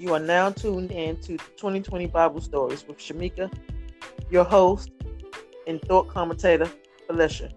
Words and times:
You 0.00 0.14
are 0.14 0.18
now 0.18 0.48
tuned 0.48 0.92
in 0.92 1.18
to 1.18 1.36
2020 1.36 2.06
Bible 2.06 2.40
Stories 2.40 2.86
with 2.88 2.96
Shamika, 2.96 3.52
your 4.30 4.44
host 4.44 4.90
and 5.66 5.78
thought 5.82 6.08
commentator, 6.08 6.70
Felicia. 7.06 7.50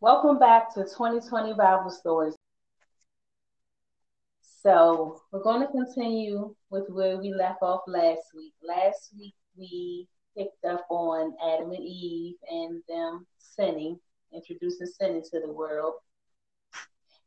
Welcome 0.00 0.38
back 0.38 0.72
to 0.76 0.84
2020 0.84 1.52
Bible 1.58 1.90
Stories. 1.90 2.34
So, 4.40 5.20
we're 5.30 5.42
going 5.42 5.60
to 5.60 5.70
continue 5.70 6.54
with 6.70 6.88
where 6.88 7.18
we 7.18 7.34
left 7.34 7.58
off 7.60 7.82
last 7.86 8.22
week. 8.34 8.54
Last 8.66 9.10
week, 9.14 9.34
we 9.58 10.08
picked 10.34 10.64
up 10.64 10.86
on 10.88 11.34
Adam 11.46 11.72
and 11.72 11.84
Eve 11.84 12.36
and 12.50 12.82
them 12.88 13.26
sinning, 13.38 14.00
introducing 14.32 14.86
sin 14.86 15.16
into 15.16 15.46
the 15.46 15.52
world. 15.52 15.96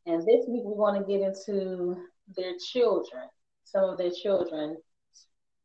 And 0.05 0.21
this 0.21 0.45
week 0.47 0.63
we're 0.63 0.75
going 0.75 1.01
to 1.01 1.07
get 1.07 1.21
into 1.21 1.95
their 2.35 2.53
children, 2.71 3.27
some 3.65 3.83
of 3.85 3.97
their 3.97 4.11
children, 4.11 4.77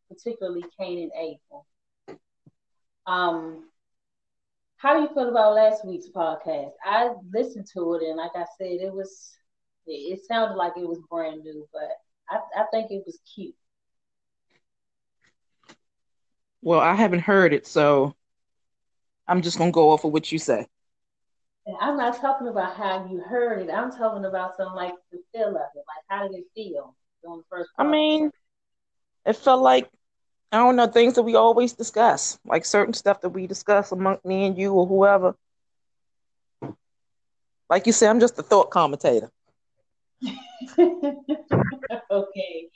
particularly 0.08 0.64
Cain 0.78 1.10
and 1.10 1.12
Abel. 1.18 1.66
Um, 3.06 3.68
how 4.76 4.94
do 4.94 5.02
you 5.02 5.08
feel 5.14 5.30
about 5.30 5.54
last 5.54 5.84
week's 5.86 6.08
podcast? 6.08 6.72
I 6.84 7.10
listened 7.32 7.66
to 7.72 7.94
it, 7.94 8.02
and 8.02 8.16
like 8.16 8.32
I 8.34 8.44
said, 8.58 8.80
it 8.80 8.92
was 8.92 9.32
it, 9.86 10.18
it 10.18 10.24
sounded 10.26 10.56
like 10.56 10.72
it 10.76 10.86
was 10.86 11.00
brand 11.10 11.42
new, 11.42 11.66
but 11.72 11.88
I, 12.28 12.38
I 12.60 12.64
think 12.70 12.90
it 12.90 13.04
was 13.06 13.18
cute. 13.34 13.54
Well, 16.60 16.80
I 16.80 16.94
haven't 16.94 17.20
heard 17.20 17.54
it, 17.54 17.66
so 17.66 18.14
I'm 19.26 19.40
just 19.40 19.56
gonna 19.56 19.72
go 19.72 19.90
off 19.90 20.04
of 20.04 20.12
what 20.12 20.30
you 20.30 20.38
say. 20.38 20.66
And 21.66 21.76
I'm 21.80 21.96
not 21.96 22.20
talking 22.20 22.46
about 22.46 22.76
how 22.76 23.08
you 23.10 23.18
heard 23.20 23.60
it. 23.60 23.70
I'm 23.70 23.90
talking 23.90 24.24
about 24.24 24.56
some 24.56 24.74
like 24.74 24.94
the 25.10 25.18
feel 25.32 25.48
of 25.48 25.56
it. 25.56 25.84
Like 25.86 26.04
how 26.08 26.28
did 26.28 26.38
it 26.38 26.44
feel 26.54 26.94
on 27.26 27.38
the 27.38 27.44
first? 27.50 27.70
Part? 27.76 27.88
I 27.88 27.90
mean, 27.90 28.30
it 29.26 29.36
felt 29.36 29.62
like 29.62 29.90
I 30.52 30.58
don't 30.58 30.76
know 30.76 30.86
things 30.86 31.14
that 31.14 31.22
we 31.22 31.34
always 31.34 31.72
discuss, 31.72 32.38
like 32.44 32.64
certain 32.64 32.94
stuff 32.94 33.20
that 33.22 33.30
we 33.30 33.48
discuss 33.48 33.90
among 33.90 34.18
me 34.24 34.46
and 34.46 34.56
you 34.56 34.72
or 34.72 34.86
whoever. 34.86 35.34
Like 37.68 37.86
you 37.86 37.92
said, 37.92 38.10
I'm 38.10 38.20
just 38.20 38.38
a 38.38 38.44
thought 38.44 38.70
commentator. 38.70 39.28
okay, 40.78 42.68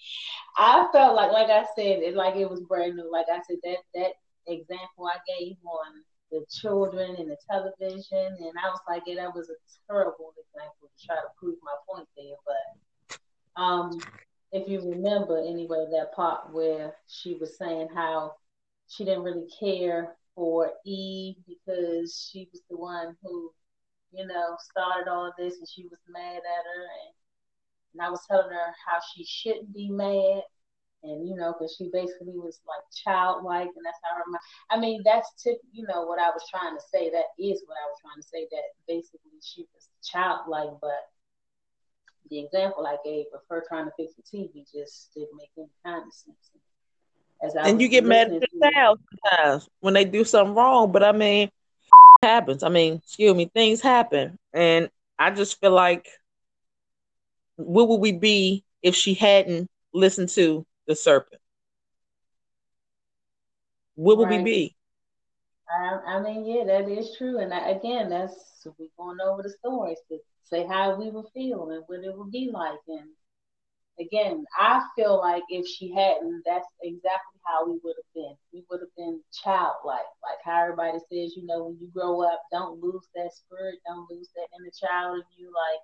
I 0.58 0.88
felt 0.92 1.14
like, 1.14 1.30
like 1.30 1.48
I 1.48 1.64
said, 1.76 2.02
it 2.02 2.14
like 2.16 2.34
it 2.34 2.50
was 2.50 2.60
brand 2.60 2.96
new. 2.96 3.10
Like 3.10 3.26
I 3.32 3.40
said, 3.48 3.58
that 3.62 3.78
that 3.94 4.12
example 4.48 5.06
I 5.06 5.18
gave 5.38 5.56
on 5.64 6.02
the 6.30 6.44
children 6.50 7.16
and 7.16 7.30
the 7.30 7.36
television, 7.50 8.36
and 8.38 8.52
I 8.62 8.68
was 8.68 8.80
like, 8.88 9.02
yeah, 9.06 9.16
that 9.16 9.34
was 9.34 9.50
a 9.50 9.58
terrible 9.86 10.32
example 10.38 10.88
to 10.88 11.06
try 11.06 11.16
to 11.16 11.28
prove 11.38 11.56
my 11.62 11.74
point 11.88 12.08
there. 12.16 12.36
But 12.46 13.60
um, 13.60 13.98
if 14.52 14.68
you 14.68 14.80
remember, 14.88 15.38
anyway, 15.38 15.86
that 15.92 16.14
part 16.14 16.52
where 16.52 16.94
she 17.08 17.34
was 17.34 17.56
saying 17.58 17.88
how 17.94 18.34
she 18.88 19.04
didn't 19.04 19.24
really 19.24 19.48
care 19.58 20.16
for 20.34 20.70
Eve 20.84 21.36
because 21.46 22.28
she 22.30 22.48
was 22.52 22.62
the 22.70 22.76
one 22.76 23.16
who, 23.22 23.52
you 24.12 24.26
know, 24.26 24.56
started 24.70 25.10
all 25.10 25.32
this, 25.38 25.58
and 25.58 25.68
she 25.68 25.84
was 25.84 25.98
mad 26.08 26.36
at 26.36 26.64
her, 26.64 26.82
and 27.04 27.14
and 27.92 28.02
I 28.02 28.10
was 28.10 28.24
telling 28.26 28.50
her 28.50 28.74
how 28.86 28.98
she 29.14 29.24
shouldn't 29.24 29.74
be 29.74 29.88
mad, 29.88 30.42
and 31.02 31.28
you 31.28 31.34
know, 31.36 31.54
because 31.56 31.74
she 31.76 31.90
basically 31.92 32.36
was 32.36 32.60
like 32.68 32.84
childlike, 32.92 33.70
and 33.74 33.84
that's 33.84 33.98
how 34.04 34.16
her. 34.16 34.24
Mind. 34.26 34.42
I 34.70 34.78
mean, 34.78 35.02
that's 35.04 35.30
tip. 35.42 35.58
You 35.72 35.86
know 35.86 36.04
what 36.04 36.20
I 36.20 36.28
was 36.28 36.42
trying 36.50 36.76
to 36.76 36.82
say. 36.92 37.10
That 37.10 37.32
is 37.38 37.62
what 37.66 37.76
I 37.80 37.86
was 37.88 37.98
trying 38.02 38.20
to 38.20 38.28
say. 38.28 38.46
That 38.50 38.64
basically 38.86 39.40
she 39.42 39.66
was 39.74 39.88
childlike, 40.04 40.76
but 40.80 41.08
the 42.28 42.40
example 42.40 42.86
I 42.86 42.96
gave 43.04 43.26
of 43.34 43.40
her 43.48 43.64
trying 43.66 43.86
to 43.86 43.92
fix 43.96 44.14
the 44.14 44.22
TV 44.22 44.64
just 44.72 45.12
didn't 45.14 45.36
make 45.36 45.50
any 45.56 45.68
kind 45.84 46.06
of 46.06 46.12
sense. 46.12 46.50
As 47.42 47.56
I 47.56 47.68
and 47.68 47.80
you 47.80 47.88
get 47.88 48.04
mad 48.04 48.32
at 48.32 48.42
yourself 48.52 48.98
sometimes 49.10 49.68
when 49.80 49.94
they 49.94 50.04
do 50.04 50.24
something 50.24 50.54
wrong, 50.54 50.92
but 50.92 51.02
I 51.02 51.12
mean, 51.12 51.50
happens. 52.22 52.62
I 52.62 52.68
mean, 52.68 53.00
excuse 53.04 53.34
me, 53.34 53.50
things 53.54 53.80
happen, 53.80 54.38
and 54.52 54.90
I 55.18 55.30
just 55.30 55.58
feel 55.60 55.72
like, 55.72 56.08
where 57.56 57.86
would 57.86 58.00
we 58.00 58.12
be 58.12 58.64
if 58.82 58.94
she 58.94 59.14
hadn't 59.14 59.68
listened 59.92 60.28
to 60.30 60.64
the 60.90 60.96
serpent? 60.96 61.40
What 63.94 64.18
would 64.18 64.28
right. 64.28 64.42
we 64.42 64.44
be? 64.44 64.76
I, 65.70 66.16
I, 66.16 66.20
mean, 66.20 66.44
yeah, 66.44 66.64
that 66.64 66.90
is 66.90 67.14
true. 67.16 67.38
And 67.38 67.54
I, 67.54 67.70
again, 67.70 68.10
that's 68.10 68.34
we 68.76 68.90
going 68.98 69.18
over 69.22 69.42
the 69.42 69.54
stories 69.54 69.98
to 70.10 70.18
say 70.42 70.66
how 70.66 70.98
we 70.98 71.10
would 71.10 71.30
feel 71.32 71.70
and 71.70 71.84
what 71.86 72.02
it 72.02 72.10
would 72.12 72.32
be 72.32 72.50
like. 72.52 72.82
And 72.88 73.06
again, 74.00 74.44
I 74.58 74.82
feel 74.96 75.16
like 75.18 75.44
if 75.48 75.64
she 75.64 75.94
hadn't, 75.94 76.42
that's 76.44 76.66
exactly 76.82 77.38
how 77.46 77.66
we 77.70 77.78
would 77.84 77.94
have 77.94 78.12
been. 78.14 78.34
We 78.52 78.64
would 78.68 78.80
have 78.80 78.96
been 78.96 79.22
childlike, 79.30 80.10
like 80.26 80.42
how 80.44 80.64
everybody 80.64 80.98
says, 80.98 81.38
you 81.38 81.46
know, 81.46 81.70
when 81.70 81.78
you 81.80 81.86
grow 81.94 82.20
up, 82.26 82.42
don't 82.50 82.82
lose 82.82 83.06
that 83.14 83.30
spirit, 83.32 83.78
don't 83.86 84.10
lose 84.10 84.28
that 84.34 84.50
inner 84.58 84.74
child 84.74 85.22
in 85.22 85.28
you. 85.38 85.54
Like, 85.54 85.82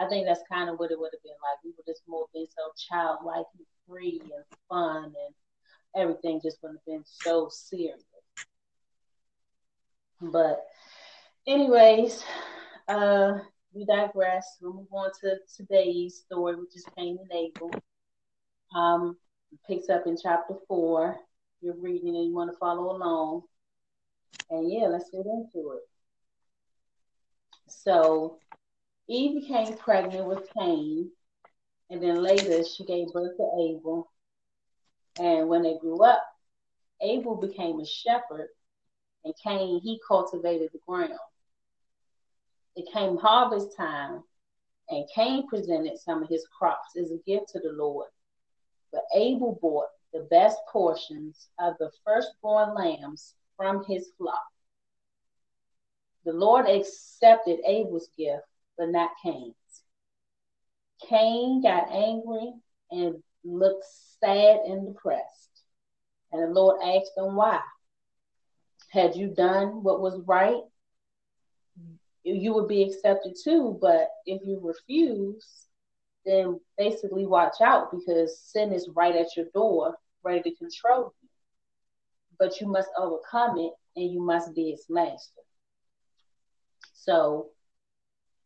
I 0.00 0.08
think 0.08 0.24
that's 0.24 0.48
kind 0.50 0.70
of 0.70 0.78
what 0.78 0.90
it 0.90 0.98
would 0.98 1.12
have 1.12 1.22
been 1.22 1.36
like. 1.44 1.60
We 1.62 1.76
would 1.76 1.84
just 1.84 2.00
more 2.08 2.24
been 2.32 2.48
so 2.48 2.72
childlike 2.88 3.44
free 3.88 4.20
and 4.22 4.44
fun, 4.68 5.04
and 5.04 5.34
everything 5.96 6.40
just 6.42 6.58
wouldn't 6.62 6.80
have 6.80 6.86
been 6.86 7.04
so 7.04 7.48
serious. 7.50 8.02
But, 10.20 10.64
anyways, 11.46 12.24
uh, 12.88 13.38
we 13.72 13.84
digress. 13.84 14.58
We'll 14.60 14.74
move 14.74 14.92
on 14.92 15.10
to 15.20 15.36
today's 15.56 16.16
story, 16.16 16.56
which 16.56 16.74
is 16.74 16.84
Cain 16.96 17.18
and 17.20 17.32
Abel. 17.32 17.70
Um, 18.74 19.16
picks 19.66 19.88
up 19.88 20.06
in 20.06 20.16
chapter 20.20 20.54
four. 20.66 21.16
You're 21.60 21.80
reading 21.80 22.16
and 22.16 22.26
you 22.26 22.34
want 22.34 22.50
to 22.52 22.58
follow 22.58 22.94
along. 22.96 23.42
And 24.50 24.70
yeah, 24.70 24.86
let's 24.88 25.10
get 25.10 25.24
into 25.26 25.72
it. 25.72 25.82
So 27.68 28.38
Eve 29.08 29.42
became 29.42 29.76
pregnant 29.76 30.26
with 30.26 30.48
Cain, 30.58 31.10
and 31.90 32.02
then 32.02 32.22
later 32.22 32.64
she 32.64 32.84
gave 32.84 33.12
birth 33.12 33.36
to 33.36 33.50
Abel. 33.58 34.10
And 35.18 35.48
when 35.48 35.62
they 35.62 35.78
grew 35.78 36.02
up, 36.04 36.22
Abel 37.00 37.36
became 37.36 37.80
a 37.80 37.86
shepherd, 37.86 38.48
and 39.24 39.34
Cain 39.42 39.80
he 39.80 40.00
cultivated 40.06 40.70
the 40.72 40.80
ground 40.86 41.18
it 42.78 42.86
came 42.92 43.16
harvest 43.16 43.76
time, 43.76 44.22
and 44.88 45.04
Cain 45.12 45.48
presented 45.48 45.98
some 45.98 46.22
of 46.22 46.28
his 46.28 46.46
crops 46.56 46.96
as 46.96 47.10
a 47.10 47.18
gift 47.26 47.48
to 47.50 47.58
the 47.58 47.72
Lord. 47.72 48.06
But 48.92 49.02
Abel 49.14 49.58
brought 49.60 49.88
the 50.12 50.28
best 50.30 50.58
portions 50.72 51.48
of 51.58 51.74
the 51.78 51.90
firstborn 52.06 52.74
lambs 52.74 53.34
from 53.56 53.84
his 53.84 54.10
flock. 54.16 54.46
The 56.24 56.32
Lord 56.32 56.66
accepted 56.66 57.58
Abel's 57.66 58.08
gift, 58.16 58.44
but 58.78 58.90
not 58.90 59.10
Cain's. 59.24 59.56
Cain 61.06 61.62
got 61.62 61.90
angry 61.90 62.52
and 62.90 63.22
looked 63.44 63.84
sad 64.20 64.60
and 64.66 64.86
depressed. 64.86 65.62
And 66.32 66.42
the 66.42 66.60
Lord 66.60 66.80
asked 66.82 67.12
him 67.16 67.36
why. 67.36 67.60
Had 68.90 69.16
you 69.16 69.28
done 69.28 69.82
what 69.82 70.00
was 70.00 70.20
right? 70.26 70.62
you 72.34 72.52
would 72.54 72.68
be 72.68 72.82
accepted 72.82 73.34
too. 73.42 73.78
But 73.80 74.08
if 74.26 74.42
you 74.44 74.60
refuse, 74.62 75.66
then 76.24 76.60
basically 76.76 77.26
watch 77.26 77.60
out 77.62 77.90
because 77.90 78.40
sin 78.40 78.72
is 78.72 78.88
right 78.94 79.16
at 79.16 79.36
your 79.36 79.46
door, 79.54 79.96
ready 80.22 80.42
to 80.50 80.56
control 80.56 81.14
you. 81.22 81.28
But 82.38 82.60
you 82.60 82.68
must 82.68 82.90
overcome 82.96 83.58
it 83.58 83.72
and 83.96 84.12
you 84.12 84.20
must 84.20 84.54
be 84.54 84.70
its 84.70 84.86
master. 84.88 85.42
So 86.94 87.48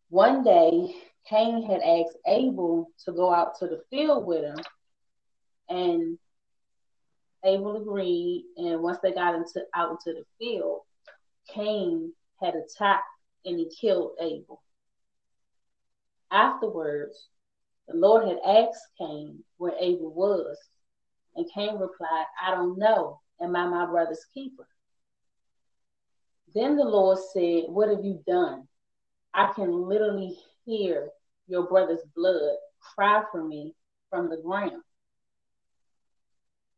one 0.08 0.44
day, 0.44 0.94
Cain 1.28 1.62
had 1.62 1.80
asked 1.82 2.16
Abel 2.26 2.90
to 3.04 3.12
go 3.12 3.32
out 3.32 3.58
to 3.58 3.66
the 3.66 3.82
field 3.90 4.26
with 4.26 4.42
him, 4.44 4.58
and 5.68 6.18
Abel 7.44 7.76
agreed. 7.76 8.44
And 8.56 8.82
once 8.82 8.98
they 9.02 9.12
got 9.12 9.34
into 9.34 9.62
out 9.74 9.90
into 9.90 10.18
the 10.18 10.24
field, 10.38 10.80
Cain 11.48 12.12
had 12.40 12.54
attacked 12.54 13.04
and 13.44 13.58
he 13.58 13.70
killed 13.80 14.12
Abel. 14.20 14.62
Afterwards, 16.30 17.28
the 17.88 17.96
Lord 17.96 18.26
had 18.26 18.38
asked 18.44 18.82
Cain 18.98 19.42
where 19.58 19.74
Abel 19.78 20.12
was, 20.12 20.56
and 21.36 21.50
Cain 21.52 21.78
replied, 21.78 22.24
I 22.42 22.52
don't 22.52 22.78
know. 22.78 23.20
Am 23.40 23.56
I 23.56 23.66
my 23.66 23.86
brother's 23.86 24.24
keeper? 24.32 24.66
Then 26.54 26.76
the 26.76 26.84
Lord 26.84 27.18
said, 27.32 27.64
What 27.68 27.88
have 27.88 28.04
you 28.04 28.22
done? 28.26 28.68
I 29.34 29.52
can 29.54 29.72
literally 29.72 30.36
hear 30.64 31.08
your 31.46 31.66
brother's 31.66 32.02
blood 32.14 32.56
cry 32.80 33.22
for 33.30 33.42
me 33.44 33.74
from 34.10 34.28
the 34.28 34.36
ground. 34.38 34.82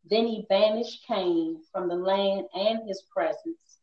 Then 0.08 0.26
he 0.26 0.46
banished 0.48 1.04
Cain 1.06 1.62
from 1.72 1.88
the 1.88 1.94
land 1.94 2.46
and 2.54 2.86
his 2.86 3.02
presence 3.14 3.80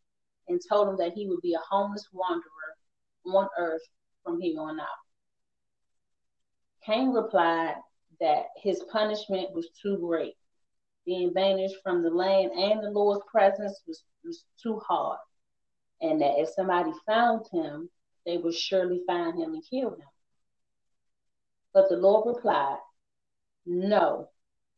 and 0.48 0.60
told 0.69 0.89
him 0.89 0.98
that 0.98 1.13
he 1.13 1.28
would 1.28 1.42
be 1.42 1.54
a 1.54 1.69
homeless 1.69 2.07
wanderer 2.12 2.75
on 3.25 3.48
earth 3.57 3.81
from 4.24 4.39
here 4.39 4.60
on 4.60 4.80
out. 4.80 4.88
Cain 6.86 7.10
replied 7.10 7.75
that 8.19 8.45
his 8.57 8.84
punishment 8.92 9.54
was 9.54 9.69
too 9.81 9.98
great. 9.98 10.36
Being 11.06 11.34
banished 11.34 11.75
from 11.84 12.04
the 12.04 12.10
land 12.10 12.51
and 12.51 12.84
the 12.84 12.92
Lord's 12.92 13.24
presence 13.31 13.81
was, 13.88 14.04
was 14.24 14.44
too 14.62 14.80
hard. 14.88 15.19
And 16.01 16.22
that 16.22 16.39
if 16.39 16.50
somebody 16.50 16.92
found 17.06 17.45
him, 17.51 17.89
they 18.25 18.38
would 18.38 18.54
surely 18.54 19.01
find 19.07 19.39
him 19.39 19.54
and 19.54 19.63
kill 19.68 19.92
him. 19.92 20.07
But 21.74 21.90
the 21.90 21.98
Lord 21.98 22.36
replied, 22.36 22.80
No, 23.66 24.30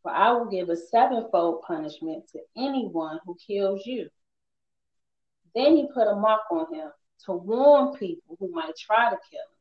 for 0.02 0.12
I 0.12 0.32
will 0.32 0.46
give 0.46 0.70
a 0.70 0.78
sevenfold 0.78 1.64
punishment 1.64 2.28
to 2.30 2.40
anyone 2.56 3.20
who 3.26 3.38
kills 3.48 3.86
you. 3.86 4.10
Then 5.56 5.76
he 5.76 5.88
put 5.94 6.08
a 6.08 6.16
mark 6.16 6.42
on 6.52 6.74
him 6.74 6.90
to 7.26 7.34
warn 7.34 7.96
people 7.98 8.36
who 8.40 8.52
might 8.52 8.76
try 8.78 9.10
to 9.10 9.18
kill 9.30 9.40
him. 9.40 9.54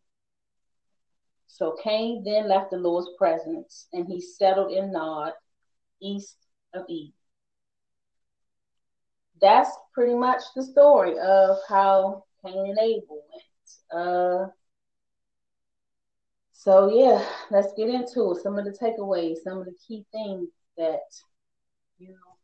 So 1.47 1.77
Cain 1.83 2.25
then 2.25 2.49
left 2.49 2.71
the 2.71 2.79
Lord's 2.79 3.11
presence 3.19 3.87
and 3.93 4.07
he 4.07 4.21
settled 4.21 4.73
in 4.73 4.91
Nod, 4.91 5.33
east 6.01 6.37
of 6.75 6.85
Eden. 6.89 7.13
That's 9.41 9.71
pretty 9.93 10.15
much 10.15 10.41
the 10.57 10.63
story 10.63 11.19
of 11.19 11.59
how 11.69 12.25
Cain 12.45 12.71
and 12.71 12.79
Abel 12.79 13.23
went. 13.31 14.07
Uh, 14.07 14.47
so 16.63 16.95
yeah, 16.95 17.25
let's 17.51 17.73
get 17.77 17.89
into. 17.89 18.39
Some 18.41 18.57
of 18.57 18.65
the 18.65 18.71
takeaways, 18.71 19.39
some 19.43 19.59
of 19.59 19.65
the 19.65 19.75
key 19.85 20.07
things 20.13 20.49
that 20.79 21.01
you 21.99 22.11
know 22.11 22.37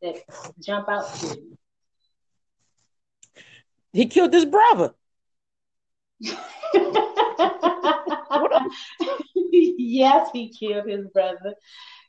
that 0.00 0.18
jump 0.62 0.88
out 0.88 1.12
to 1.16 1.26
you. 1.26 1.58
He 3.92 4.06
killed 4.06 4.32
his 4.32 4.44
brother. 4.44 4.94
yes, 9.34 10.30
he 10.32 10.50
killed 10.56 10.86
his 10.88 11.08
brother. 11.08 11.56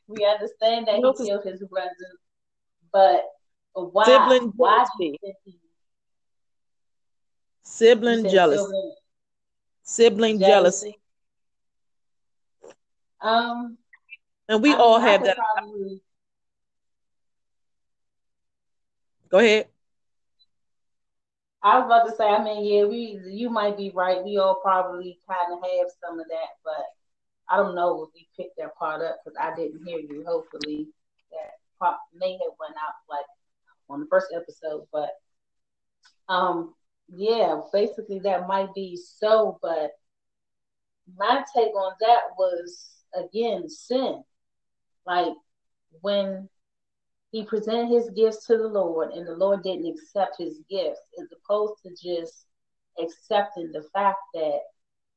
We 0.06 0.24
understand 0.24 0.86
that 0.86 0.98
he 0.98 1.26
killed 1.26 1.44
his 1.44 1.64
brother, 1.64 1.90
but 2.92 3.24
why? 3.72 4.04
Sibling 4.04 4.52
why 4.54 4.86
jealousy. 5.00 5.18
Sibling 7.64 8.28
jealousy. 8.28 8.62
Sibling, 8.62 8.94
sibling 9.82 10.38
jealousy. 10.38 10.99
Um, 13.22 13.78
and 14.48 14.62
we 14.62 14.72
I 14.72 14.76
all 14.76 14.98
mean, 14.98 15.08
have 15.08 15.24
that. 15.24 15.36
Probably... 15.36 16.02
Go 19.30 19.38
ahead. 19.38 19.68
I 21.62 21.78
was 21.78 21.86
about 21.86 22.08
to 22.08 22.16
say, 22.16 22.24
I 22.24 22.42
mean, 22.42 22.64
yeah, 22.64 22.84
we 22.84 23.20
you 23.26 23.50
might 23.50 23.76
be 23.76 23.90
right. 23.90 24.24
We 24.24 24.38
all 24.38 24.60
probably 24.62 25.18
kind 25.28 25.52
of 25.52 25.58
have 25.62 25.88
some 26.02 26.18
of 26.18 26.26
that, 26.28 26.48
but 26.64 26.84
I 27.50 27.56
don't 27.58 27.74
know 27.74 28.02
if 28.04 28.10
we 28.14 28.26
picked 28.36 28.56
that 28.56 28.74
part 28.76 29.02
up 29.02 29.18
because 29.22 29.36
I 29.38 29.54
didn't 29.54 29.84
hear 29.84 29.98
you. 29.98 30.24
Hopefully, 30.26 30.88
that 31.30 31.50
part 31.78 31.98
may 32.14 32.32
have 32.32 32.54
went 32.58 32.76
out 32.76 32.94
like 33.10 33.26
on 33.90 34.00
the 34.00 34.06
first 34.06 34.28
episode, 34.34 34.86
but 34.90 35.10
um, 36.28 36.74
yeah, 37.08 37.60
basically 37.72 38.20
that 38.20 38.48
might 38.48 38.72
be 38.74 38.96
so. 38.96 39.58
But 39.60 39.90
my 41.16 41.44
take 41.54 41.74
on 41.74 41.92
that 42.00 42.20
was 42.38 42.88
again 43.14 43.68
sin. 43.68 44.22
Like 45.06 45.34
when 46.00 46.48
he 47.32 47.44
presented 47.44 47.88
his 47.88 48.10
gifts 48.10 48.46
to 48.46 48.56
the 48.56 48.68
Lord 48.68 49.12
and 49.12 49.26
the 49.26 49.34
Lord 49.34 49.62
didn't 49.62 49.86
accept 49.86 50.36
his 50.38 50.60
gifts, 50.68 51.00
as 51.20 51.28
opposed 51.32 51.74
to 51.82 51.90
just 51.90 52.46
accepting 53.00 53.70
the 53.72 53.84
fact 53.94 54.18
that 54.34 54.60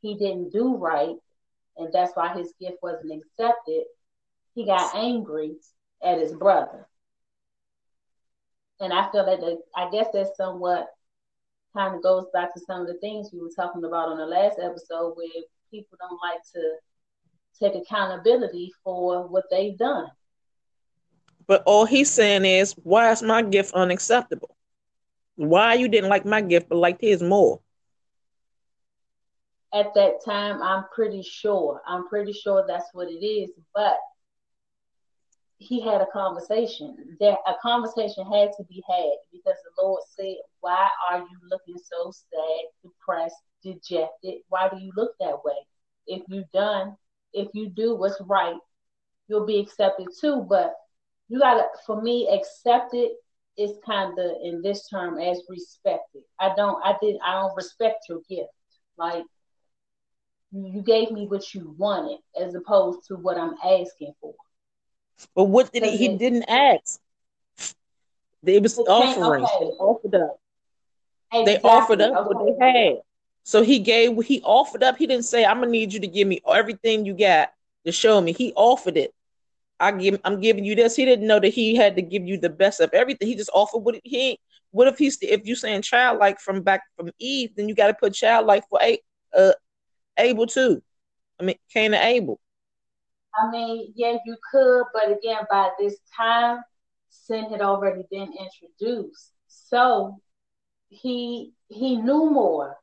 he 0.01 0.15
didn't 0.15 0.51
do 0.51 0.75
right 0.75 1.15
and 1.77 1.91
that's 1.91 2.15
why 2.15 2.33
his 2.33 2.53
gift 2.59 2.77
wasn't 2.81 3.21
accepted, 3.21 3.83
he 4.53 4.65
got 4.65 4.95
angry 4.95 5.55
at 6.03 6.19
his 6.19 6.33
brother. 6.33 6.87
And 8.79 8.93
I 8.93 9.09
feel 9.11 9.25
that 9.25 9.39
the, 9.39 9.59
I 9.75 9.89
guess 9.89 10.07
that's 10.13 10.37
somewhat 10.37 10.87
kind 11.75 11.95
of 11.95 12.03
goes 12.03 12.25
back 12.33 12.53
to 12.53 12.59
some 12.59 12.81
of 12.81 12.87
the 12.87 12.95
things 12.95 13.29
we 13.31 13.39
were 13.39 13.49
talking 13.55 13.83
about 13.83 14.09
on 14.09 14.17
the 14.17 14.25
last 14.25 14.59
episode 14.61 15.15
where 15.15 15.27
people 15.71 15.97
don't 15.99 16.19
like 16.21 16.43
to 16.53 16.75
take 17.59 17.75
accountability 17.75 18.73
for 18.83 19.27
what 19.27 19.45
they've 19.49 19.77
done. 19.77 20.07
But 21.47 21.63
all 21.65 21.85
he's 21.85 22.09
saying 22.09 22.45
is, 22.45 22.73
why 22.83 23.11
is 23.11 23.21
my 23.21 23.41
gift 23.41 23.73
unacceptable? 23.73 24.55
Why 25.35 25.73
you 25.73 25.87
didn't 25.87 26.09
like 26.09 26.25
my 26.25 26.41
gift 26.41 26.69
but 26.69 26.77
liked 26.77 27.01
his 27.01 27.21
more? 27.21 27.59
At 29.73 29.93
that 29.95 30.23
time, 30.23 30.61
I'm 30.61 30.85
pretty 30.93 31.23
sure. 31.23 31.81
I'm 31.87 32.07
pretty 32.07 32.31
sure 32.31 32.63
that's 32.67 32.89
what 32.93 33.09
it 33.09 33.25
is. 33.25 33.49
But 33.73 33.97
he 35.57 35.81
had 35.81 36.01
a 36.01 36.07
conversation. 36.07 37.17
There, 37.19 37.37
a 37.47 37.53
conversation 37.61 38.25
had 38.31 38.51
to 38.57 38.63
be 38.65 38.83
had 38.87 39.13
because 39.31 39.57
the 39.63 39.81
Lord 39.81 40.03
said, 40.15 40.35
"Why 40.59 40.89
are 41.09 41.19
you 41.19 41.37
looking 41.49 41.77
so 41.77 42.11
sad, 42.11 42.65
depressed, 42.83 43.41
dejected? 43.63 44.41
Why 44.49 44.69
do 44.69 44.77
you 44.77 44.91
look 44.95 45.15
that 45.19 45.43
way? 45.43 45.55
If 46.05 46.21
you've 46.27 46.51
done, 46.51 46.95
if 47.33 47.49
you 47.53 47.69
do 47.69 47.95
what's 47.95 48.19
right, 48.21 48.57
you'll 49.27 49.45
be 49.45 49.59
accepted 49.59 50.07
too." 50.19 50.45
But 50.47 50.73
you 51.29 51.39
gotta, 51.39 51.65
for 51.85 52.01
me, 52.01 52.29
accepted 52.29 53.11
is 53.57 53.77
kind 53.85 54.17
of 54.17 54.31
in 54.43 54.61
this 54.61 54.87
term 54.87 55.19
as 55.19 55.41
respected. 55.47 56.23
I 56.39 56.53
don't, 56.55 56.83
I 56.83 56.95
did, 57.01 57.17
I 57.23 57.33
don't 57.33 57.55
respect 57.55 58.05
your 58.09 58.21
gift. 58.29 58.49
Like 58.97 59.23
you 60.51 60.81
gave 60.81 61.11
me 61.11 61.27
what 61.27 61.53
you 61.53 61.75
wanted 61.77 62.19
as 62.39 62.53
opposed 62.55 63.07
to 63.07 63.15
what 63.15 63.37
I'm 63.37 63.55
asking 63.63 64.13
for. 64.21 64.33
But 65.35 65.45
what 65.45 65.71
did 65.71 65.83
he? 65.83 65.97
He 65.97 66.17
didn't 66.17 66.43
ask. 66.47 66.99
It 68.45 68.61
was 68.61 68.77
offering. 68.77 69.45
Okay. 69.45 69.65
They 69.65 69.77
offered 69.79 70.15
up. 70.15 70.39
Exactly. 71.31 71.45
They 71.45 71.59
offered 71.61 72.01
up 72.01 72.13
okay. 72.13 72.27
what 72.27 72.59
they 72.59 72.65
had. 72.65 72.97
So 73.43 73.61
he 73.61 73.79
gave. 73.79 74.23
He 74.25 74.41
offered 74.43 74.83
up. 74.83 74.97
He 74.97 75.07
didn't 75.07 75.25
say, 75.25 75.45
"I'm 75.45 75.59
gonna 75.59 75.71
need 75.71 75.93
you 75.93 75.99
to 75.99 76.07
give 76.07 76.27
me 76.27 76.41
everything 76.47 77.05
you 77.05 77.13
got 77.13 77.51
to 77.85 77.91
show 77.91 78.21
me." 78.21 78.33
He 78.33 78.53
offered 78.55 78.97
it. 78.97 79.13
I 79.79 79.91
give. 79.91 80.19
I'm 80.23 80.39
giving 80.39 80.63
you 80.63 80.75
this. 80.75 80.95
He 80.95 81.05
didn't 81.05 81.27
know 81.27 81.39
that 81.39 81.49
he 81.49 81.75
had 81.75 81.95
to 81.97 82.01
give 82.01 82.25
you 82.25 82.37
the 82.37 82.49
best 82.49 82.79
of 82.79 82.93
everything. 82.93 83.27
He 83.27 83.35
just 83.35 83.49
offered 83.53 83.79
what 83.79 83.99
he. 84.03 84.39
What 84.71 84.87
if 84.87 84.97
he's 84.97 85.17
if 85.21 85.45
you 85.45 85.55
saying 85.55 85.81
childlike 85.83 86.39
from 86.39 86.61
back 86.61 86.81
from 86.95 87.11
Eve, 87.19 87.51
then 87.55 87.69
you 87.69 87.75
got 87.75 87.87
to 87.87 87.93
put 87.93 88.13
childlike 88.13 88.63
for 88.69 88.79
a 88.81 88.99
uh, 89.35 89.53
Abel 90.17 90.47
too. 90.47 90.81
I 91.39 91.43
mean, 91.43 91.57
Cain 91.71 91.93
and 91.93 92.03
Abel. 92.03 92.39
I 93.35 93.49
mean, 93.49 93.93
yeah, 93.95 94.17
you 94.25 94.37
could, 94.51 94.83
but 94.93 95.11
again, 95.11 95.43
by 95.49 95.71
this 95.79 95.97
time, 96.15 96.59
sin 97.09 97.49
had 97.49 97.61
already 97.61 98.03
been 98.11 98.31
introduced. 98.39 99.31
So 99.47 100.19
he 100.89 101.53
he 101.67 101.97
knew 101.97 102.29
more. 102.29 102.77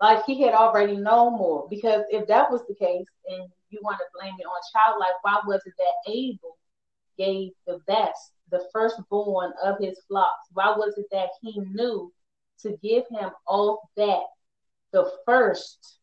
Like 0.00 0.24
he 0.24 0.42
had 0.42 0.54
already 0.54 0.96
known 0.96 1.38
more. 1.38 1.66
Because 1.70 2.02
if 2.10 2.26
that 2.28 2.50
was 2.50 2.62
the 2.66 2.74
case, 2.74 3.06
and 3.28 3.48
you 3.70 3.80
want 3.82 3.98
to 3.98 4.04
blame 4.18 4.34
it 4.38 4.44
on 4.44 4.60
childlike, 4.72 5.22
why 5.22 5.40
was 5.46 5.62
it 5.66 5.74
that 5.78 6.12
Abel 6.12 6.56
gave 7.16 7.50
the 7.66 7.80
best, 7.86 8.32
the 8.50 8.64
firstborn 8.72 9.52
of 9.62 9.76
his 9.80 9.98
flocks? 10.08 10.48
Why 10.52 10.74
was 10.76 10.94
it 10.98 11.06
that 11.12 11.30
he 11.42 11.58
knew 11.60 12.12
to 12.60 12.76
give 12.82 13.04
him 13.10 13.30
all 13.46 13.88
that, 13.96 14.22
the 14.92 15.10
first 15.26 15.98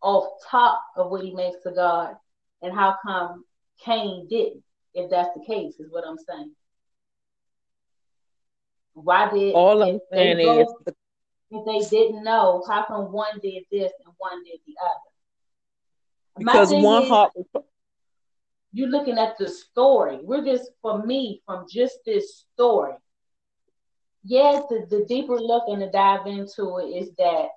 off 0.00 0.26
top 0.48 0.82
of 0.96 1.10
what 1.10 1.24
he 1.24 1.32
makes 1.32 1.62
to 1.62 1.70
God, 1.72 2.16
and 2.60 2.74
how 2.74 2.96
come 3.04 3.44
Cain 3.84 4.26
didn't? 4.28 4.62
If 4.94 5.10
that's 5.10 5.30
the 5.34 5.44
case, 5.44 5.80
is 5.80 5.90
what 5.90 6.04
I'm 6.06 6.18
saying. 6.18 6.52
Why 8.94 9.30
did 9.32 9.54
all 9.54 9.82
I'm 9.82 10.00
saying 10.12 10.38
is 10.38 10.68
the, 10.84 10.94
if 11.52 11.64
they 11.66 11.96
didn't 11.96 12.24
know, 12.24 12.64
how 12.66 12.84
come 12.84 13.12
one 13.12 13.38
did 13.42 13.64
this 13.70 13.92
and 14.04 14.14
one 14.16 14.42
did 14.44 14.58
the 14.66 14.74
other? 14.82 15.10
Because 16.38 16.72
one 16.72 17.06
heart. 17.06 17.32
You're 18.72 18.88
looking 18.88 19.18
at 19.18 19.36
the 19.38 19.48
story. 19.48 20.18
We're 20.22 20.44
just 20.44 20.70
for 20.80 21.04
me 21.04 21.42
from 21.44 21.66
just 21.70 21.98
this 22.06 22.46
story. 22.54 22.94
Yes, 24.24 24.62
the, 24.70 24.86
the 24.88 25.04
deeper 25.04 25.38
look 25.38 25.64
and 25.68 25.82
the 25.82 25.88
dive 25.88 26.26
into 26.26 26.78
it 26.78 26.86
is 26.86 27.10
that 27.18 27.50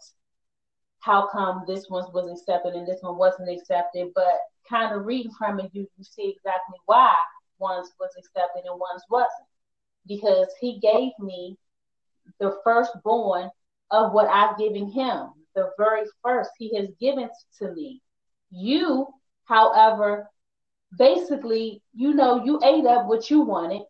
how 0.99 1.29
come 1.31 1.63
this 1.65 1.85
one 1.87 2.11
was 2.11 2.29
accepted 2.29 2.73
and 2.73 2.85
this 2.85 3.01
one 3.01 3.17
wasn't 3.17 3.49
accepted, 3.49 4.09
but 4.13 4.39
kind 4.69 4.93
of 4.93 5.05
reading 5.05 5.31
from 5.37 5.59
it, 5.59 5.69
you, 5.71 5.87
you 5.97 6.03
see 6.03 6.33
exactly 6.35 6.75
why 6.85 7.13
one's 7.59 7.91
was 7.97 8.09
accepted 8.17 8.63
and 8.65 8.77
one's 8.77 9.03
wasn't. 9.09 9.47
Because 10.05 10.47
he 10.59 10.79
gave 10.79 11.11
me 11.19 11.57
the 12.39 12.57
firstborn 12.63 13.49
of 13.91 14.11
what 14.13 14.27
I've 14.27 14.57
given 14.57 14.91
him, 14.91 15.29
the 15.55 15.71
very 15.77 16.03
first 16.23 16.51
he 16.57 16.75
has 16.77 16.89
given 16.99 17.29
to 17.59 17.73
me. 17.73 18.01
You, 18.51 19.07
however, 19.45 20.29
basically, 20.97 21.81
you 21.93 22.13
know, 22.13 22.43
you 22.43 22.59
ate 22.63 22.85
up 22.85 23.07
what 23.07 23.29
you 23.29 23.41
wanted, 23.41 23.83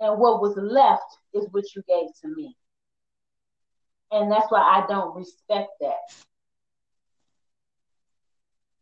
and 0.00 0.18
what 0.18 0.40
was 0.40 0.56
left 0.56 1.18
is 1.34 1.46
what 1.52 1.64
you 1.74 1.82
gave 1.88 2.08
to 2.22 2.28
me. 2.34 2.56
And 4.10 4.30
that's 4.30 4.50
why 4.50 4.60
I 4.60 4.86
don't 4.88 5.16
respect 5.16 5.70
that. 5.80 5.96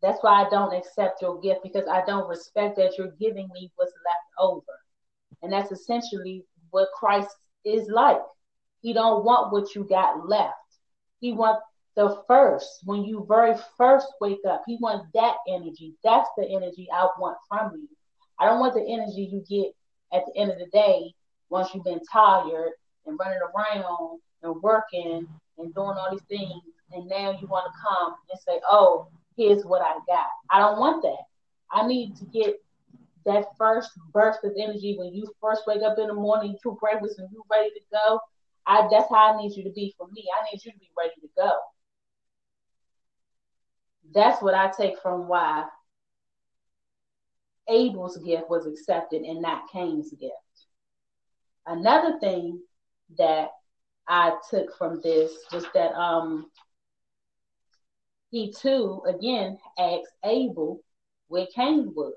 That's 0.03 0.19
why 0.23 0.45
I 0.45 0.51
don't 0.51 0.75
accept 0.75 1.21
your 1.21 1.41
gift 1.41 1.63
because 1.63 1.87
I 1.87 2.03
don't 2.07 2.29
respect 2.29 2.77
that 2.77 2.97
you're 2.97 3.13
giving 3.21 3.49
me 3.53 3.71
what's 3.77 3.93
left 3.93 4.27
over. 4.39 4.81
And 5.43 5.53
that's 5.53 5.73
essentially 5.73 6.45
what 6.71 6.89
Christ 6.99 7.37
is 7.65 7.89
like. 7.89 8.21
He 8.81 8.95
don't 8.95 9.25
want 9.25 9.53
what 9.53 9.75
you 9.75 9.85
got 9.85 10.27
left. 10.27 10.55
He 11.21 11.33
wants 11.33 11.63
the 11.97 12.23
first, 12.27 12.81
when 12.85 13.05
you 13.05 13.27
very 13.29 13.55
first 13.77 14.07
wake 14.21 14.41
up, 14.49 14.63
he 14.67 14.77
wants 14.81 15.07
that 15.15 15.37
energy. 15.49 15.95
That's 16.03 16.29
the 16.37 16.49
energy 16.49 16.89
I 16.93 17.09
want 17.19 17.37
from 17.49 17.73
you. 17.75 17.89
I 18.39 18.47
don't 18.47 18.61
want 18.61 18.75
the 18.75 18.87
energy 18.87 19.29
you 19.31 19.45
get 19.49 19.75
at 20.17 20.25
the 20.27 20.41
end 20.41 20.51
of 20.51 20.59
the 20.59 20.67
day 20.67 21.13
once 21.51 21.75
you've 21.75 21.85
been 21.85 22.01
tired 22.11 22.73
and 23.07 23.19
running 23.19 23.41
around 23.41 24.21
and 24.43 24.63
working 24.63 25.27
and 25.59 25.75
doing 25.75 25.97
all 25.97 26.09
these 26.11 26.23
things. 26.29 26.63
And 26.93 27.07
now 27.09 27.39
you 27.41 27.47
want 27.47 27.67
to 27.67 27.81
come 27.87 28.15
and 28.31 28.41
say, 28.41 28.61
oh, 28.69 29.09
here's 29.37 29.65
what 29.65 29.83
I 29.83 29.95
got. 30.07 30.27
I 30.51 30.59
don't 30.59 30.79
want 30.79 31.03
that. 31.03 31.23
I 31.71 31.87
need 31.87 32.17
to 32.17 32.25
get 32.27 32.57
that 33.27 33.45
first 33.59 33.91
burst 34.13 34.41
of 34.45 34.53
energy 34.59 34.97
when 34.99 35.15
you 35.15 35.31
first 35.41 35.63
wake 35.67 35.83
up 35.83 35.99
in 35.99 36.07
the 36.07 36.15
morning, 36.15 36.57
you 36.65 36.79
breakfast 36.81 37.19
and 37.19 37.29
you 37.31 37.45
ready 37.51 37.71
to 37.71 37.81
go. 37.93 38.21
I 38.71 38.87
that's 38.89 39.09
how 39.11 39.35
I 39.35 39.43
need 39.43 39.57
you 39.57 39.65
to 39.65 39.71
be 39.71 39.93
for 39.99 40.07
me. 40.13 40.25
I 40.33 40.45
need 40.45 40.65
you 40.65 40.71
to 40.71 40.79
be 40.79 40.91
ready 40.97 41.15
to 41.23 41.29
go. 41.37 41.51
That's 44.15 44.41
what 44.41 44.55
I 44.55 44.71
take 44.71 44.97
from 45.03 45.27
why 45.27 45.65
Abel's 47.69 48.17
gift 48.19 48.49
was 48.49 48.67
accepted 48.67 49.23
and 49.23 49.43
not 49.43 49.69
Cain's 49.73 50.13
gift. 50.13 50.35
Another 51.67 52.21
thing 52.21 52.61
that 53.19 53.51
I 54.07 54.37
took 54.49 54.77
from 54.77 55.01
this 55.03 55.33
was 55.53 55.67
that 55.75 55.93
um 55.95 56.49
he 58.31 58.53
too 58.53 59.03
again 59.05 59.59
asked 59.81 60.13
Abel 60.25 60.81
where 61.27 61.47
Cain 61.53 61.93
was. 61.97 62.15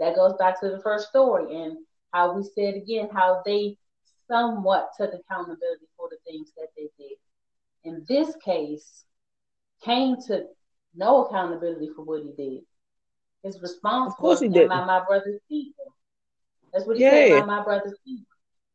That 0.00 0.16
goes 0.16 0.34
back 0.40 0.60
to 0.60 0.70
the 0.70 0.80
first 0.80 1.08
story 1.08 1.54
and 1.62 1.78
how 2.12 2.34
we 2.34 2.42
said 2.42 2.74
again 2.74 3.10
how 3.12 3.42
they 3.46 3.76
somewhat 4.30 4.90
took 4.96 5.12
accountability 5.12 5.86
for 5.96 6.08
the 6.10 6.16
things 6.26 6.52
that 6.56 6.68
they 6.76 6.88
did. 6.98 7.16
In 7.84 8.04
this 8.08 8.34
case, 8.44 9.04
Cain 9.82 10.16
took 10.24 10.44
no 10.94 11.24
accountability 11.24 11.90
for 11.94 12.02
what 12.04 12.22
he 12.22 12.32
did. 12.32 12.62
His 13.42 13.60
response 13.60 14.14
of 14.18 14.22
was, 14.22 14.42
"Am 14.42 14.54
I 14.54 14.84
my 14.84 15.04
brother's 15.04 15.40
people. 15.48 15.94
That's 16.72 16.86
what 16.86 16.96
he 16.96 17.02
yeah. 17.02 17.10
said. 17.10 17.42
I 17.42 17.44
my 17.46 17.64
brother's 17.64 17.98
people. 18.04 18.26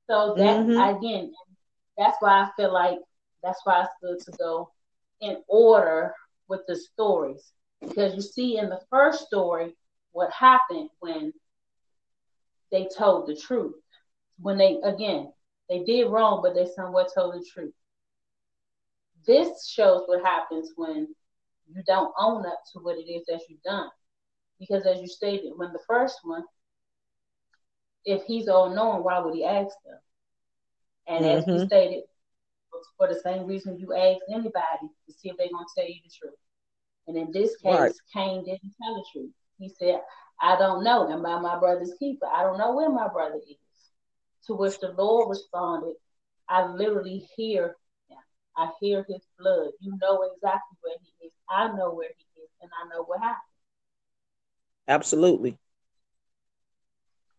So 0.07 0.35
that 0.37 0.65
mm-hmm. 0.65 0.97
again, 0.97 1.31
that's 1.97 2.17
why 2.19 2.41
I 2.41 2.49
feel 2.57 2.73
like 2.73 2.99
that's 3.43 3.59
why 3.63 3.83
it's 3.83 3.91
good 4.01 4.31
to 4.31 4.37
go 4.37 4.71
in 5.21 5.37
order 5.47 6.13
with 6.47 6.61
the 6.67 6.75
stories 6.75 7.51
because 7.81 8.15
you 8.15 8.21
see 8.21 8.57
in 8.57 8.69
the 8.69 8.81
first 8.89 9.25
story 9.25 9.75
what 10.11 10.31
happened 10.31 10.89
when 10.99 11.33
they 12.71 12.87
told 12.97 13.27
the 13.27 13.35
truth. 13.35 13.75
When 14.39 14.57
they 14.57 14.79
again 14.83 15.31
they 15.69 15.83
did 15.83 16.09
wrong, 16.09 16.41
but 16.41 16.53
they 16.53 16.67
somewhat 16.75 17.11
told 17.13 17.35
the 17.35 17.45
truth. 17.53 17.73
This 19.25 19.67
shows 19.67 20.03
what 20.05 20.23
happens 20.23 20.71
when 20.75 21.07
you 21.67 21.81
don't 21.87 22.13
own 22.19 22.45
up 22.45 22.59
to 22.73 22.79
what 22.79 22.97
it 22.97 23.09
is 23.09 23.25
that 23.27 23.41
you've 23.49 23.63
done. 23.63 23.89
Because 24.59 24.85
as 24.85 25.01
you 25.01 25.07
stated, 25.07 25.53
when 25.55 25.73
the 25.73 25.79
first 25.87 26.19
one, 26.23 26.43
if 28.05 28.23
he's 28.23 28.47
all 28.47 28.73
knowing, 28.73 29.03
why 29.03 29.19
would 29.19 29.33
he 29.33 29.43
ask 29.43 29.75
them? 29.83 29.99
And 31.07 31.25
mm-hmm. 31.25 31.37
as 31.37 31.47
you 31.47 31.53
mm-hmm. 31.53 31.65
stated, 31.65 32.03
for 32.97 33.07
the 33.07 33.19
same 33.23 33.45
reason 33.45 33.79
you 33.79 33.93
ask 33.93 34.19
anybody 34.29 34.89
to 35.07 35.13
see 35.13 35.29
if 35.29 35.37
they're 35.37 35.47
gonna 35.51 35.65
tell 35.75 35.87
you 35.87 35.95
the 36.03 36.11
truth. 36.17 36.37
And 37.07 37.17
in 37.17 37.31
this 37.31 37.55
case, 37.57 37.73
right. 37.73 37.91
Cain 38.13 38.43
didn't 38.43 38.73
tell 38.81 38.95
the 38.95 39.05
truth. 39.11 39.31
He 39.57 39.69
said, 39.69 40.01
I 40.41 40.57
don't 40.57 40.83
know. 40.83 41.09
Am 41.09 41.25
I 41.25 41.39
my 41.39 41.57
brother's 41.59 41.93
keeper? 41.99 42.25
I 42.25 42.43
don't 42.43 42.57
know 42.57 42.75
where 42.75 42.89
my 42.89 43.07
brother 43.07 43.39
is. 43.49 43.57
To 44.47 44.53
which 44.53 44.79
the 44.79 44.91
Lord 44.91 45.29
responded, 45.29 45.95
I 46.47 46.67
literally 46.67 47.27
hear 47.35 47.75
him. 48.09 48.17
I 48.57 48.69
hear 48.79 49.05
his 49.07 49.25
blood. 49.39 49.71
You 49.79 49.97
know 50.01 50.21
exactly 50.33 50.77
where 50.81 50.95
he 51.01 51.27
is. 51.27 51.33
I 51.49 51.67
know 51.69 51.93
where 51.93 52.09
he 52.15 52.41
is, 52.41 52.49
and 52.61 52.71
I 52.81 52.89
know 52.95 53.03
what 53.03 53.19
happened. 53.19 53.39
Absolutely. 54.87 55.57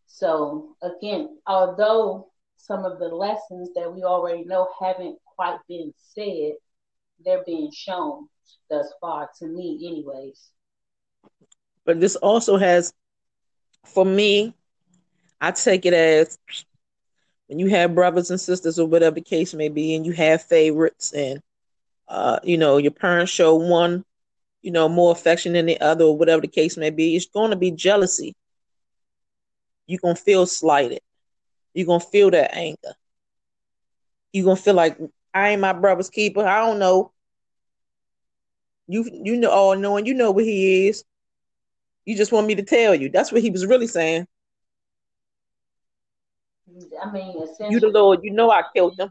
So 0.06 0.76
again, 0.82 1.38
although 1.46 2.30
some 2.56 2.84
of 2.84 2.98
the 2.98 3.08
lessons 3.08 3.70
that 3.74 3.92
we 3.92 4.02
already 4.02 4.44
know 4.44 4.68
haven't 4.80 5.18
quite 5.36 5.58
been 5.68 5.92
said, 5.96 6.54
they're 7.24 7.44
being 7.44 7.70
shown 7.72 8.28
thus 8.70 8.92
far 9.00 9.30
to 9.38 9.46
me, 9.46 9.78
anyways. 9.86 10.50
But 11.84 12.00
this 12.00 12.16
also 12.16 12.56
has, 12.56 12.92
for 13.84 14.04
me, 14.04 14.54
I 15.40 15.52
take 15.52 15.86
it 15.86 15.94
as 15.94 16.38
when 17.48 17.58
you 17.58 17.68
have 17.68 17.94
brothers 17.94 18.30
and 18.30 18.40
sisters 18.40 18.78
or 18.78 18.86
whatever 18.86 19.14
the 19.14 19.20
case 19.20 19.54
may 19.54 19.68
be, 19.68 19.94
and 19.94 20.04
you 20.04 20.12
have 20.12 20.42
favorites, 20.42 21.12
and 21.12 21.40
uh, 22.08 22.38
you 22.42 22.58
know 22.58 22.76
your 22.78 22.92
parents 22.92 23.32
show 23.32 23.54
one, 23.54 24.04
you 24.62 24.70
know, 24.70 24.88
more 24.88 25.12
affection 25.12 25.52
than 25.52 25.66
the 25.66 25.80
other, 25.80 26.04
or 26.04 26.16
whatever 26.16 26.42
the 26.42 26.48
case 26.48 26.76
may 26.76 26.90
be, 26.90 27.16
it's 27.16 27.26
going 27.26 27.50
to 27.50 27.56
be 27.56 27.70
jealousy. 27.70 28.34
You're 29.86 30.00
gonna 30.02 30.16
feel 30.16 30.46
slighted. 30.46 31.00
You're 31.74 31.86
gonna 31.86 32.00
feel 32.00 32.30
that 32.30 32.56
anger. 32.56 32.94
You're 34.32 34.44
gonna 34.44 34.56
feel 34.56 34.74
like 34.74 34.98
I 35.32 35.50
ain't 35.50 35.60
my 35.60 35.72
brother's 35.72 36.10
keeper. 36.10 36.44
I 36.44 36.66
don't 36.66 36.78
know. 36.78 37.12
You 38.88 39.08
you 39.12 39.36
know 39.36 39.50
all 39.50 39.76
knowing, 39.76 40.06
you 40.06 40.14
know 40.14 40.30
what 40.32 40.44
he 40.44 40.88
is. 40.88 41.04
You 42.04 42.16
just 42.16 42.32
want 42.32 42.46
me 42.46 42.54
to 42.56 42.62
tell 42.62 42.94
you. 42.94 43.10
That's 43.10 43.32
what 43.32 43.42
he 43.42 43.50
was 43.50 43.66
really 43.66 43.86
saying. 43.86 44.26
I 47.02 47.10
mean, 47.10 47.46
you 47.70 47.80
the 47.80 47.88
Lord, 47.88 48.20
you 48.22 48.30
know 48.30 48.50
I 48.50 48.62
killed 48.74 48.96
them. 48.96 49.08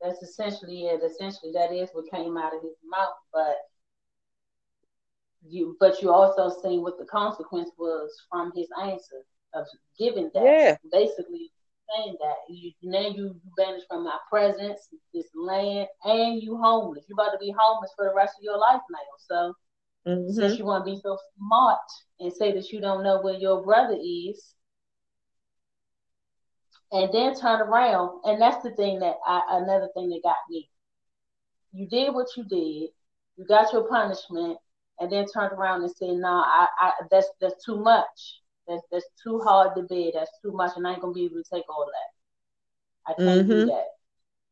That's 0.00 0.22
essentially 0.22 0.86
it. 0.86 1.02
Essentially, 1.02 1.52
that 1.52 1.72
is 1.72 1.90
what 1.92 2.10
came 2.10 2.36
out 2.36 2.54
of 2.54 2.62
his 2.62 2.76
mouth. 2.84 3.14
But 3.32 3.56
you, 5.46 5.76
but 5.78 6.02
you 6.02 6.10
also 6.10 6.54
seen 6.62 6.82
what 6.82 6.98
the 6.98 7.04
consequence 7.04 7.70
was 7.78 8.10
from 8.30 8.52
his 8.54 8.68
answer 8.82 9.22
of 9.54 9.66
giving 9.98 10.30
that. 10.34 10.44
Yeah. 10.44 10.76
Basically 10.90 11.50
saying 11.94 12.16
that 12.20 12.36
you 12.48 12.72
now 12.82 13.08
you 13.08 13.36
banished 13.56 13.86
from 13.88 14.04
my 14.04 14.16
presence, 14.30 14.88
this 15.12 15.26
land, 15.34 15.88
and 16.04 16.42
you 16.42 16.56
homeless. 16.56 17.04
You're 17.08 17.20
about 17.20 17.32
to 17.32 17.38
be 17.38 17.54
homeless 17.56 17.92
for 17.96 18.06
the 18.06 18.14
rest 18.14 18.34
of 18.38 18.44
your 18.44 18.58
life 18.58 18.80
now. 18.90 18.98
So 19.28 20.10
mm-hmm. 20.10 20.32
since 20.32 20.58
you 20.58 20.64
want 20.64 20.84
to 20.86 20.92
be 20.92 21.00
so 21.02 21.18
smart 21.36 21.78
and 22.20 22.32
say 22.32 22.52
that 22.52 22.70
you 22.70 22.80
don't 22.80 23.02
know 23.02 23.20
where 23.20 23.34
your 23.34 23.62
brother 23.62 23.98
is, 24.00 24.54
and 26.92 27.12
then 27.12 27.34
turn 27.34 27.60
around. 27.60 28.20
And 28.24 28.40
that's 28.40 28.62
the 28.62 28.70
thing 28.72 29.00
that 29.00 29.16
I, 29.26 29.42
another 29.50 29.88
thing 29.94 30.10
that 30.10 30.20
got 30.22 30.36
me. 30.48 30.68
You 31.72 31.88
did 31.88 32.14
what 32.14 32.28
you 32.36 32.44
did. 32.44 32.90
You 33.36 33.46
got 33.48 33.72
your 33.72 33.88
punishment, 33.88 34.58
and 35.00 35.10
then 35.10 35.26
turned 35.26 35.52
around 35.52 35.82
and 35.82 35.90
said, 35.90 36.10
"No, 36.10 36.28
I, 36.28 36.68
I, 36.78 36.92
that's 37.10 37.28
that's 37.40 37.64
too 37.64 37.78
much. 37.78 38.40
That's 38.68 38.82
that's 38.92 39.06
too 39.22 39.40
hard 39.40 39.74
to 39.76 39.82
bear. 39.82 40.10
That's 40.14 40.30
too 40.42 40.52
much, 40.52 40.72
and 40.76 40.86
I 40.86 40.92
ain't 40.92 41.00
gonna 41.00 41.14
be 41.14 41.24
able 41.24 41.42
to 41.42 41.50
take 41.50 41.64
all 41.68 41.86
that. 41.86 43.12
I 43.12 43.16
can't 43.16 43.40
mm-hmm. 43.40 43.50
do 43.50 43.66
that." 43.66 43.86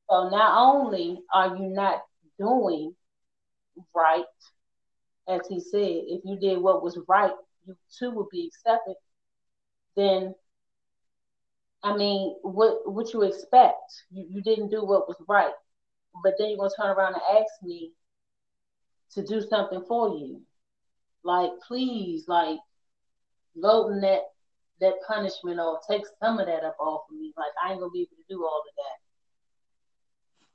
So 0.08 0.28
not 0.30 0.58
only 0.58 1.20
are 1.32 1.56
you 1.56 1.68
not 1.68 2.02
doing 2.38 2.96
right, 3.94 4.24
as 5.28 5.40
he 5.48 5.60
said, 5.60 5.78
if 5.78 6.22
you 6.24 6.36
did 6.36 6.58
what 6.58 6.82
was 6.82 6.98
right, 7.06 7.32
you 7.66 7.76
too 7.98 8.10
would 8.12 8.28
be 8.30 8.46
accepted. 8.48 8.96
Then 9.94 10.34
I 11.82 11.96
mean, 11.96 12.36
what 12.42 12.90
what 12.90 13.12
you 13.12 13.22
expect? 13.22 14.04
You 14.10 14.26
you 14.28 14.42
didn't 14.42 14.70
do 14.70 14.84
what 14.84 15.08
was 15.08 15.16
right, 15.28 15.52
but 16.22 16.34
then 16.38 16.50
you're 16.50 16.58
gonna 16.58 16.70
turn 16.78 16.90
around 16.90 17.14
and 17.14 17.22
ask 17.40 17.62
me 17.62 17.92
to 19.12 19.24
do 19.24 19.40
something 19.40 19.82
for 19.88 20.10
you. 20.10 20.42
Like, 21.24 21.50
please, 21.66 22.28
like, 22.28 22.58
loading 23.56 24.00
that 24.02 24.22
that 24.80 24.94
punishment 25.06 25.60
or 25.60 25.80
take 25.88 26.02
some 26.22 26.38
of 26.38 26.46
that 26.46 26.64
up 26.64 26.76
off 26.78 27.02
of 27.10 27.16
me. 27.16 27.32
Like, 27.36 27.52
I 27.64 27.72
ain't 27.72 27.80
gonna 27.80 27.90
be 27.90 28.02
able 28.02 28.16
to 28.16 28.34
do 28.34 28.44
all 28.44 28.62
of 28.68 28.74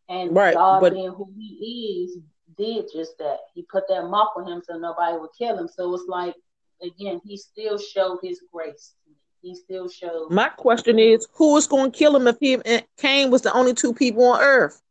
that. 0.10 0.14
And 0.14 0.36
right, 0.36 0.54
God 0.54 0.82
but... 0.82 0.94
being 0.94 1.12
who 1.12 1.32
He 1.36 2.06
is, 2.06 2.18
did 2.58 2.86
just 2.94 3.18
that. 3.18 3.40
He 3.54 3.64
put 3.64 3.88
that 3.90 4.04
mark 4.04 4.30
on 4.38 4.48
him 4.48 4.62
so 4.64 4.78
nobody 4.78 5.18
would 5.18 5.32
kill 5.38 5.58
him. 5.58 5.68
So 5.68 5.94
it's 5.94 6.06
like, 6.08 6.36
again, 6.82 7.20
He 7.24 7.38
still 7.38 7.78
showed 7.78 8.20
His 8.22 8.42
grace 8.52 8.94
to 9.04 9.12
me 9.12 9.18
he 9.46 9.54
still 9.54 9.88
shows. 9.88 10.32
My 10.32 10.50
question 10.50 10.98
is, 10.98 11.28
who 11.34 11.56
is 11.56 11.68
going 11.68 11.92
to 11.92 11.98
kill 11.98 12.16
him 12.16 12.28
if 12.28 12.38
he 12.40 12.56
and 12.66 12.84
Cain 12.98 13.30
was 13.30 13.44
the 13.44 13.54
only 13.54 13.76
two 13.76 13.94
people 13.94 14.24
on 14.24 14.42
Earth? 14.42 14.82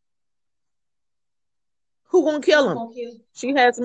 Who 2.05 2.23
going 2.23 2.41
to 2.41 2.47
kill 2.47 2.71
him? 2.71 2.95
Kill? 2.95 3.17
She 3.35 3.53
has. 3.55 3.81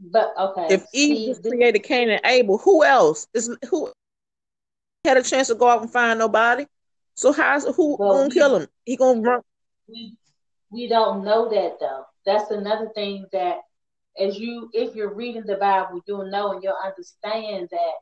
But 0.00 0.32
okay, 0.36 0.74
if 0.74 0.86
Eve 0.92 1.16
See, 1.16 1.26
just 1.26 1.44
created 1.44 1.84
Cain 1.84 2.10
and 2.10 2.20
Abel, 2.24 2.58
who 2.58 2.82
else 2.82 3.28
is 3.32 3.56
who 3.68 3.92
had 5.04 5.18
a 5.18 5.22
chance 5.22 5.48
to 5.48 5.54
go 5.54 5.68
out 5.68 5.82
and 5.82 5.90
find 5.90 6.18
nobody? 6.18 6.66
So 7.14 7.32
how's 7.32 7.64
who 7.76 7.96
well, 7.96 8.14
gonna 8.14 8.30
kill 8.30 8.56
him? 8.56 8.66
He 8.84 8.96
gonna 8.96 9.20
run. 9.20 9.42
We, 9.86 10.16
We 10.70 10.88
don't 10.88 11.22
know 11.22 11.48
that 11.50 11.76
though. 11.78 12.06
That's 12.26 12.50
another 12.50 12.90
thing 12.94 13.26
that 13.32 13.58
as 14.18 14.38
you 14.38 14.68
if 14.72 14.96
you're 14.96 15.14
reading 15.14 15.44
the 15.44 15.56
Bible, 15.56 16.00
you'll 16.08 16.30
know 16.30 16.52
and 16.52 16.62
you'll 16.62 16.78
understand 16.82 17.68
that 17.70 17.92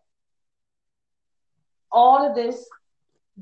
all 1.90 2.28
of 2.28 2.34
this 2.34 2.64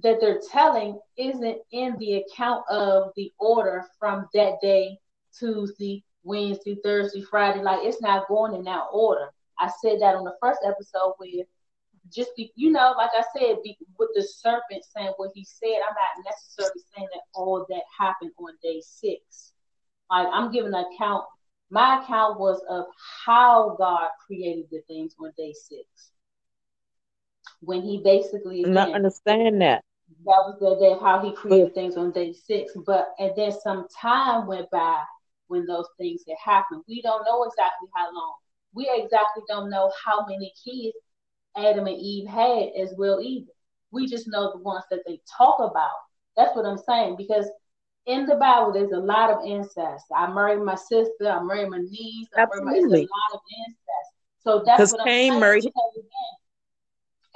that 0.02 0.20
they're 0.20 0.40
telling 0.52 0.98
isn't 1.16 1.58
in 1.72 1.96
the 1.98 2.16
account 2.16 2.64
of 2.70 3.12
the 3.16 3.32
order 3.38 3.86
from 3.98 4.28
that 4.34 4.54
day, 4.60 4.98
Tuesday, 5.38 6.04
Wednesday, 6.22 6.76
Thursday, 6.84 7.22
Friday. 7.22 7.62
Like 7.62 7.80
it's 7.82 8.02
not 8.02 8.28
going 8.28 8.54
in 8.54 8.64
that 8.64 8.84
order. 8.92 9.28
I 9.58 9.70
said 9.82 10.00
that 10.00 10.14
on 10.14 10.24
the 10.24 10.36
first 10.40 10.60
episode 10.66 11.14
where 11.16 11.44
just 12.12 12.30
be, 12.36 12.52
you 12.56 12.70
know, 12.70 12.94
like 12.96 13.10
I 13.14 13.24
said, 13.36 13.56
be, 13.64 13.76
with 13.98 14.10
the 14.14 14.22
serpent 14.22 14.84
saying 14.94 15.12
what 15.16 15.30
he 15.34 15.44
said, 15.44 15.80
I'm 15.88 15.94
not 15.94 16.24
necessarily 16.24 16.80
saying 16.94 17.08
that 17.12 17.22
all 17.34 17.66
that 17.68 17.82
happened 17.98 18.32
on 18.38 18.52
day 18.62 18.82
six. 18.84 19.52
Like 20.10 20.28
I'm 20.32 20.52
giving 20.52 20.74
an 20.74 20.84
account. 20.92 21.24
My 21.70 22.02
account 22.02 22.38
was 22.38 22.60
of 22.68 22.84
how 23.24 23.74
God 23.78 24.08
created 24.24 24.66
the 24.70 24.82
things 24.86 25.14
on 25.18 25.32
day 25.36 25.52
six. 25.52 26.12
When 27.60 27.82
he 27.82 28.00
basically 28.02 28.60
again, 28.60 28.74
not 28.74 28.92
understand 28.92 29.60
that. 29.62 29.84
That 30.24 30.42
was 30.46 30.56
the 30.60 30.76
day 30.76 30.96
how 31.00 31.20
he 31.20 31.32
created 31.32 31.74
things 31.74 31.96
on 31.96 32.12
day 32.12 32.32
six. 32.32 32.72
But 32.86 33.08
and 33.18 33.32
then 33.36 33.52
some 33.52 33.86
time 34.00 34.46
went 34.46 34.70
by 34.70 35.02
when 35.48 35.66
those 35.66 35.88
things 35.98 36.22
had 36.28 36.36
happened. 36.42 36.82
We 36.88 37.02
don't 37.02 37.24
know 37.24 37.44
exactly 37.44 37.88
how 37.94 38.12
long. 38.14 38.34
We 38.74 38.90
exactly 38.92 39.42
don't 39.48 39.70
know 39.70 39.90
how 40.04 40.26
many 40.26 40.52
kids 40.62 40.96
Adam 41.56 41.86
and 41.86 41.98
Eve 41.98 42.28
had 42.28 42.68
as 42.80 42.94
well 42.96 43.20
either. 43.20 43.50
We 43.90 44.06
just 44.06 44.28
know 44.28 44.52
the 44.52 44.58
ones 44.58 44.84
that 44.90 45.00
they 45.06 45.20
talk 45.36 45.58
about. 45.58 45.96
That's 46.36 46.54
what 46.54 46.66
I'm 46.66 46.78
saying 46.78 47.16
because 47.16 47.48
in 48.06 48.26
the 48.26 48.36
Bible 48.36 48.72
there's 48.72 48.92
a 48.92 48.98
lot 48.98 49.30
of 49.30 49.44
incest. 49.44 50.04
I 50.14 50.32
married 50.32 50.62
my 50.62 50.74
sister. 50.74 51.28
I 51.28 51.42
married 51.42 51.70
my 51.70 51.78
niece. 51.78 52.28
I 52.36 52.42
Absolutely. 52.42 52.80
Married 52.80 52.90
my, 52.90 52.98
a 52.98 53.02
lot 53.02 53.34
of 53.34 53.40
incest. 53.66 54.10
So 54.40 54.62
that's 54.64 54.92
what 54.92 55.04
Cain 55.04 55.34
I'm 55.34 55.40
married. 55.40 55.64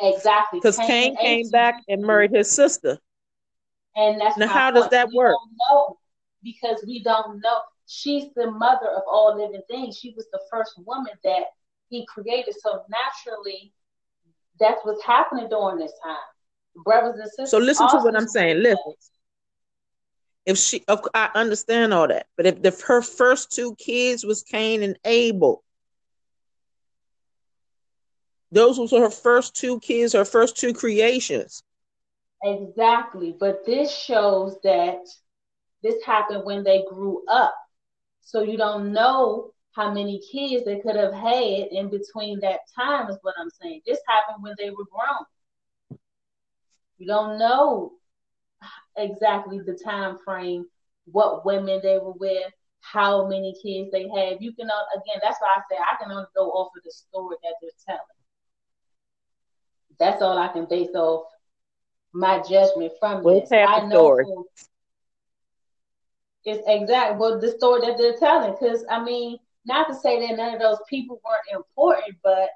Exactly. 0.01 0.61
Because 0.61 0.79
Cain, 0.79 1.17
Cain 1.17 1.17
came 1.17 1.51
back 1.51 1.83
and 1.89 2.03
married 2.03 2.31
his 2.33 2.51
sister. 2.51 2.99
And 3.97 4.21
that's 4.21 4.39
now 4.39 4.47
how 4.47 4.71
does 4.71 4.89
that 4.91 5.09
we 5.09 5.17
work? 5.17 5.37
because 6.43 6.83
we 6.87 7.03
don't 7.03 7.41
know. 7.41 7.61
She's 7.87 8.25
the 8.35 8.51
mother 8.51 8.89
of 8.89 9.03
all 9.11 9.37
living 9.37 9.63
things. 9.69 9.99
She 9.99 10.15
was 10.17 10.27
the 10.33 10.41
first 10.51 10.73
woman 10.87 11.13
that 11.25 11.45
he 11.89 12.07
created. 12.07 12.55
So 12.59 12.83
naturally, 12.89 13.73
that's 14.59 14.81
what's 14.85 15.05
happening 15.05 15.49
during 15.49 15.79
this 15.79 15.93
time. 16.03 16.17
Brothers 16.85 17.19
and 17.19 17.29
sisters. 17.29 17.51
So 17.51 17.59
listen 17.59 17.89
to 17.89 17.97
what 17.99 18.17
I'm 18.17 18.29
saying. 18.29 18.63
Listen. 18.63 18.95
If 20.47 20.57
she, 20.57 20.83
I 21.15 21.31
understand 21.35 21.93
all 21.93 22.09
that, 22.09 22.27
but 22.37 22.47
if 22.47 22.63
the, 22.63 22.71
her 22.87 23.03
first 23.03 23.53
two 23.53 23.75
kids 23.77 24.25
was 24.25 24.43
Cain 24.43 24.83
and 24.83 24.99
Abel, 25.05 25.63
those 28.53 28.79
were 28.79 29.01
her 29.01 29.11
first 29.11 29.55
two 29.55 29.81
kids, 29.81 30.13
her 30.13 30.25
first 30.25 30.57
two 30.57 30.73
creations. 30.73 31.63
Exactly, 32.43 33.37
but 33.39 33.65
this 33.67 33.95
shows 33.95 34.57
that 34.65 35.01
this 35.83 36.03
happened 36.05 36.45
when 36.45 36.65
they 36.65 36.85
grew 36.89 37.23
up. 37.29 37.55
So 38.23 38.43
you 38.43 38.57
don't 38.57 38.93
know 38.93 39.53
how 39.73 39.93
many 39.93 40.21
kids 40.33 40.65
they 40.65 40.81
could 40.81 40.97
have 40.97 41.13
had 41.13 41.69
in 41.71 41.91
between 41.91 42.41
that 42.41 42.61
time 42.77 43.09
is 43.09 43.19
what 43.23 43.35
I'm 43.39 43.51
saying. 43.51 43.83
This 43.87 43.99
happened 44.09 44.43
when 44.43 44.55
they 44.59 44.71
were 44.71 44.87
grown. 44.91 45.27
You 46.99 47.07
don't 47.07 47.39
know 47.39 47.93
exactly 48.97 49.61
the 49.61 49.79
time 49.83 50.19
frame, 50.25 50.67
what 51.07 51.47
women 51.47 51.81
they 51.83 51.99
were 51.99 52.13
with, 52.13 52.53
how 52.81 53.27
many 53.27 53.55
kids 53.63 53.91
they 53.91 54.09
had. 54.09 54.39
You 54.41 54.53
can 54.53 54.69
uh, 54.71 54.85
again, 54.95 55.21
that's 55.23 55.39
why 55.41 55.57
I 55.57 55.61
say 55.71 55.79
I 55.79 56.03
can 56.03 56.11
only 56.11 56.27
go 56.37 56.51
off 56.51 56.73
of 56.77 56.83
the 56.83 56.91
story 56.91 57.37
that 57.43 57.55
they're 57.61 57.71
telling. 57.87 58.20
That's 60.01 60.23
all 60.23 60.39
I 60.39 60.49
can 60.49 60.67
base 60.69 60.95
off 60.95 61.27
my 62.13 62.43
judgment 62.49 62.93
from 62.99 63.23
this. 63.23 63.53
I 63.53 63.87
know 63.87 64.19
story. 64.19 64.25
it's 66.45 66.63
exactly 66.67 67.19
well 67.19 67.39
the 67.39 67.51
story 67.51 67.83
that 67.83 67.99
they're 67.99 68.17
telling. 68.17 68.57
Because 68.59 68.85
I 68.91 69.05
mean, 69.05 69.39
not 69.67 69.89
to 69.89 69.95
say 69.95 70.27
that 70.27 70.37
none 70.37 70.55
of 70.55 70.61
those 70.61 70.79
people 70.89 71.21
weren't 71.25 71.65
important, 71.65 72.17
but 72.25 72.49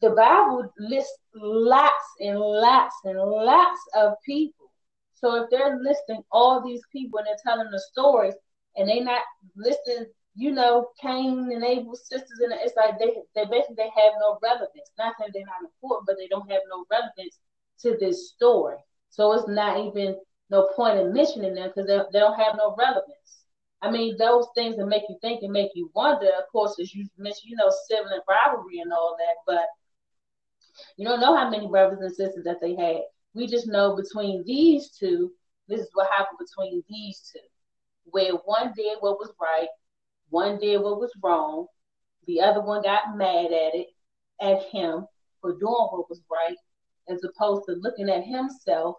the 0.00 0.10
Bible 0.10 0.72
lists 0.78 1.18
lots 1.34 2.04
and 2.20 2.38
lots 2.38 2.94
and 3.04 3.18
lots 3.18 3.80
of 3.96 4.14
people. 4.24 4.70
So 5.14 5.42
if 5.42 5.50
they're 5.50 5.78
listing 5.82 6.22
all 6.30 6.62
these 6.62 6.82
people 6.92 7.18
and 7.18 7.26
they're 7.26 7.36
telling 7.42 7.70
the 7.70 7.80
stories 7.80 8.34
and 8.76 8.88
they're 8.88 9.04
not 9.04 9.22
listing, 9.56 10.06
you 10.34 10.50
know, 10.50 10.88
Cain 11.00 11.50
and 11.52 11.64
Abel's 11.64 12.06
sisters, 12.08 12.40
and 12.42 12.52
it's 12.60 12.74
like 12.76 12.98
they 12.98 13.14
they 13.34 13.44
basically 13.44 13.76
they 13.76 13.90
have 13.94 14.14
no 14.18 14.38
relevance. 14.42 14.90
Not 14.98 15.14
saying 15.18 15.30
they're 15.32 15.46
not 15.46 15.62
important, 15.62 16.06
but 16.06 16.16
they 16.18 16.26
don't 16.26 16.50
have 16.50 16.62
no 16.68 16.84
relevance 16.90 17.38
to 17.82 17.96
this 17.98 18.30
story. 18.30 18.76
So 19.10 19.32
it's 19.32 19.48
not 19.48 19.78
even 19.78 20.16
no 20.50 20.68
point 20.74 20.98
in 20.98 21.12
mentioning 21.12 21.54
them 21.54 21.68
because 21.68 21.86
they, 21.86 21.98
they 22.12 22.18
don't 22.18 22.38
have 22.38 22.56
no 22.56 22.74
relevance. 22.76 23.44
I 23.80 23.90
mean, 23.90 24.16
those 24.18 24.46
things 24.54 24.76
that 24.76 24.86
make 24.86 25.02
you 25.08 25.16
think 25.20 25.42
and 25.42 25.52
make 25.52 25.70
you 25.74 25.90
wonder, 25.94 26.28
of 26.38 26.50
course, 26.50 26.76
as 26.80 26.94
you 26.94 27.06
mentioned, 27.18 27.50
you 27.50 27.56
know, 27.56 27.70
sibling 27.88 28.20
rivalry 28.28 28.80
and 28.80 28.92
all 28.92 29.16
that, 29.18 29.36
but 29.46 29.66
you 30.96 31.06
don't 31.06 31.20
know 31.20 31.36
how 31.36 31.50
many 31.50 31.68
brothers 31.68 32.00
and 32.00 32.14
sisters 32.14 32.44
that 32.44 32.60
they 32.60 32.74
had. 32.74 33.02
We 33.34 33.46
just 33.46 33.68
know 33.68 33.94
between 33.94 34.42
these 34.46 34.90
two, 34.90 35.32
this 35.68 35.80
is 35.80 35.90
what 35.92 36.10
happened 36.10 36.38
between 36.38 36.82
these 36.88 37.30
two, 37.32 37.40
where 38.04 38.32
one 38.44 38.72
did 38.76 38.98
what 39.00 39.18
was 39.18 39.32
right, 39.40 39.68
one 40.30 40.58
did 40.58 40.80
what 40.80 41.00
was 41.00 41.12
wrong, 41.22 41.66
the 42.26 42.40
other 42.40 42.60
one 42.60 42.82
got 42.82 43.16
mad 43.16 43.46
at 43.46 43.74
it, 43.74 43.88
at 44.40 44.62
him 44.70 45.06
for 45.40 45.52
doing 45.52 45.88
what 45.90 46.08
was 46.08 46.22
right, 46.30 46.56
as 47.08 47.22
opposed 47.24 47.64
to 47.66 47.72
looking 47.72 48.08
at 48.08 48.24
himself 48.24 48.96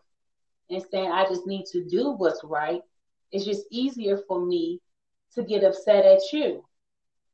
and 0.70 0.84
saying, 0.92 1.12
I 1.12 1.26
just 1.26 1.46
need 1.48 1.66
to 1.68 1.86
do 1.86 2.12
what's 2.12 2.42
right 2.44 2.82
it's 3.36 3.46
just 3.46 3.66
easier 3.70 4.18
for 4.28 4.46
me 4.46 4.82
to 5.34 5.44
get 5.44 5.64
upset 5.64 6.06
at 6.06 6.22
you. 6.32 6.64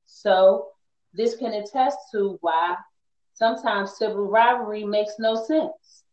So 0.06 0.68
this 1.14 1.36
can 1.36 1.54
attest 1.54 1.98
to 2.12 2.38
why 2.42 2.76
sometimes 3.34 3.98
civil 3.98 4.28
rivalry 4.28 4.84
makes 4.84 5.14
no 5.20 5.36
sense. 5.36 6.04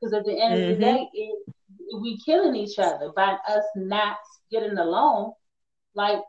Because 0.00 0.14
at 0.14 0.24
the 0.24 0.40
end 0.40 0.54
mm-hmm. 0.54 0.72
of 0.72 0.78
the 0.78 0.84
mm-hmm. 0.84 0.96
day, 0.96 1.08
it, 1.12 1.54
we 2.00 2.18
killing 2.24 2.54
each 2.54 2.78
other 2.78 3.10
by 3.14 3.36
us 3.48 3.64
not 3.74 4.18
getting 4.50 4.78
along. 4.78 5.32
Like 5.94 6.20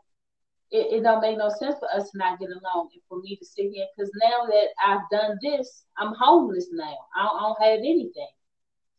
it, 0.70 0.92
it 0.92 1.02
don't 1.02 1.20
make 1.20 1.38
no 1.38 1.50
sense 1.50 1.76
for 1.78 1.88
us 1.94 2.10
to 2.10 2.18
not 2.18 2.38
get 2.38 2.48
along 2.48 2.90
and 2.92 3.02
for 3.08 3.20
me 3.20 3.36
to 3.36 3.44
sit 3.44 3.70
here 3.72 3.86
because 3.96 4.10
now 4.22 4.46
that 4.46 4.68
I've 4.86 5.10
done 5.10 5.38
this, 5.42 5.84
I'm 5.98 6.14
homeless 6.14 6.68
now. 6.72 6.96
I 7.16 7.24
don't, 7.24 7.36
I 7.36 7.40
don't 7.40 7.62
have 7.62 7.78
anything. 7.78 8.28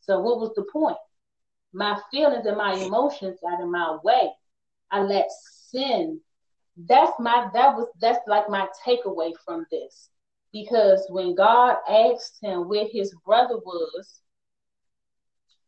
So 0.01 0.19
what 0.19 0.39
was 0.39 0.51
the 0.55 0.65
point? 0.71 0.97
my 1.73 1.99
feelings 2.11 2.45
and 2.45 2.57
my 2.57 2.73
emotions 2.73 3.39
out 3.49 3.61
of 3.61 3.69
my 3.69 3.97
way. 4.03 4.31
I 4.91 5.01
let 5.01 5.27
sin. 5.69 6.19
That's 6.77 7.13
my 7.19 7.49
that 7.53 7.75
was 7.75 7.87
that's 7.99 8.19
like 8.27 8.49
my 8.49 8.67
takeaway 8.85 9.31
from 9.45 9.65
this. 9.71 10.09
Because 10.51 11.05
when 11.09 11.35
God 11.35 11.77
asked 11.87 12.39
him 12.41 12.67
where 12.67 12.87
his 12.91 13.15
brother 13.25 13.57
was, 13.57 14.21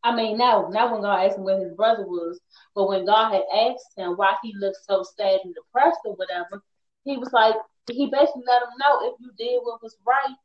I 0.04 0.16
mean 0.16 0.38
now 0.38 0.68
not 0.70 0.92
when 0.92 1.02
God 1.02 1.26
asked 1.26 1.38
him 1.38 1.46
where 1.46 1.60
his 1.60 1.74
brother 1.74 2.06
was, 2.06 2.40
but 2.76 2.88
when 2.88 3.06
God 3.06 3.32
had 3.34 3.44
asked 3.54 3.98
him 3.98 4.14
why 4.14 4.36
he 4.44 4.54
looked 4.58 4.84
so 4.86 5.04
sad 5.04 5.40
and 5.44 5.56
depressed 5.56 6.00
or 6.06 6.16
whatever, 6.16 6.62
he 7.06 7.18
was 7.18 7.32
like 7.32 7.56
he 7.92 8.08
basically 8.08 8.44
let 8.48 8.64
him 8.64 8.70
know 8.80 9.08
if 9.08 9.16
you 9.20 9.32
did 9.38 9.60
what 9.64 9.82
was 9.82 9.98
right, 10.06 10.36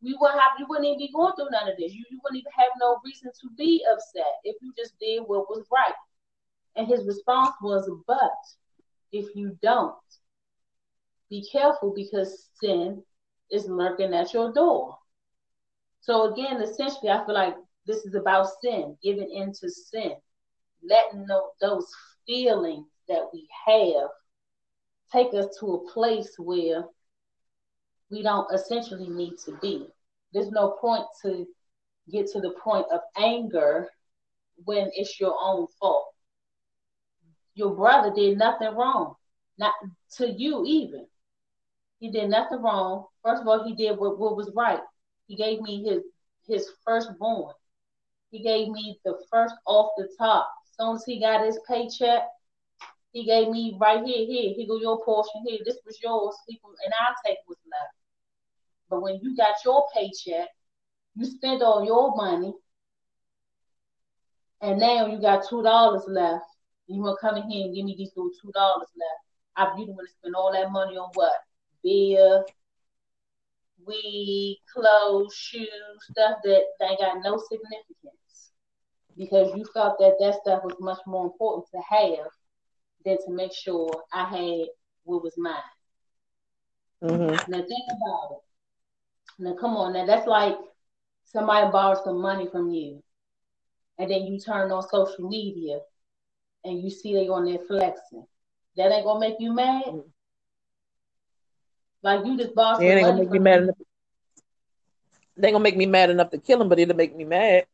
you 0.00 0.16
wouldn't 0.20 0.40
have 0.40 0.52
you 0.58 0.66
wouldn't 0.68 0.86
even 0.86 0.98
be 0.98 1.12
going 1.12 1.32
through 1.34 1.50
none 1.50 1.68
of 1.68 1.76
this. 1.78 1.92
You, 1.92 2.04
you 2.10 2.20
wouldn't 2.22 2.40
even 2.40 2.52
have 2.56 2.72
no 2.80 2.98
reason 3.04 3.30
to 3.40 3.50
be 3.56 3.84
upset 3.92 4.34
if 4.44 4.56
you 4.60 4.72
just 4.76 4.98
did 4.98 5.20
what 5.20 5.48
was 5.48 5.64
right. 5.72 5.94
And 6.76 6.88
his 6.88 7.04
response 7.06 7.54
was, 7.62 7.90
But 8.06 8.32
if 9.12 9.34
you 9.36 9.56
don't, 9.62 9.94
be 11.30 11.46
careful 11.50 11.92
because 11.94 12.48
sin 12.60 13.02
is 13.50 13.66
lurking 13.68 14.14
at 14.14 14.32
your 14.32 14.52
door. 14.52 14.98
So 16.00 16.32
again, 16.32 16.60
essentially, 16.60 17.10
I 17.10 17.24
feel 17.24 17.34
like 17.34 17.54
this 17.86 18.04
is 18.04 18.14
about 18.14 18.48
sin, 18.62 18.96
giving 19.02 19.30
into 19.30 19.68
sin, 19.68 20.12
letting 20.82 21.26
those 21.60 21.86
feelings 22.26 22.86
that 23.08 23.28
we 23.32 23.48
have 23.66 24.08
take 25.12 25.34
us 25.34 25.56
to 25.60 25.74
a 25.74 25.92
place 25.92 26.34
where 26.38 26.84
we 28.10 28.22
don't 28.22 28.52
essentially 28.52 29.08
need 29.08 29.34
to 29.44 29.56
be. 29.60 29.86
There's 30.32 30.50
no 30.50 30.76
point 30.80 31.04
to 31.22 31.46
get 32.10 32.26
to 32.28 32.40
the 32.40 32.54
point 32.62 32.86
of 32.92 33.00
anger 33.16 33.88
when 34.64 34.90
it's 34.94 35.20
your 35.20 35.36
own 35.40 35.66
fault. 35.78 36.08
Your 37.54 37.74
brother 37.74 38.12
did 38.14 38.38
nothing 38.38 38.74
wrong, 38.74 39.14
not 39.58 39.74
to 40.16 40.30
you 40.30 40.64
even. 40.66 41.06
He 42.00 42.10
did 42.10 42.30
nothing 42.30 42.62
wrong. 42.62 43.06
First 43.22 43.42
of 43.42 43.48
all, 43.48 43.64
he 43.64 43.74
did 43.74 43.98
what, 43.98 44.18
what 44.18 44.36
was 44.36 44.50
right. 44.56 44.80
He 45.26 45.36
gave 45.36 45.60
me 45.60 45.84
his 45.84 46.02
his 46.48 46.68
firstborn. 46.84 47.54
He 48.32 48.42
gave 48.42 48.68
me 48.68 48.98
the 49.04 49.22
first 49.30 49.54
off 49.66 49.92
the 49.98 50.08
top. 50.18 50.48
As 50.66 50.76
soon 50.80 50.96
as 50.96 51.04
he 51.04 51.20
got 51.20 51.44
his 51.46 51.60
paycheck, 51.68 52.22
He 53.12 53.24
gave 53.24 53.48
me 53.50 53.76
right 53.78 54.02
here, 54.04 54.26
here. 54.26 54.54
He 54.56 54.66
go 54.66 54.78
your 54.78 55.04
portion 55.04 55.44
here. 55.46 55.58
This 55.64 55.78
was 55.84 55.98
yours. 56.02 56.34
And 56.48 56.94
I'll 56.98 57.14
take 57.26 57.38
what's 57.46 57.60
left. 57.70 57.94
But 58.88 59.02
when 59.02 59.20
you 59.22 59.36
got 59.36 59.56
your 59.66 59.86
paycheck, 59.94 60.48
you 61.14 61.26
spend 61.26 61.62
all 61.62 61.84
your 61.84 62.16
money, 62.16 62.54
and 64.62 64.80
now 64.80 65.06
you 65.06 65.20
got 65.20 65.46
two 65.48 65.62
dollars 65.62 66.04
left. 66.08 66.46
You 66.86 67.02
want 67.02 67.18
to 67.20 67.26
come 67.26 67.36
in 67.36 67.50
here 67.50 67.66
and 67.66 67.74
give 67.74 67.84
me 67.84 67.94
these 67.96 68.12
little 68.16 68.32
two 68.40 68.50
dollars 68.52 68.88
left. 68.96 69.22
I 69.56 69.78
you 69.78 69.92
want 69.92 70.08
to 70.08 70.14
spend 70.18 70.34
all 70.34 70.52
that 70.52 70.72
money 70.72 70.96
on 70.96 71.10
what? 71.14 71.34
Beer, 71.82 72.44
weed, 73.86 74.62
clothes, 74.72 75.34
shoes, 75.34 75.68
stuff 76.10 76.38
that 76.44 76.62
they 76.80 76.96
got 76.98 77.22
no 77.22 77.36
significance 77.36 78.21
because 79.16 79.54
you 79.56 79.64
felt 79.72 79.98
that 79.98 80.16
that 80.20 80.40
stuff 80.42 80.64
was 80.64 80.74
much 80.80 80.98
more 81.06 81.24
important 81.24 81.66
to 81.70 81.80
have 81.88 82.28
than 83.04 83.18
to 83.24 83.32
make 83.32 83.52
sure 83.52 83.90
I 84.12 84.24
had 84.24 84.66
what 85.04 85.22
was 85.22 85.34
mine. 85.36 85.54
Mm-hmm. 87.02 87.50
Now 87.50 87.58
think 87.58 87.84
about 87.88 88.30
it. 88.32 89.42
Now 89.42 89.54
come 89.54 89.76
on, 89.76 89.92
now 89.92 90.06
that's 90.06 90.26
like 90.26 90.56
somebody 91.24 91.70
borrows 91.70 92.04
some 92.04 92.20
money 92.20 92.48
from 92.50 92.70
you, 92.70 93.02
and 93.98 94.10
then 94.10 94.26
you 94.26 94.38
turn 94.38 94.70
on 94.70 94.88
social 94.88 95.28
media 95.28 95.80
and 96.64 96.82
you 96.82 96.90
see 96.90 97.14
they 97.14 97.28
on 97.28 97.44
there 97.44 97.58
flexing. 97.66 98.26
That 98.76 98.92
ain't 98.92 99.04
gonna 99.04 99.20
make 99.20 99.36
you 99.38 99.52
mad. 99.52 99.84
Mm-hmm. 99.86 100.08
Like 102.02 102.24
you 102.26 102.36
just 102.36 102.54
borrowed. 102.54 102.82
Yeah, 102.82 102.94
ain't 102.94 103.06
gonna 103.06 103.18
make 103.18 103.30
me 103.30 103.38
mad 103.38 103.62
enough. 103.62 103.76
They 105.36 105.48
ain't 105.48 105.54
gonna 105.54 105.62
make 105.62 105.76
me 105.76 105.86
mad 105.86 106.10
enough 106.10 106.30
to 106.30 106.38
kill 106.38 106.60
him, 106.60 106.68
but 106.68 106.78
it'll 106.78 106.96
make 106.96 107.16
me 107.16 107.24
mad. 107.24 107.66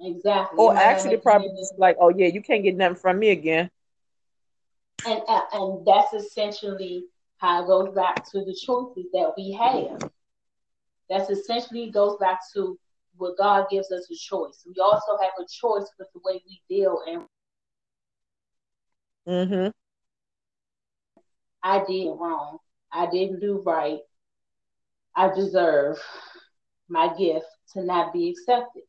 Exactly. 0.00 0.58
Or 0.58 0.74
actually, 0.76 1.18
probably 1.18 1.50
just 1.58 1.78
like, 1.78 1.96
oh 2.00 2.08
yeah, 2.08 2.28
you 2.28 2.40
can't 2.40 2.62
get 2.62 2.76
nothing 2.76 2.96
from 2.96 3.18
me 3.18 3.30
again. 3.30 3.70
And 5.06 5.20
uh, 5.28 5.40
and 5.52 5.86
that's 5.86 6.12
essentially 6.14 7.04
how 7.38 7.62
it 7.62 7.66
goes 7.66 7.94
back 7.94 8.30
to 8.30 8.44
the 8.44 8.54
choices 8.54 9.06
that 9.12 9.32
we 9.36 9.52
have. 9.52 10.10
That's 11.08 11.28
essentially 11.28 11.90
goes 11.90 12.16
back 12.18 12.40
to 12.54 12.78
what 13.16 13.36
God 13.36 13.66
gives 13.70 13.90
us 13.92 14.10
a 14.10 14.14
choice. 14.14 14.64
We 14.66 14.74
also 14.82 15.18
have 15.20 15.32
a 15.38 15.42
choice 15.42 15.90
with 15.98 16.08
the 16.14 16.20
way 16.24 16.42
we 16.46 16.62
deal 16.68 17.02
and. 17.06 17.22
Mm-hmm. 19.28 19.68
I 21.62 21.84
did 21.84 22.08
wrong. 22.08 22.58
I 22.90 23.06
didn't 23.10 23.40
do 23.40 23.62
right. 23.64 23.98
I 25.14 25.34
deserve 25.34 25.98
my 26.88 27.14
gift 27.18 27.46
to 27.74 27.84
not 27.84 28.14
be 28.14 28.30
accepted. 28.30 28.82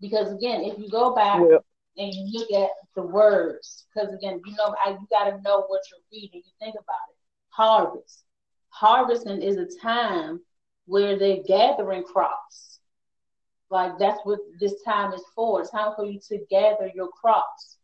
Because 0.00 0.32
again, 0.32 0.62
if 0.62 0.78
you 0.78 0.88
go 0.88 1.14
back 1.14 1.40
yeah. 1.40 1.58
and 1.96 2.14
you 2.14 2.38
look 2.38 2.52
at 2.52 2.70
the 2.94 3.02
words, 3.02 3.86
because 3.92 4.12
again, 4.12 4.40
you 4.44 4.52
know, 4.52 4.74
I, 4.84 4.90
you 4.90 5.06
got 5.10 5.24
to 5.30 5.42
know 5.42 5.64
what 5.66 5.82
you're 5.90 6.00
reading. 6.12 6.42
You 6.44 6.52
think 6.60 6.74
about 6.74 7.08
it. 7.10 7.16
Harvest. 7.50 8.24
Harvesting 8.70 9.42
is 9.42 9.56
a 9.56 9.66
time 9.80 10.40
where 10.86 11.18
they're 11.18 11.42
gathering 11.46 12.04
crops. 12.04 12.78
Like 13.70 13.98
that's 13.98 14.20
what 14.24 14.38
this 14.60 14.74
time 14.82 15.12
is 15.12 15.24
for. 15.34 15.60
It's 15.60 15.70
time 15.70 15.92
for 15.96 16.06
you 16.06 16.20
to 16.28 16.38
gather 16.48 16.90
your 16.94 17.08
crops. 17.08 17.76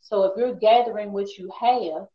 So 0.00 0.24
if 0.24 0.38
you're 0.38 0.54
gathering 0.54 1.12
what 1.12 1.36
you 1.36 1.50
have, 1.60 2.06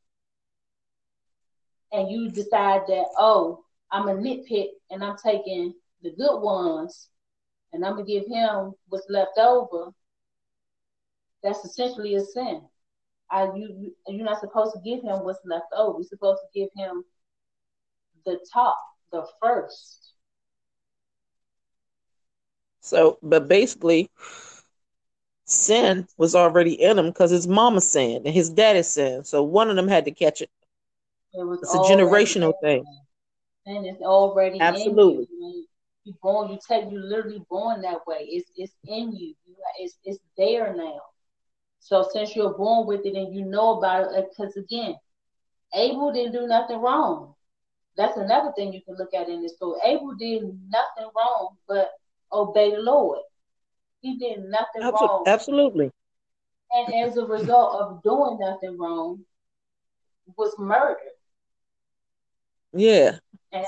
and 1.94 2.10
you 2.10 2.30
decide 2.30 2.82
that, 2.88 3.06
oh, 3.18 3.64
I'm 3.92 4.08
a 4.08 4.16
nitpick 4.16 4.70
and 4.90 5.04
I'm 5.04 5.16
taking 5.24 5.74
the 6.02 6.10
good 6.10 6.42
ones 6.42 7.10
and 7.74 7.86
I'm 7.86 7.94
gonna 7.94 8.06
give 8.06 8.26
him 8.28 8.74
what's 8.90 9.08
left 9.10 9.38
over, 9.38 9.92
that's 11.44 11.66
essentially 11.66 12.16
a 12.16 12.22
sin. 12.22 12.62
I 13.32 13.46
you 13.56 13.94
you're 14.08 14.26
not 14.26 14.40
supposed 14.40 14.74
to 14.76 14.82
give 14.82 15.04
him 15.04 15.24
what's 15.24 15.40
left 15.46 15.68
over. 15.76 16.00
You're 16.00 16.08
supposed 16.08 16.42
to 16.42 16.60
give 16.60 16.70
him 16.76 17.04
the 18.26 18.40
top, 18.54 18.78
the 19.12 19.26
first. 19.42 20.14
So, 22.82 23.18
but 23.24 23.48
basically, 23.48 24.10
sin 25.46 26.08
was 26.18 26.36
already 26.36 26.74
in 26.74 27.00
him 27.00 27.08
because 27.08 27.32
his 27.32 27.48
mama 27.48 27.82
sinned 27.82 28.26
and 28.26 28.34
his 28.36 28.50
daddy 28.50 28.84
sinned. 28.84 29.26
So 29.26 29.44
one 29.44 29.70
of 29.70 29.76
them 29.76 29.88
had 29.88 30.06
to 30.06 30.12
catch 30.12 30.42
it. 30.42 30.50
It 31.34 31.44
was 31.44 31.60
it's 31.64 31.74
a 31.74 31.80
generational 31.94 32.54
thing. 32.62 32.86
And 33.66 33.86
it's 33.86 34.02
already 34.02 34.60
absolutely. 34.60 35.28
You. 36.04 36.14
born, 36.22 36.52
you 36.52 36.60
take 36.68 36.92
you 36.92 37.00
literally 37.00 37.44
born 37.50 37.82
that 37.82 38.06
way. 38.08 38.28
It's 38.30 38.50
it's 38.56 38.74
in 38.86 39.12
you. 39.14 39.34
you 39.46 39.56
it's 39.80 39.98
it's 40.04 40.20
there 40.38 40.76
now. 40.76 41.02
So 41.80 42.08
since 42.14 42.36
you're 42.36 42.54
born 42.54 42.88
with 42.88 43.06
it 43.06 43.16
and 43.16 43.34
you 43.34 43.46
know 43.46 43.78
about 43.78 44.14
it, 44.14 44.30
because 44.30 44.56
again, 44.56 44.96
Abel 45.74 46.14
didn't 46.14 46.34
do 46.34 46.48
nothing 46.48 46.80
wrong. 46.80 47.36
That's 47.98 48.18
another 48.18 48.52
thing 48.56 48.74
you 48.74 48.82
can 48.82 48.96
look 48.98 49.14
at 49.14 49.30
in 49.30 49.42
this 49.42 49.56
story. 49.56 49.80
Abel 49.84 50.16
did 50.16 50.44
nothing 50.44 51.12
wrong 51.16 51.56
but 51.68 51.92
obey 52.32 52.72
the 52.72 52.82
Lord. 52.82 53.20
He 54.02 54.18
did 54.18 54.46
nothing 54.46 54.82
Absol- 54.82 55.02
wrong. 55.02 55.24
Absolutely. 55.28 55.92
And 56.72 56.94
as 56.96 57.18
a 57.18 57.26
result 57.26 57.82
of 57.82 58.02
doing 58.02 58.40
nothing 58.40 58.78
wrong, 58.78 59.24
was 60.38 60.58
murdered. 60.58 60.98
Yeah. 62.74 63.20
And 63.52 63.66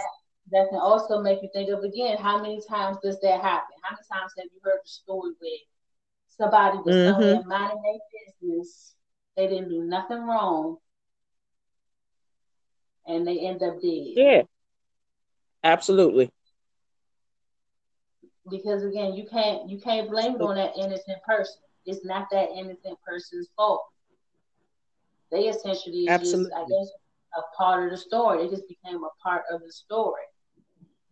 that 0.51 0.69
can 0.69 0.79
also 0.79 1.21
make 1.21 1.41
you 1.41 1.49
think 1.53 1.69
of 1.69 1.83
again 1.83 2.17
how 2.17 2.41
many 2.41 2.61
times 2.69 2.97
does 3.03 3.19
that 3.21 3.41
happen? 3.41 3.75
How 3.81 3.95
many 3.95 4.03
times 4.11 4.33
have 4.37 4.45
you 4.45 4.59
heard 4.63 4.79
the 4.83 4.89
story 4.89 5.31
where 5.39 5.51
somebody 6.29 6.77
was 6.77 6.95
mm-hmm. 6.95 7.11
somewhere 7.11 7.43
minding 7.45 7.81
their 7.83 8.51
business, 8.51 8.93
they 9.35 9.47
didn't 9.47 9.69
do 9.69 9.83
nothing 9.83 10.25
wrong, 10.25 10.77
and 13.07 13.27
they 13.27 13.39
end 13.39 13.63
up 13.63 13.81
dead? 13.81 14.13
Yeah. 14.15 14.41
Absolutely. 15.65 16.31
Because 18.47 18.83
again, 18.83 19.15
you 19.15 19.25
can't 19.27 19.67
you 19.67 19.79
can't 19.79 20.09
blame 20.11 20.35
it 20.35 20.41
on 20.41 20.55
that 20.55 20.77
innocent 20.77 21.17
person. 21.27 21.55
It's 21.87 22.05
not 22.05 22.27
that 22.31 22.49
innocent 22.51 22.99
person's 23.05 23.49
fault. 23.55 23.83
They 25.31 25.47
essentially 25.47 26.07
Absolutely. 26.07 26.51
just 26.51 26.55
I 26.55 26.61
guess 26.69 26.89
a 27.35 27.57
part 27.57 27.85
of 27.85 27.91
the 27.91 27.97
story. 27.97 28.45
It 28.45 28.51
just 28.51 28.67
became 28.67 29.03
a 29.03 29.09
part 29.23 29.43
of 29.51 29.61
the 29.61 29.73
story. 29.73 30.21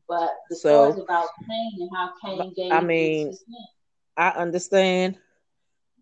But 0.08 0.32
the 0.50 0.56
so, 0.56 0.92
story 0.92 0.92
is 0.92 1.04
about 1.04 1.28
Cain 1.48 1.72
and 1.80 1.89
how 1.94 2.12
Cain 2.24 2.54
gave. 2.56 2.72
I 2.72 2.82
mean, 2.82 3.36
I 4.18 4.30
understand, 4.30 5.18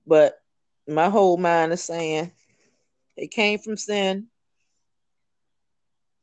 but 0.06 0.42
my 0.88 1.10
whole 1.10 1.38
mind 1.38 1.72
is 1.74 1.84
saying 1.84 2.32
it 3.16 3.32
came 3.32 3.60
from 3.60 3.78
sin, 3.78 4.28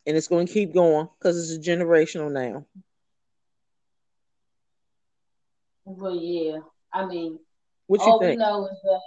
and 0.06 0.16
it's 0.16 0.28
going 0.28 0.46
to 0.46 0.52
keep 0.52 0.74
going 0.74 1.08
because 1.18 1.50
it's 1.50 1.66
a 1.66 1.70
generational 1.70 2.32
now. 2.32 2.66
Well, 5.84 6.14
yeah. 6.14 6.58
I 6.92 7.06
mean, 7.06 7.38
what 7.86 8.00
you 8.00 8.06
all 8.06 8.20
we 8.20 8.36
know 8.36 8.66
is 8.66 8.78
that 8.82 9.00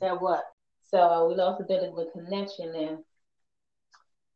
that 0.00 0.20
what. 0.20 0.44
So 0.90 1.28
we 1.28 1.36
lost 1.36 1.62
a 1.62 1.64
bit 1.64 1.82
of 1.82 1.96
a 1.96 2.04
connection 2.10 2.72
there 2.72 2.98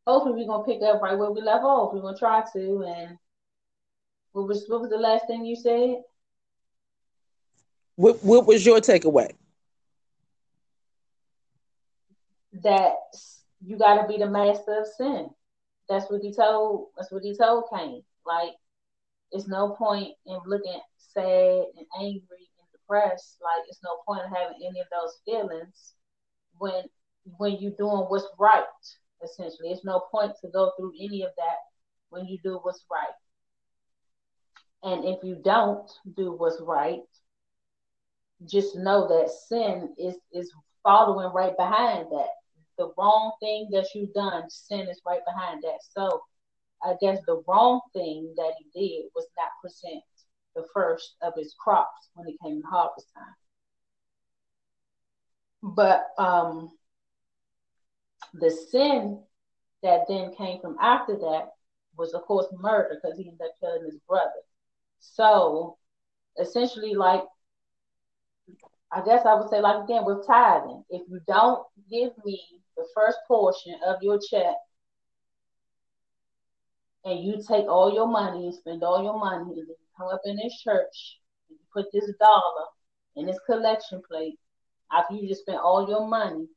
hopefully 0.07 0.35
we're 0.35 0.47
gonna 0.47 0.63
pick 0.63 0.81
up 0.81 1.01
right 1.01 1.17
where 1.17 1.31
we 1.31 1.41
left 1.41 1.63
off. 1.63 1.93
We're 1.93 2.01
gonna 2.01 2.17
try 2.17 2.43
to. 2.53 2.83
And 2.83 3.17
what 4.31 4.47
was 4.47 4.65
what 4.67 4.81
was 4.81 4.89
the 4.89 4.97
last 4.97 5.27
thing 5.27 5.45
you 5.45 5.55
said? 5.55 5.97
What 7.95 8.23
What 8.23 8.47
was 8.47 8.65
your 8.65 8.79
takeaway? 8.79 9.31
That 12.63 12.95
you 13.63 13.77
got 13.77 14.01
to 14.01 14.07
be 14.07 14.17
the 14.17 14.29
master 14.29 14.81
of 14.81 14.87
sin. 14.97 15.29
That's 15.89 16.09
what 16.09 16.21
he 16.21 16.33
told. 16.33 16.87
That's 16.97 17.11
what 17.11 17.23
he 17.23 17.35
told 17.35 17.65
Cain. 17.73 18.03
Like, 18.25 18.51
it's 19.31 19.47
no 19.47 19.71
point 19.71 20.13
in 20.25 20.39
looking 20.45 20.79
sad 20.97 21.65
and 21.77 21.85
angry 21.99 22.49
and 22.59 22.67
depressed. 22.71 23.37
Like, 23.41 23.65
it's 23.69 23.79
no 23.83 23.97
point 24.05 24.25
in 24.25 24.33
having 24.33 24.57
any 24.67 24.79
of 24.79 24.87
those 24.91 25.19
feelings 25.25 25.93
when 26.57 26.83
when 27.37 27.57
you're 27.59 27.71
doing 27.71 28.05
what's 28.07 28.27
right 28.39 28.63
essentially. 29.23 29.69
There's 29.69 29.83
no 29.83 30.01
point 30.11 30.33
to 30.41 30.49
go 30.49 30.71
through 30.77 30.93
any 30.99 31.23
of 31.23 31.31
that 31.37 31.57
when 32.09 32.25
you 32.25 32.37
do 32.43 32.59
what's 32.61 32.85
right. 32.91 33.15
And 34.83 35.05
if 35.05 35.23
you 35.23 35.41
don't 35.43 35.89
do 36.15 36.33
what's 36.33 36.61
right, 36.61 37.01
just 38.45 38.75
know 38.75 39.07
that 39.07 39.29
sin 39.29 39.93
is 39.97 40.15
is 40.31 40.51
following 40.83 41.33
right 41.33 41.55
behind 41.57 42.07
that. 42.11 42.29
The 42.77 42.93
wrong 42.97 43.33
thing 43.39 43.69
that 43.71 43.87
you've 43.95 44.13
done, 44.13 44.49
sin 44.49 44.87
is 44.87 45.01
right 45.05 45.21
behind 45.25 45.63
that. 45.63 45.79
So 45.89 46.21
I 46.83 46.93
guess 47.01 47.19
the 47.25 47.41
wrong 47.47 47.81
thing 47.93 48.33
that 48.37 48.53
he 48.59 48.65
did 48.79 49.09
was 49.15 49.27
not 49.37 49.49
present 49.61 50.03
the 50.55 50.65
first 50.73 51.15
of 51.21 51.33
his 51.35 51.55
crops 51.59 52.09
when 52.13 52.27
it 52.27 52.35
came 52.43 52.61
to 52.61 52.67
harvest 52.67 53.07
time. 53.15 53.35
But 55.63 56.07
um 56.17 56.76
the 58.33 58.51
sin 58.51 59.21
that 59.83 60.01
then 60.07 60.33
came 60.35 60.59
from 60.59 60.77
after 60.81 61.15
that 61.15 61.49
was, 61.97 62.13
of 62.13 62.23
course, 62.23 62.47
murder 62.59 62.99
because 63.01 63.17
he 63.17 63.27
ended 63.27 63.41
up 63.41 63.51
killing 63.59 63.85
his 63.85 63.99
brother. 64.07 64.31
So 64.99 65.77
essentially, 66.39 66.93
like 66.93 67.23
I 68.91 69.03
guess 69.03 69.25
I 69.25 69.33
would 69.33 69.49
say, 69.49 69.59
like 69.59 69.83
again, 69.83 70.05
with 70.05 70.25
tithing, 70.25 70.83
if 70.89 71.01
you 71.09 71.19
don't 71.27 71.63
give 71.89 72.11
me 72.23 72.39
the 72.77 72.85
first 72.95 73.17
portion 73.27 73.75
of 73.85 73.97
your 74.01 74.19
check 74.19 74.55
and 77.03 77.23
you 77.23 77.41
take 77.45 77.65
all 77.65 77.93
your 77.93 78.07
money 78.07 78.45
and 78.45 78.53
spend 78.53 78.83
all 78.83 79.03
your 79.03 79.19
money 79.19 79.43
and 79.43 79.51
then 79.51 79.65
you 79.67 79.75
come 79.97 80.07
up 80.07 80.21
in 80.25 80.37
this 80.37 80.61
church 80.61 81.19
and 81.49 81.57
you 81.57 81.65
put 81.73 81.91
this 81.91 82.09
dollar 82.19 82.65
in 83.15 83.25
this 83.25 83.39
collection 83.45 84.01
plate 84.07 84.39
after 84.91 85.15
you 85.15 85.27
just 85.27 85.41
spent 85.41 85.59
all 85.59 85.89
your 85.89 86.07
money, 86.07 86.47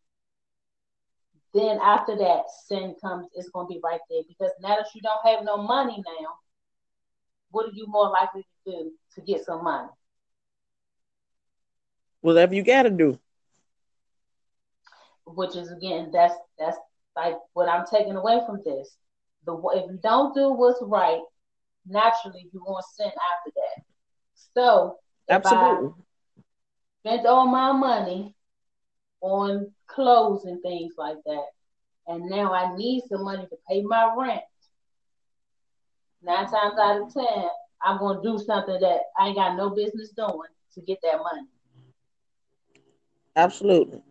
then 1.54 1.78
after 1.82 2.16
that 2.16 2.42
sin 2.66 2.94
comes, 3.00 3.26
it's 3.34 3.48
gonna 3.50 3.68
be 3.68 3.80
right 3.82 4.00
there. 4.10 4.22
Because 4.28 4.50
now 4.60 4.76
that 4.76 4.86
you 4.94 5.00
don't 5.00 5.26
have 5.34 5.44
no 5.44 5.56
money 5.56 5.96
now, 5.96 6.28
what 7.50 7.66
are 7.66 7.72
you 7.74 7.86
more 7.88 8.10
likely 8.10 8.42
to 8.42 8.70
do 8.70 8.92
to 9.14 9.20
get 9.22 9.44
some 9.44 9.64
money? 9.64 9.88
Whatever 12.20 12.54
you 12.54 12.62
gotta 12.62 12.90
do. 12.90 13.18
Which 15.26 15.56
is 15.56 15.70
again, 15.70 16.10
that's 16.12 16.34
that's 16.58 16.76
like 17.16 17.36
what 17.54 17.68
I'm 17.68 17.84
taking 17.86 18.16
away 18.16 18.40
from 18.46 18.60
this. 18.64 18.96
The 19.46 19.56
if 19.74 19.90
you 19.90 19.98
don't 20.02 20.34
do 20.34 20.52
what's 20.52 20.80
right, 20.82 21.22
naturally 21.86 22.48
you're 22.52 22.62
gonna 22.64 22.82
sin 22.96 23.06
after 23.06 23.50
that. 23.54 23.84
So 24.54 24.98
absolutely 25.28 25.94
spent 27.00 27.26
all 27.26 27.46
my 27.46 27.72
money 27.72 28.34
on 29.20 29.70
clothes 29.94 30.44
and 30.44 30.62
things 30.62 30.94
like 30.96 31.18
that, 31.26 31.46
and 32.06 32.28
now 32.30 32.52
I 32.52 32.76
need 32.76 33.02
some 33.08 33.24
money 33.24 33.46
to 33.46 33.56
pay 33.68 33.82
my 33.82 34.14
rent. 34.16 34.40
Nine 36.22 36.46
times 36.46 36.78
out 36.78 37.02
of 37.02 37.12
ten, 37.12 37.48
I'm 37.82 37.98
gonna 37.98 38.22
do 38.22 38.38
something 38.38 38.78
that 38.80 39.00
I 39.18 39.28
ain't 39.28 39.36
got 39.36 39.56
no 39.56 39.70
business 39.70 40.10
doing 40.10 40.50
to 40.74 40.80
get 40.82 40.98
that 41.02 41.18
money. 41.18 41.46
Absolutely. 43.36 44.02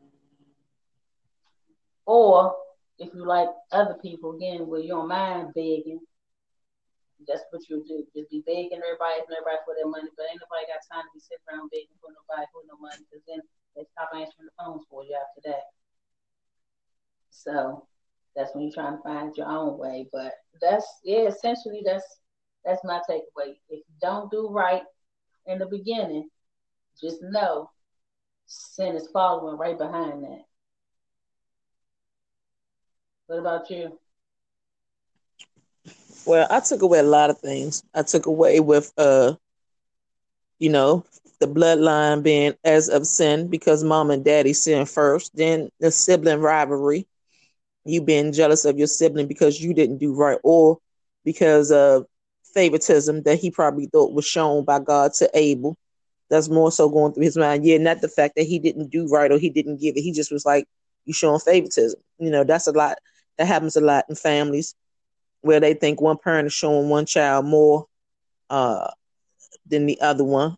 Or 2.05 2.55
if 2.97 3.13
you 3.13 3.25
like 3.25 3.49
other 3.71 3.95
people 4.01 4.35
again, 4.35 4.67
where 4.67 4.79
you 4.79 4.89
don't 4.89 5.07
mind 5.07 5.53
begging, 5.53 5.99
that's 7.27 7.43
what 7.51 7.61
you 7.69 7.85
do. 7.87 8.03
Just 8.15 8.31
be 8.31 8.41
begging 8.47 8.81
everybody, 8.81 9.21
everybody 9.21 9.61
for 9.67 9.75
their 9.77 9.85
money, 9.85 10.09
but 10.17 10.25
ain't 10.31 10.41
nobody 10.41 10.65
got 10.65 10.81
time 10.89 11.05
to 11.05 11.13
be 11.13 11.21
sitting 11.21 11.45
around 11.45 11.69
begging 11.69 11.99
for 12.01 12.09
nobody 12.09 12.47
for 12.49 12.65
no 12.65 12.79
money, 12.81 13.05
because 13.05 13.21
then 13.29 13.39
they 13.75 13.85
stop 13.91 14.09
answering 14.13 14.47
the 14.47 14.63
phones 14.63 14.83
for 14.89 15.03
you 15.03 15.15
after 15.15 15.49
that. 15.49 15.63
So 17.29 17.85
that's 18.35 18.53
when 18.53 18.63
you're 18.65 18.73
trying 18.73 18.97
to 18.97 19.03
find 19.03 19.35
your 19.35 19.47
own 19.47 19.77
way. 19.77 20.07
But 20.11 20.33
that's 20.61 20.85
yeah, 21.03 21.27
essentially 21.27 21.81
that's 21.85 22.19
that's 22.65 22.83
my 22.83 22.99
takeaway. 23.09 23.55
If 23.69 23.79
you 23.87 23.95
don't 24.01 24.31
do 24.31 24.49
right 24.49 24.83
in 25.47 25.59
the 25.59 25.65
beginning, 25.67 26.29
just 27.01 27.17
know 27.21 27.69
sin 28.47 28.95
is 28.95 29.09
following 29.13 29.57
right 29.57 29.77
behind 29.77 30.23
that. 30.23 30.43
What 33.27 33.39
about 33.39 33.69
you? 33.69 33.97
Well, 36.25 36.47
I 36.49 36.59
took 36.61 36.81
away 36.81 36.99
a 36.99 37.03
lot 37.03 37.29
of 37.29 37.39
things. 37.39 37.83
I 37.93 38.03
took 38.03 38.25
away 38.25 38.59
with 38.59 38.91
uh 38.97 39.35
you 40.59 40.69
know, 40.69 41.05
the 41.39 41.47
bloodline 41.47 42.21
being 42.23 42.53
as 42.63 42.89
of 42.89 43.07
sin 43.07 43.47
because 43.47 43.83
mom 43.83 44.11
and 44.11 44.25
daddy 44.25 44.53
sin 44.53 44.85
first, 44.85 45.35
then 45.35 45.69
the 45.79 45.91
sibling 45.91 46.39
rivalry, 46.41 47.07
you 47.85 48.01
being 48.01 48.33
jealous 48.33 48.65
of 48.65 48.77
your 48.77 48.87
sibling 48.87 49.27
because 49.27 49.59
you 49.59 49.73
didn't 49.73 49.97
do 49.97 50.13
right 50.13 50.39
or 50.43 50.77
because 51.23 51.71
of 51.71 52.05
favoritism 52.53 53.23
that 53.23 53.39
he 53.39 53.51
probably 53.51 53.87
thought 53.87 54.13
was 54.13 54.25
shown 54.25 54.65
by 54.65 54.79
God 54.79 55.13
to 55.15 55.29
Abel. 55.33 55.77
That's 56.29 56.49
more 56.49 56.71
so 56.71 56.89
going 56.89 57.13
through 57.13 57.23
his 57.23 57.37
mind. 57.37 57.65
Yeah, 57.65 57.77
not 57.77 58.01
the 58.01 58.09
fact 58.09 58.35
that 58.35 58.43
he 58.45 58.59
didn't 58.59 58.91
do 58.91 59.07
right 59.07 59.31
or 59.31 59.39
he 59.39 59.49
didn't 59.49 59.81
give 59.81 59.95
it. 59.97 60.01
He 60.01 60.11
just 60.11 60.31
was 60.31 60.45
like, 60.45 60.65
you 61.05 61.13
showing 61.13 61.39
favoritism. 61.39 61.99
You 62.19 62.29
know, 62.29 62.43
that's 62.43 62.67
a 62.67 62.71
lot. 62.71 62.97
That 63.37 63.47
happens 63.47 63.75
a 63.75 63.81
lot 63.81 64.05
in 64.09 64.15
families 64.15 64.75
where 65.41 65.59
they 65.59 65.73
think 65.73 66.01
one 66.01 66.17
parent 66.17 66.47
is 66.47 66.53
showing 66.53 66.89
one 66.89 67.05
child 67.05 67.45
more 67.45 67.85
uh, 68.49 68.89
than 69.69 69.85
the 69.85 69.99
other 70.01 70.23
one. 70.23 70.57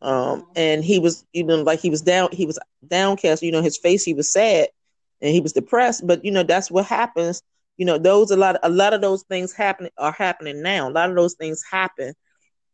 Um, 0.00 0.46
and 0.56 0.84
he 0.84 0.98
was, 0.98 1.24
you 1.32 1.44
know, 1.44 1.62
like 1.62 1.80
he 1.80 1.90
was 1.90 2.02
down, 2.02 2.30
he 2.32 2.44
was 2.44 2.58
downcast, 2.86 3.42
you 3.42 3.52
know, 3.52 3.62
his 3.62 3.78
face, 3.78 4.04
he 4.04 4.14
was 4.14 4.30
sad 4.30 4.68
and 5.22 5.32
he 5.32 5.40
was 5.40 5.52
depressed. 5.52 6.06
But 6.06 6.24
you 6.24 6.32
know, 6.32 6.42
that's 6.42 6.70
what 6.70 6.86
happens. 6.86 7.42
You 7.76 7.86
know, 7.86 7.98
those 7.98 8.30
a 8.30 8.36
lot, 8.36 8.58
a 8.62 8.68
lot 8.68 8.92
of 8.92 9.00
those 9.00 9.22
things 9.22 9.52
happen 9.52 9.88
are 9.96 10.12
happening 10.12 10.62
now. 10.62 10.88
A 10.88 10.90
lot 10.90 11.08
of 11.08 11.16
those 11.16 11.34
things 11.34 11.62
happen, 11.70 12.14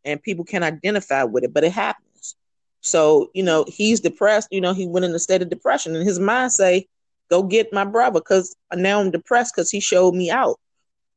and 0.05 0.22
people 0.22 0.44
can 0.44 0.62
identify 0.62 1.22
with 1.24 1.44
it, 1.44 1.55
but 1.55 1.64
it 1.64 1.72
happens. 1.72 2.35
So 2.81 3.31
you 3.35 3.42
know, 3.42 3.64
he's 3.68 4.01
depressed. 4.01 4.48
You 4.51 4.61
know, 4.61 4.72
he 4.72 4.87
went 4.87 5.05
in 5.05 5.14
a 5.14 5.18
state 5.18 5.42
of 5.42 5.51
depression, 5.51 5.94
and 5.94 6.05
his 6.05 6.18
mind 6.18 6.53
say, 6.53 6.88
"Go 7.31 7.42
get 7.42 7.72
my 7.72 7.85
brother," 7.85 8.20
because 8.20 8.57
now 8.74 9.01
I'm 9.01 9.11
depressed 9.11 9.55
because 9.55 9.70
he 9.70 9.81
showed 9.81 10.14
me 10.14 10.31
out. 10.31 10.59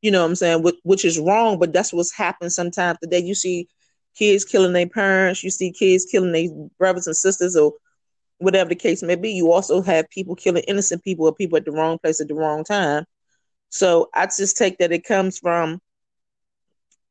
You 0.01 0.12
know 0.12 0.21
what 0.21 0.29
I'm 0.29 0.36
saying? 0.36 0.63
Which, 0.63 0.75
which 0.84 1.05
is 1.05 1.19
wrong, 1.19 1.60
but 1.60 1.73
that's 1.73 1.93
what's 1.93 2.13
happened 2.13 2.51
sometimes 2.51 2.97
today. 3.01 3.19
You 3.19 3.36
see 3.36 3.67
kids 4.17 4.45
killing 4.45 4.74
their 4.74 4.88
parents, 4.88 5.43
you 5.43 5.50
see 5.50 5.71
kids 5.71 6.06
killing 6.06 6.32
their 6.32 6.47
brothers 6.78 7.08
and 7.08 7.15
sisters, 7.15 7.56
or 7.56 7.74
whatever 8.38 8.69
the 8.69 8.76
case 8.76 9.04
may 9.04 9.15
be. 9.15 9.32
You 9.32 9.52
also 9.52 9.82
have 9.82 10.10
people 10.10 10.36
killing 10.36 10.63
innocent 10.67 11.04
people 11.04 11.26
or 11.26 11.36
people 11.36 11.58
at 11.58 11.65
the 11.65 11.71
wrong 11.71 12.00
place 12.00 12.19
at 12.21 12.28
the 12.28 12.36
wrong 12.36 12.63
time. 12.63 13.06
So 13.69 14.10
I 14.13 14.26
just 14.26 14.58
take 14.58 14.78
that 14.80 14.91
it 14.91 15.06
comes 15.06 15.38
from 15.39 15.80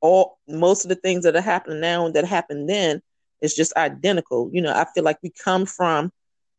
all 0.00 0.38
most 0.48 0.84
of 0.84 0.88
the 0.88 0.94
things 0.94 1.24
that 1.24 1.36
are 1.36 1.40
happening 1.40 1.80
now 1.80 2.06
and 2.06 2.14
that 2.14 2.24
happened 2.24 2.68
then 2.68 3.00
is 3.40 3.54
just 3.54 3.76
identical. 3.76 4.50
You 4.52 4.62
know, 4.62 4.72
I 4.72 4.86
feel 4.94 5.04
like 5.04 5.18
we 5.22 5.30
come 5.30 5.66
from 5.66 6.12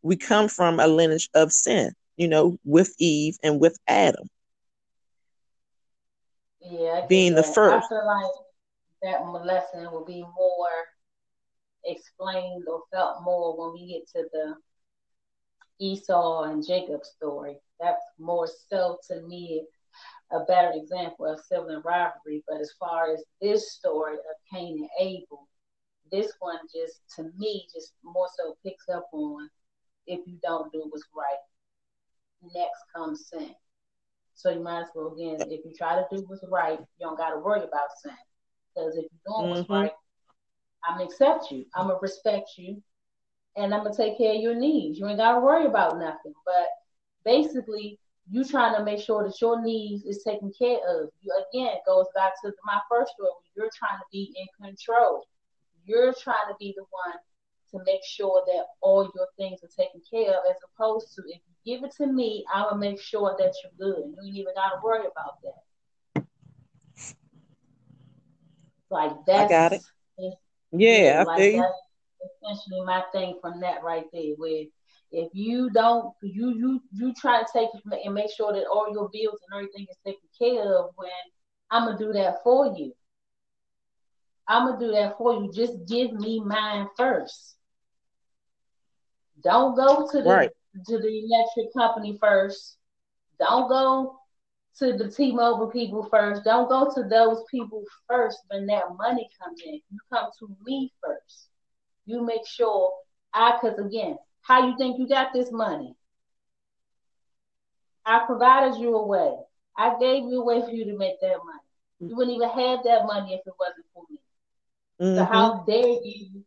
we 0.03 0.15
come 0.15 0.47
from 0.47 0.79
a 0.79 0.87
lineage 0.87 1.29
of 1.35 1.51
sin, 1.53 1.93
you 2.17 2.27
know, 2.27 2.57
with 2.63 2.95
Eve 2.97 3.37
and 3.43 3.59
with 3.59 3.77
Adam. 3.87 4.27
Yeah, 6.61 7.05
being 7.07 7.35
the 7.35 7.43
first. 7.43 7.85
I 7.85 7.89
feel 7.89 8.05
like 8.05 8.31
that 9.01 9.21
lesson 9.45 9.91
will 9.91 10.05
be 10.05 10.21
more 10.21 10.69
explained 11.85 12.65
or 12.67 12.83
felt 12.91 13.23
more 13.23 13.57
when 13.57 13.73
we 13.73 13.87
get 13.93 14.07
to 14.09 14.27
the 14.31 14.55
Esau 15.79 16.43
and 16.43 16.65
Jacob 16.65 17.03
story. 17.03 17.57
That's 17.79 18.03
more 18.19 18.47
so 18.69 18.99
to 19.07 19.21
me 19.27 19.65
a 20.31 20.45
better 20.45 20.71
example 20.75 21.25
of 21.25 21.39
sibling 21.39 21.81
rivalry. 21.83 22.43
But 22.47 22.61
as 22.61 22.71
far 22.79 23.11
as 23.13 23.23
this 23.41 23.73
story 23.73 24.13
of 24.13 24.35
Cain 24.53 24.77
and 24.77 24.89
Abel, 25.07 25.47
this 26.11 26.31
one 26.39 26.59
just 26.73 27.01
to 27.15 27.31
me 27.37 27.67
just 27.73 27.93
more 28.03 28.27
so 28.37 28.55
picks 28.63 28.87
up 28.89 29.07
on 29.11 29.49
if 30.07 30.19
you 30.27 30.37
don't 30.43 30.71
do 30.71 30.85
what's 30.89 31.05
right. 31.15 32.51
Next 32.55 32.81
comes 32.95 33.29
sin. 33.29 33.55
So 34.35 34.49
you 34.49 34.61
might 34.61 34.81
as 34.81 34.87
well 34.95 35.13
again, 35.13 35.47
if 35.49 35.65
you 35.65 35.73
try 35.77 35.95
to 35.95 36.05
do 36.11 36.23
what's 36.27 36.43
right, 36.49 36.79
you 36.79 36.85
don't 36.99 37.17
gotta 37.17 37.39
worry 37.39 37.63
about 37.63 37.89
sin. 38.01 38.15
Because 38.73 38.95
if 38.95 39.05
you're 39.11 39.35
doing 39.35 39.51
mm-hmm. 39.51 39.59
what's 39.59 39.69
right, 39.69 39.91
I'm 40.83 40.97
gonna 40.97 41.09
accept 41.09 41.51
you. 41.51 41.65
I'm 41.75 41.87
gonna 41.87 41.99
respect 42.01 42.51
you, 42.57 42.81
and 43.55 43.73
I'm 43.73 43.83
gonna 43.83 43.95
take 43.95 44.17
care 44.17 44.35
of 44.35 44.41
your 44.41 44.55
needs. 44.55 44.97
You 44.97 45.07
ain't 45.07 45.17
gotta 45.17 45.39
worry 45.39 45.65
about 45.65 45.99
nothing. 45.99 46.33
But 46.45 46.67
basically, 47.23 47.99
you 48.29 48.43
trying 48.43 48.75
to 48.77 48.83
make 48.83 48.99
sure 48.99 49.23
that 49.23 49.39
your 49.41 49.61
needs 49.61 50.05
is 50.05 50.23
taken 50.23 50.51
care 50.57 50.79
of. 50.87 51.09
You 51.21 51.33
again 51.51 51.75
goes 51.85 52.07
back 52.15 52.33
to 52.43 52.53
my 52.65 52.79
first 52.89 53.11
story. 53.13 53.31
You're 53.55 53.69
trying 53.77 53.99
to 53.99 54.05
be 54.11 54.33
in 54.35 54.65
control. 54.65 55.27
You're 55.85 56.13
trying 56.13 56.47
to 56.49 56.55
be 56.59 56.73
the 56.75 56.83
one 56.83 57.17
to 57.71 57.91
make 57.91 58.03
sure 58.05 58.43
that 58.47 58.65
all 58.81 59.11
your 59.15 59.27
things 59.37 59.61
are 59.63 59.83
taken 59.83 60.01
care 60.09 60.29
of, 60.29 60.43
as 60.49 60.57
opposed 60.73 61.13
to 61.15 61.21
if 61.27 61.39
you 61.47 61.77
give 61.77 61.83
it 61.83 61.95
to 61.97 62.07
me, 62.07 62.45
I'm 62.53 62.69
gonna 62.69 62.77
make 62.77 63.01
sure 63.01 63.35
that 63.37 63.53
you're 63.63 63.93
good. 63.93 64.05
You 64.11 64.17
ain't 64.25 64.37
even 64.37 64.53
gotta 64.55 64.79
worry 64.83 65.01
about 65.01 65.41
that. 65.43 65.63
Like 68.91 69.11
that's 69.25 69.51
I 69.51 69.55
got 69.55 69.73
it. 69.73 69.81
Yeah, 70.73 71.23
like 71.25 71.53
that's 71.53 71.73
essentially 72.43 72.81
my 72.85 73.03
thing 73.13 73.39
from 73.41 73.61
that 73.61 73.83
right 73.83 74.05
there. 74.13 74.33
Where 74.35 74.65
if 75.11 75.29
you 75.33 75.69
don't, 75.71 76.13
you 76.21 76.49
you 76.49 76.81
you 76.93 77.13
try 77.13 77.41
to 77.41 77.47
take 77.53 77.69
and 78.05 78.13
make 78.13 78.31
sure 78.35 78.53
that 78.53 78.65
all 78.67 78.91
your 78.91 79.09
bills 79.11 79.39
and 79.49 79.57
everything 79.57 79.87
is 79.89 79.97
taken 80.05 80.27
care 80.37 80.75
of. 80.77 80.91
When 80.95 81.09
I'm 81.71 81.85
gonna 81.85 81.97
do 81.97 82.13
that 82.13 82.43
for 82.43 82.75
you. 82.77 82.93
I'm 84.47 84.67
gonna 84.67 84.79
do 84.79 84.91
that 84.91 85.17
for 85.17 85.33
you. 85.33 85.51
Just 85.53 85.85
give 85.87 86.11
me 86.11 86.41
mine 86.41 86.87
first. 86.97 87.55
Don't 89.41 89.75
go 89.75 90.07
to 90.11 90.21
the 90.21 90.29
right. 90.29 90.51
to 90.87 90.97
the 90.97 91.23
electric 91.25 91.73
company 91.73 92.17
first. 92.19 92.77
Don't 93.39 93.69
go 93.69 94.20
to 94.79 94.97
the 94.97 95.09
T-Mobile 95.09 95.67
people 95.67 96.07
first. 96.09 96.43
Don't 96.43 96.69
go 96.69 96.91
to 96.93 97.03
those 97.07 97.43
people 97.49 97.83
first 98.07 98.39
when 98.49 98.65
that 98.67 98.83
money 98.97 99.29
comes 99.41 99.61
in. 99.65 99.73
You 99.73 99.99
come 100.11 100.29
to 100.39 100.55
me 100.65 100.91
first. 101.03 101.49
You 102.05 102.23
make 102.23 102.45
sure 102.47 102.93
I, 103.33 103.57
because 103.61 103.79
again, 103.79 104.17
how 104.41 104.67
you 104.67 104.77
think 104.77 104.99
you 104.99 105.07
got 105.07 105.33
this 105.33 105.51
money? 105.51 105.95
I 108.05 108.25
provided 108.25 108.79
you 108.79 108.95
a 108.95 109.05
way. 109.05 109.35
I 109.77 109.97
gave 109.99 110.23
you 110.23 110.41
a 110.41 110.45
way 110.45 110.61
for 110.61 110.71
you 110.71 110.85
to 110.85 110.97
make 110.97 111.19
that 111.21 111.37
money. 111.45 112.09
You 112.09 112.15
wouldn't 112.15 112.35
even 112.35 112.49
have 112.49 112.83
that 112.83 113.05
money 113.05 113.35
if 113.35 113.41
it 113.45 113.53
wasn't 113.59 113.85
for 113.93 114.03
me. 114.09 114.17
Mm-hmm. 114.99 115.17
So 115.17 115.25
how 115.25 115.63
dare 115.67 115.97
you? 116.03 116.43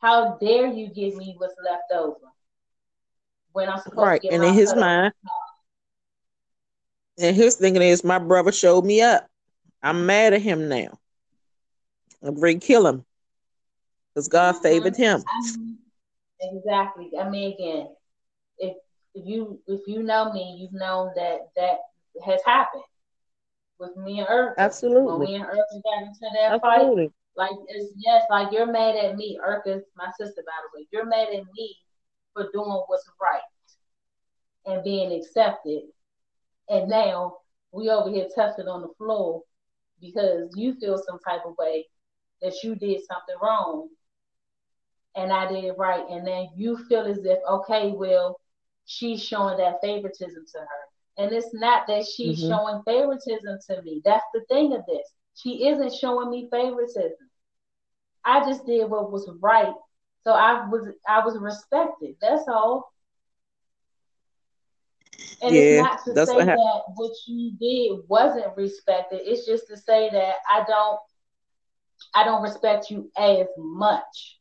How 0.00 0.36
dare 0.40 0.66
you 0.66 0.88
give 0.88 1.16
me 1.16 1.34
what's 1.38 1.54
left 1.64 1.90
over 1.92 2.16
when 3.52 3.68
I'm 3.68 3.80
supposed 3.80 4.06
right. 4.06 4.20
to 4.20 4.28
get 4.28 4.34
and 4.34 4.44
in 4.44 4.54
his 4.54 4.74
mind, 4.74 5.14
and 7.18 7.36
his 7.36 7.56
thinking 7.56 7.82
is, 7.82 8.04
my 8.04 8.18
brother 8.18 8.52
showed 8.52 8.84
me 8.84 9.02
up. 9.02 9.28
I'm 9.82 10.06
mad 10.06 10.32
at 10.32 10.42
him 10.42 10.68
now. 10.68 10.98
I'm 12.22 12.40
ready 12.40 12.58
to 12.58 12.66
kill 12.66 12.86
him 12.86 13.04
because 14.14 14.28
God 14.28 14.56
favored 14.62 14.96
him. 14.96 15.22
exactly. 16.40 17.10
I 17.20 17.28
mean, 17.28 17.52
again, 17.52 17.88
if 18.58 18.76
you 19.14 19.60
if 19.66 19.82
you 19.86 20.02
know 20.02 20.32
me, 20.32 20.56
you've 20.58 20.72
known 20.72 21.10
that 21.16 21.50
that 21.56 21.78
has 22.24 22.40
happened 22.46 22.82
with 23.78 23.96
me 23.96 24.20
and 24.20 24.28
Earth. 24.30 24.54
Absolutely. 24.58 25.18
When 25.18 25.26
me 25.26 25.34
and 25.34 25.44
Earth 25.44 25.82
got 25.84 26.02
into 26.02 26.30
that 26.40 26.60
Absolutely. 26.64 27.12
fight, 27.36 27.50
like 27.50 27.58
it's 27.68 27.92
yes, 27.96 28.22
like 28.30 28.52
you're 28.52 28.66
mad 28.66 28.96
at 28.96 29.16
me. 29.16 29.38
Earth 29.44 29.66
is 29.66 29.82
my 29.96 30.10
sister, 30.18 30.42
by 30.46 30.52
the 30.62 30.80
way. 30.80 30.86
You're 30.92 31.06
mad 31.06 31.28
at 31.28 31.44
me 31.54 31.76
for 32.32 32.48
doing 32.52 32.82
what's 32.86 33.08
right 33.20 33.40
and 34.66 34.82
being 34.82 35.12
accepted, 35.12 35.82
and 36.68 36.88
now 36.88 37.36
we 37.72 37.90
over 37.90 38.10
here 38.10 38.28
touching 38.34 38.68
on 38.68 38.82
the 38.82 38.88
floor 38.98 39.42
because 40.00 40.50
you 40.54 40.74
feel 40.74 40.98
some 40.98 41.18
type 41.20 41.42
of 41.46 41.56
way 41.58 41.86
that 42.42 42.54
you 42.62 42.74
did 42.74 43.00
something 43.06 43.36
wrong 43.42 43.88
and 45.16 45.32
I 45.32 45.48
did 45.50 45.64
it 45.64 45.78
right. 45.78 46.04
And 46.10 46.26
then 46.26 46.48
you 46.56 46.76
feel 46.88 47.06
as 47.06 47.24
if, 47.24 47.38
okay, 47.48 47.92
well, 47.92 48.40
she's 48.84 49.22
showing 49.22 49.58
that 49.58 49.80
favoritism 49.82 50.44
to 50.52 50.58
her. 50.58 50.66
And 51.16 51.32
it's 51.32 51.54
not 51.54 51.86
that 51.86 52.04
she's 52.06 52.40
mm-hmm. 52.40 52.50
showing 52.50 52.82
favoritism 52.84 53.58
to 53.68 53.82
me. 53.82 54.02
That's 54.04 54.24
the 54.34 54.42
thing 54.48 54.72
of 54.72 54.84
this. 54.86 55.08
She 55.34 55.68
isn't 55.68 55.94
showing 55.94 56.30
me 56.30 56.48
favoritism. 56.50 57.28
I 58.24 58.40
just 58.40 58.66
did 58.66 58.90
what 58.90 59.12
was 59.12 59.28
right. 59.40 59.74
So 60.24 60.32
I 60.32 60.66
was 60.68 60.88
I 61.06 61.24
was 61.24 61.38
respected. 61.38 62.16
That's 62.20 62.48
all. 62.48 62.93
And 65.42 65.54
yeah, 65.54 65.60
it's 65.60 66.06
not 66.06 66.14
to 66.14 66.26
say 66.26 66.44
that 66.44 66.82
what 66.94 67.12
you 67.26 67.52
did 67.60 68.08
wasn't 68.08 68.56
respected. 68.56 69.20
It's 69.24 69.46
just 69.46 69.66
to 69.68 69.76
say 69.76 70.10
that 70.10 70.36
I 70.50 70.64
don't 70.66 70.98
I 72.14 72.24
don't 72.24 72.42
respect 72.42 72.90
you 72.90 73.10
as 73.16 73.46
much. 73.58 74.38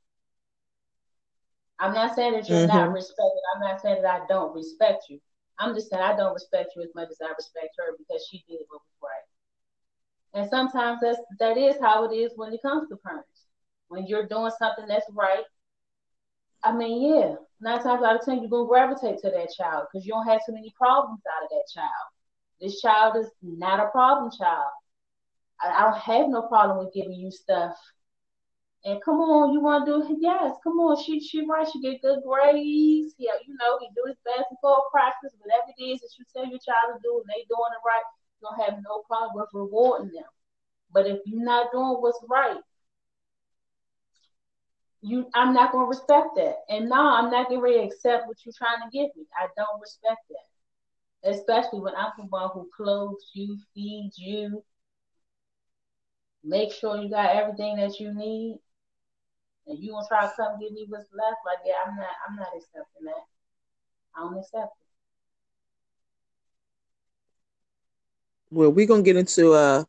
I'm 1.80 1.94
not 1.94 2.16
saying 2.16 2.34
that 2.34 2.48
you're 2.48 2.68
mm-hmm. 2.68 2.78
not 2.78 2.94
respected. 2.94 3.42
I'm 3.56 3.62
not 3.62 3.82
saying 3.82 4.02
that 4.04 4.22
I 4.22 4.26
don't 4.28 4.56
respect 4.56 5.06
you. 5.10 5.20
I'm 5.60 5.76
just 5.76 5.90
saying 5.90 6.02
I 6.02 6.16
don't 6.16 6.34
respect 6.34 6.72
you 6.76 6.84
as 6.84 6.90
much 6.96 7.10
as 7.12 7.18
I 7.22 7.32
respect 7.38 7.76
her 7.78 7.96
because 7.98 8.26
she 8.30 8.44
did 8.48 8.60
what 8.70 8.82
was 8.82 8.98
right. 9.02 10.40
And 10.42 10.50
sometimes 10.50 11.00
that's 11.02 11.20
that 11.40 11.58
is 11.58 11.76
how 11.82 12.10
it 12.10 12.16
is 12.16 12.32
when 12.36 12.54
it 12.54 12.62
comes 12.62 12.90
to 12.90 12.98
parents. 12.98 13.28
When 13.90 14.08
you're 14.08 14.28
doing 14.28 14.52
something 14.58 14.88
that's 14.88 15.06
right, 15.12 15.44
I 16.64 16.72
mean, 16.72 17.14
yeah, 17.14 17.36
nine 17.62 17.84
times 17.84 18.04
out 18.04 18.16
of 18.16 18.26
ten 18.26 18.40
you're 18.40 18.50
gonna 18.50 18.68
gravitate 18.68 19.20
to 19.20 19.30
that 19.30 19.54
child 19.58 19.88
because 19.92 20.06
you 20.06 20.14
don't 20.14 20.28
have 20.28 20.42
too 20.46 20.54
many 20.54 20.74
problems 20.78 21.22
out 21.36 21.44
of 21.44 21.50
that 21.50 21.66
child. 21.74 22.08
This 22.62 22.80
child 22.82 23.18
is 23.18 23.30
not 23.42 23.80
a 23.86 23.90
problem 23.90 24.32
child. 24.38 24.72
I, 25.62 25.72
I 25.72 25.82
don't 25.84 26.00
have 26.00 26.30
no 26.30 26.44
problem 26.44 26.78
with 26.84 26.94
giving 26.94 27.14
you 27.14 27.32
stuff 27.32 27.76
and 28.86 29.00
come 29.02 29.16
on, 29.24 29.54
you 29.54 29.62
want 29.62 29.86
to 29.88 29.92
do 29.92 30.04
it? 30.04 30.20
yes, 30.20 30.60
come 30.62 30.76
on. 30.84 31.02
She 31.02 31.20
she 31.22 31.48
right. 31.48 31.68
She 31.72 31.80
get 31.80 32.02
good 32.02 32.20
grades. 32.28 33.16
Yeah, 33.18 33.40
you 33.48 33.56
know 33.56 33.80
he 33.80 33.88
do 33.96 34.04
his 34.08 34.20
basketball 34.28 34.92
practice, 34.92 35.32
whatever 35.40 35.72
it 35.72 35.82
is 35.82 36.02
that 36.02 36.12
you 36.20 36.26
tell 36.28 36.44
your 36.44 36.60
child 36.60 36.92
to 36.92 37.00
do, 37.00 37.24
and 37.24 37.30
they 37.32 37.48
doing 37.48 37.72
it 37.72 37.84
right. 37.88 38.04
You 38.36 38.52
don't 38.52 38.60
have 38.60 38.84
no 38.84 39.04
problem 39.08 39.40
with 39.40 39.56
rewarding 39.56 40.12
them. 40.12 40.28
But 40.92 41.08
if 41.08 41.20
you're 41.26 41.44
not 41.44 41.72
doing 41.72 41.96
what's 42.04 42.20
right, 42.28 42.60
you 45.04 45.28
I'm 45.36 45.54
not 45.54 45.72
gonna 45.72 45.88
respect 45.88 46.30
that. 46.38 46.56
And 46.70 46.90
no, 46.90 46.96
I'm 47.00 47.32
not 47.32 47.50
gonna 47.50 47.62
really 47.62 47.86
accept 47.86 48.28
what 48.28 48.38
you're 48.46 48.54
trying 48.58 48.80
to 48.82 48.92
give 48.92 49.16
me. 49.16 49.26
I 49.40 49.48
don't 49.58 49.82
respect 49.82 50.22
that. 50.30 51.32
Especially 51.32 51.80
when 51.82 51.96
I'm 51.96 52.12
the 52.18 52.26
one 52.26 52.50
who 52.54 52.70
clothes 52.76 53.30
you, 53.34 53.58
feeds 53.76 54.18
you, 54.18 54.64
make 56.44 56.72
sure 56.74 56.98
you 56.98 57.10
got 57.10 57.36
everything 57.36 57.78
that 57.78 58.00
you 58.00 58.14
need 58.14 58.60
and 59.68 59.80
you 59.80 59.92
gonna 59.92 60.08
try 60.08 60.26
to 60.26 60.34
come 60.36 60.60
give 60.60 60.72
me 60.74 60.86
what's 60.90 61.10
left, 61.14 61.38
like 61.46 61.60
yeah, 61.66 61.74
I'm 61.86 61.96
not 61.98 62.16
I'm 62.28 62.36
not 62.36 62.50
accepting 62.58 63.06
that. 63.06 63.26
I 64.16 64.22
don't 64.22 64.38
accept 64.40 64.74
it. 64.82 64.88
Well, 68.52 68.72
we're 68.72 68.88
gonna 68.88 69.04
get 69.04 69.18
into 69.18 69.54
uh, 69.54 69.84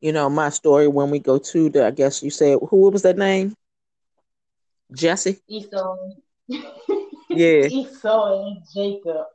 you 0.00 0.12
know, 0.12 0.28
my 0.30 0.50
story 0.50 0.88
when 0.88 1.10
we 1.10 1.18
go 1.18 1.38
to 1.38 1.70
the 1.70 1.86
I 1.86 1.90
guess 1.90 2.22
you 2.22 2.30
said 2.30 2.58
who 2.70 2.90
was 2.90 3.02
that 3.02 3.18
name? 3.18 3.54
Jesse? 4.92 5.38
Esau. 5.48 5.96
yeah. 6.48 7.68
Esau 7.68 8.46
and 8.46 8.62
Jacob. 8.74 9.26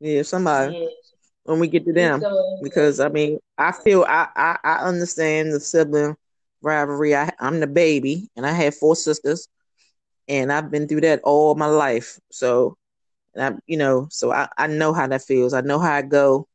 Yeah, 0.00 0.22
somebody. 0.22 0.76
Yeah. 0.78 0.86
When 1.44 1.60
we 1.60 1.68
get 1.68 1.84
to 1.86 1.92
them. 1.92 2.22
Because 2.62 3.00
I 3.00 3.08
mean, 3.08 3.38
I 3.56 3.72
feel 3.72 4.04
I, 4.08 4.28
I 4.36 4.58
I 4.62 4.74
understand 4.86 5.52
the 5.52 5.60
sibling 5.60 6.16
rivalry. 6.62 7.14
I, 7.14 7.30
I'm 7.38 7.60
the 7.60 7.66
baby, 7.66 8.28
and 8.36 8.46
I 8.46 8.52
have 8.52 8.74
four 8.74 8.96
sisters, 8.96 9.48
and 10.28 10.52
I've 10.52 10.70
been 10.70 10.88
through 10.88 11.02
that 11.02 11.20
all 11.22 11.54
my 11.54 11.66
life. 11.66 12.18
So, 12.30 12.76
and 13.34 13.54
I, 13.54 13.58
you 13.66 13.76
know, 13.76 14.08
so 14.10 14.32
I, 14.32 14.48
I 14.58 14.66
know 14.66 14.92
how 14.92 15.06
that 15.06 15.22
feels. 15.22 15.54
I 15.54 15.60
know 15.62 15.78
how 15.78 15.92
I 15.92 16.02
go. 16.02 16.46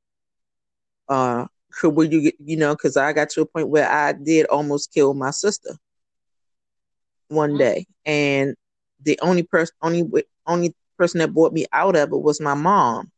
Uh, 1.07 1.45
where 1.83 2.07
you 2.07 2.21
get, 2.21 2.35
you 2.39 2.57
know, 2.57 2.73
because 2.73 2.97
I 2.97 3.11
got 3.13 3.29
to 3.31 3.41
a 3.41 3.45
point 3.45 3.69
where 3.69 3.89
I 3.89 4.13
did 4.13 4.45
almost 4.47 4.93
kill 4.93 5.13
my 5.13 5.31
sister 5.31 5.77
one 7.27 7.51
mm-hmm. 7.51 7.59
day, 7.59 7.85
and 8.05 8.55
the 9.01 9.19
only 9.21 9.43
person, 9.43 9.75
only 9.81 10.09
only 10.45 10.75
person 10.97 11.19
that 11.19 11.33
brought 11.33 11.53
me 11.53 11.65
out 11.73 11.95
of 11.95 12.11
it 12.11 12.21
was 12.21 12.39
my 12.39 12.53
mom. 12.53 13.11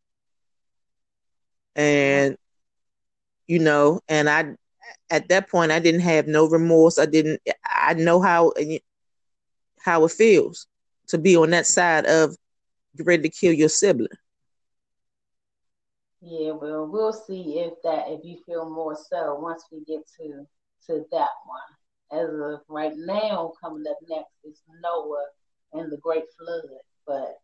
And 1.75 2.37
you 3.47 3.59
know, 3.59 4.01
and 4.09 4.29
I 4.29 4.55
at 5.09 5.29
that 5.29 5.49
point 5.49 5.71
I 5.71 5.79
didn't 5.79 6.01
have 6.01 6.27
no 6.27 6.47
remorse. 6.47 6.97
I 6.97 7.05
didn't 7.05 7.41
I 7.65 7.93
know 7.93 8.21
how 8.21 8.53
how 9.79 10.05
it 10.05 10.11
feels 10.11 10.67
to 11.07 11.17
be 11.17 11.37
on 11.37 11.51
that 11.51 11.65
side 11.65 12.05
of 12.05 12.35
you 12.97 13.05
ready 13.05 13.23
to 13.23 13.29
kill 13.29 13.53
your 13.53 13.69
sibling. 13.69 14.09
Yeah, 16.21 16.51
well, 16.51 16.87
we'll 16.87 17.13
see 17.13 17.59
if 17.59 17.73
that 17.83 18.05
if 18.07 18.25
you 18.25 18.39
feel 18.45 18.69
more 18.69 18.97
so 19.09 19.35
once 19.35 19.63
we 19.71 19.83
get 19.85 20.01
to 20.17 20.45
to 20.87 21.05
that 21.11 21.29
one. 21.45 21.76
As 22.11 22.29
of 22.29 22.61
right 22.69 22.93
now, 22.95 23.53
coming 23.61 23.83
up 23.89 23.97
next 24.09 24.31
is 24.45 24.61
Noah 24.81 25.25
and 25.73 25.91
the 25.91 25.97
Great 25.97 26.23
Flood. 26.37 26.63
But 27.05 27.37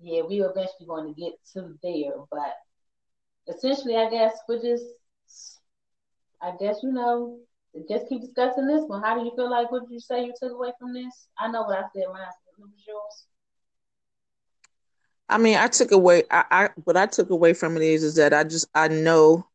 yeah, 0.00 0.22
we 0.22 0.42
are 0.42 0.50
eventually 0.50 0.86
going 0.86 1.14
to 1.14 1.20
get 1.20 1.32
to 1.52 1.78
there. 1.82 2.14
But 2.30 2.56
essentially, 3.54 3.96
I 3.96 4.10
guess 4.10 4.36
we're 4.48 4.62
just 4.62 4.84
I 6.44 6.52
guess 6.60 6.80
you 6.82 6.92
know, 6.92 7.38
just 7.88 8.08
keep 8.08 8.20
discussing 8.20 8.66
this 8.66 8.84
one. 8.86 9.02
How 9.02 9.18
do 9.18 9.24
you 9.24 9.32
feel 9.34 9.50
like? 9.50 9.70
What 9.70 9.88
did 9.88 9.94
you 9.94 10.00
say 10.00 10.24
you 10.24 10.34
took 10.40 10.52
away 10.52 10.72
from 10.78 10.92
this? 10.92 11.28
I 11.38 11.50
know 11.50 11.62
what 11.62 11.78
I 11.78 11.82
said 11.94 12.04
I 12.06 12.28
was 12.58 12.70
yours. 12.86 13.24
I 15.28 15.38
mean, 15.38 15.56
I 15.56 15.68
took 15.68 15.92
away. 15.92 16.24
I, 16.30 16.44
I 16.50 16.68
what 16.84 16.96
I 16.96 17.06
took 17.06 17.30
away 17.30 17.54
from 17.54 17.76
it 17.76 17.82
is 17.82 18.04
is 18.04 18.16
that 18.16 18.34
I 18.34 18.44
just 18.44 18.68
I 18.74 18.88
know. 18.88 19.46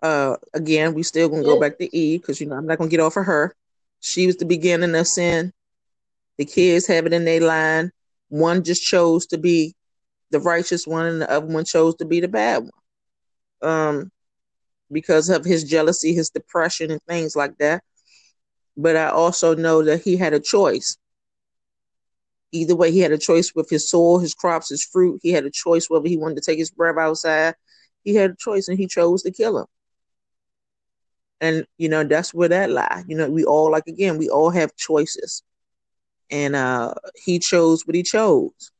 Uh, 0.00 0.36
again, 0.52 0.94
we 0.94 1.02
still 1.04 1.28
gonna 1.28 1.44
go 1.44 1.60
back 1.60 1.78
to 1.78 1.96
E 1.96 2.18
because 2.18 2.40
you 2.40 2.46
know 2.46 2.56
I'm 2.56 2.66
not 2.66 2.78
gonna 2.78 2.90
get 2.90 3.00
off 3.00 3.16
of 3.16 3.24
her. 3.24 3.54
She 4.02 4.26
was 4.26 4.36
the 4.36 4.44
beginning 4.44 4.94
of 4.96 5.06
sin. 5.06 5.52
The 6.36 6.44
kids 6.44 6.88
have 6.88 7.06
it 7.06 7.12
in 7.12 7.24
their 7.24 7.40
line. 7.40 7.92
One 8.28 8.64
just 8.64 8.82
chose 8.82 9.26
to 9.26 9.38
be 9.38 9.76
the 10.30 10.40
righteous 10.40 10.86
one, 10.86 11.06
and 11.06 11.22
the 11.22 11.30
other 11.30 11.46
one 11.46 11.64
chose 11.64 11.94
to 11.96 12.04
be 12.04 12.18
the 12.18 12.26
bad 12.28 12.64
one. 12.64 12.70
Um, 13.62 14.12
because 14.90 15.30
of 15.30 15.44
his 15.44 15.62
jealousy, 15.62 16.12
his 16.14 16.30
depression, 16.30 16.90
and 16.90 17.00
things 17.04 17.36
like 17.36 17.56
that. 17.58 17.84
But 18.76 18.96
I 18.96 19.08
also 19.08 19.54
know 19.54 19.84
that 19.84 20.02
he 20.02 20.16
had 20.16 20.34
a 20.34 20.40
choice. 20.40 20.96
Either 22.50 22.74
way, 22.74 22.90
he 22.90 22.98
had 22.98 23.12
a 23.12 23.18
choice 23.18 23.54
with 23.54 23.70
his 23.70 23.88
soil, 23.88 24.18
his 24.18 24.34
crops, 24.34 24.70
his 24.70 24.84
fruit. 24.84 25.20
He 25.22 25.30
had 25.30 25.46
a 25.46 25.50
choice 25.50 25.88
whether 25.88 26.08
he 26.08 26.16
wanted 26.16 26.36
to 26.36 26.40
take 26.40 26.58
his 26.58 26.72
breath 26.72 26.98
outside. 26.98 27.54
He 28.02 28.16
had 28.16 28.32
a 28.32 28.36
choice, 28.36 28.66
and 28.66 28.76
he 28.76 28.88
chose 28.88 29.22
to 29.22 29.30
kill 29.30 29.58
him. 29.58 29.66
And 31.42 31.66
you 31.76 31.88
know 31.88 32.04
that's 32.04 32.32
where 32.32 32.48
that 32.48 32.70
lie. 32.70 33.04
You 33.08 33.16
know, 33.16 33.28
we 33.28 33.44
all 33.44 33.70
like 33.70 33.88
again, 33.88 34.16
we 34.16 34.30
all 34.30 34.50
have 34.50 34.76
choices, 34.76 35.42
and 36.30 36.56
uh 36.56 36.94
he 37.24 37.40
chose 37.40 37.86
what 37.86 37.96
he 37.96 38.04
chose. 38.04 38.70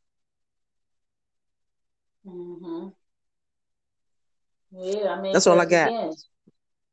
Mm-hmm. 2.27 2.89
Yeah, 4.73 5.09
I 5.11 5.21
mean 5.21 5.33
that's 5.33 5.47
all 5.47 5.61
I 5.61 5.67
got. 5.67 5.89
Again, 5.89 6.15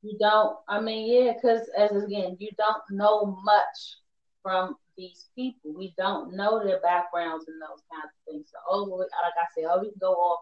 you 0.02 0.18
don't. 0.20 0.58
I 0.68 0.82
mean, 0.82 1.06
yeah, 1.08 1.34
because 1.34 1.70
as 1.78 1.92
again, 2.04 2.36
you 2.40 2.50
don't 2.58 2.84
know 2.90 3.38
much 3.44 3.98
from 4.42 4.76
these 4.98 5.30
people. 5.36 5.74
We 5.78 5.94
don't 5.98 6.36
know 6.36 6.64
their 6.64 6.82
backgrounds 6.82 7.46
and 7.48 7.62
those 7.62 7.84
kinds 7.92 8.12
of 8.12 8.34
things. 8.34 8.48
So 8.52 8.58
all, 8.70 8.98
like 8.98 9.10
I 9.14 9.46
said, 9.56 9.66
all 9.66 9.82
we 9.82 9.90
can 9.92 10.00
go 10.00 10.14
off 10.14 10.40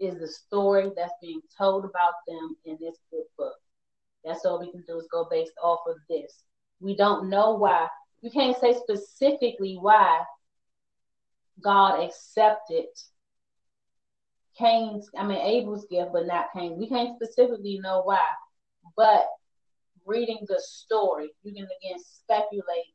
is 0.00 0.18
the 0.18 0.28
story 0.28 0.90
that's 0.96 1.14
being 1.22 1.40
told 1.56 1.84
about 1.84 2.14
them 2.26 2.56
in 2.64 2.76
this 2.80 2.98
good 3.10 3.24
book. 3.38 3.54
That's 4.24 4.44
all 4.44 4.60
we 4.60 4.70
can 4.70 4.84
do 4.86 4.98
is 4.98 5.06
go 5.10 5.26
based 5.30 5.52
off 5.62 5.80
of 5.86 5.96
this. 6.08 6.42
We 6.80 6.96
don't 6.96 7.28
know 7.28 7.54
why 7.54 7.88
you 8.24 8.30
can't 8.30 8.56
say 8.56 8.72
specifically 8.72 9.76
why 9.78 10.22
God 11.62 12.02
accepted 12.02 12.86
Cain's, 14.58 15.10
I 15.16 15.26
mean 15.26 15.36
Abel's 15.36 15.86
gift, 15.90 16.12
but 16.14 16.26
not 16.26 16.46
Cain. 16.56 16.78
We 16.78 16.88
can't 16.88 17.14
specifically 17.16 17.78
know 17.82 18.00
why. 18.02 18.24
But 18.96 19.26
reading 20.06 20.38
the 20.48 20.58
story, 20.58 21.32
you 21.42 21.52
can 21.52 21.64
again 21.64 21.98
speculate 22.02 22.94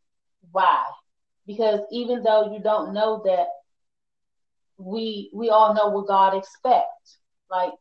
why. 0.52 0.84
Because 1.46 1.82
even 1.92 2.24
though 2.24 2.52
you 2.52 2.60
don't 2.60 2.92
know 2.92 3.22
that 3.26 3.50
we 4.78 5.30
we 5.32 5.52
all 5.52 5.76
know 5.76 5.90
what 5.90 6.08
God 6.08 6.36
expects. 6.36 7.20
Like 7.52 7.74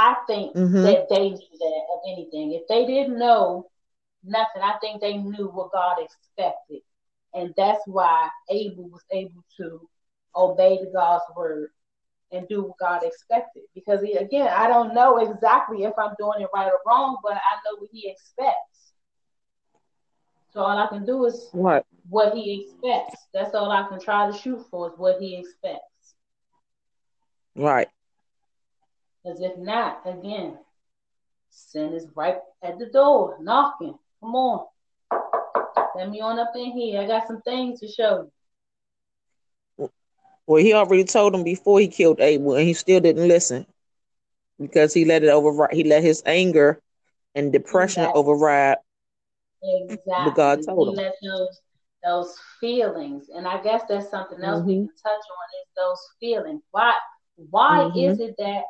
I 0.00 0.16
think 0.26 0.56
mm-hmm. 0.56 0.82
that 0.82 1.10
they 1.10 1.28
knew 1.28 1.58
that 1.58 1.82
of 1.92 2.00
anything. 2.10 2.54
If 2.54 2.66
they 2.68 2.86
didn't 2.86 3.18
know 3.18 3.70
nothing, 4.24 4.62
I 4.62 4.78
think 4.80 5.02
they 5.02 5.18
knew 5.18 5.48
what 5.48 5.72
God 5.72 5.98
expected. 6.00 6.80
And 7.34 7.52
that's 7.54 7.82
why 7.86 8.30
Abel 8.48 8.88
was 8.88 9.04
able 9.12 9.44
to 9.58 9.86
obey 10.34 10.78
the 10.78 10.90
God's 10.90 11.24
word 11.36 11.68
and 12.32 12.48
do 12.48 12.62
what 12.62 12.78
God 12.78 13.02
expected. 13.04 13.64
Because 13.74 14.00
he, 14.00 14.14
again, 14.14 14.48
I 14.48 14.68
don't 14.68 14.94
know 14.94 15.18
exactly 15.18 15.84
if 15.84 15.92
I'm 15.98 16.14
doing 16.18 16.40
it 16.40 16.48
right 16.54 16.68
or 16.68 16.80
wrong, 16.86 17.18
but 17.22 17.34
I 17.34 17.56
know 17.66 17.76
what 17.78 17.90
he 17.92 18.08
expects. 18.08 18.94
So 20.54 20.62
all 20.62 20.78
I 20.78 20.86
can 20.86 21.04
do 21.04 21.26
is 21.26 21.50
what 21.52 21.84
what 22.08 22.34
he 22.34 22.64
expects. 22.64 23.26
That's 23.34 23.54
all 23.54 23.70
I 23.70 23.86
can 23.86 24.00
try 24.00 24.30
to 24.30 24.36
shoot 24.36 24.64
for 24.70 24.88
is 24.88 24.98
what 24.98 25.20
he 25.20 25.36
expects. 25.36 26.14
Right. 27.54 27.88
Because 29.22 29.40
if 29.40 29.56
not, 29.58 30.00
again, 30.06 30.58
sin 31.50 31.92
is 31.92 32.06
right 32.14 32.38
at 32.62 32.78
the 32.78 32.86
door, 32.86 33.36
knocking. 33.40 33.98
Come 34.20 34.34
on. 34.34 34.66
Let 35.96 36.10
me 36.10 36.20
on 36.20 36.38
up 36.38 36.52
in 36.54 36.72
here. 36.72 37.00
I 37.00 37.06
got 37.06 37.26
some 37.26 37.42
things 37.42 37.80
to 37.80 37.88
show 37.88 38.30
you. 39.78 39.90
Well, 40.46 40.62
he 40.62 40.72
already 40.72 41.04
told 41.04 41.34
him 41.34 41.44
before 41.44 41.78
he 41.78 41.88
killed 41.88 42.20
Abel, 42.20 42.54
and 42.54 42.66
he 42.66 42.74
still 42.74 43.00
didn't 43.00 43.28
listen 43.28 43.66
because 44.58 44.92
he 44.92 45.04
let 45.04 45.22
it 45.22 45.28
override. 45.28 45.74
He 45.74 45.84
let 45.84 46.02
his 46.02 46.22
anger 46.26 46.80
and 47.34 47.52
depression 47.52 48.02
exactly. 48.02 48.20
override. 48.20 48.76
Exactly. 49.62 50.02
What 50.08 50.34
God 50.34 50.60
told 50.66 50.88
he 50.88 51.02
him. 51.02 51.04
Let 51.04 51.14
those, 51.22 51.60
those 52.02 52.38
feelings, 52.60 53.28
and 53.34 53.46
I 53.46 53.62
guess 53.62 53.82
that's 53.88 54.10
something 54.10 54.42
else 54.42 54.60
mm-hmm. 54.60 54.68
we 54.68 54.74
can 54.76 54.88
touch 54.88 55.12
on 55.12 55.46
is 55.60 55.68
those 55.76 56.00
feelings. 56.18 56.62
Why? 56.70 56.94
Why 57.36 57.90
mm-hmm. 57.94 58.10
is 58.10 58.20
it 58.20 58.34
that 58.38 58.62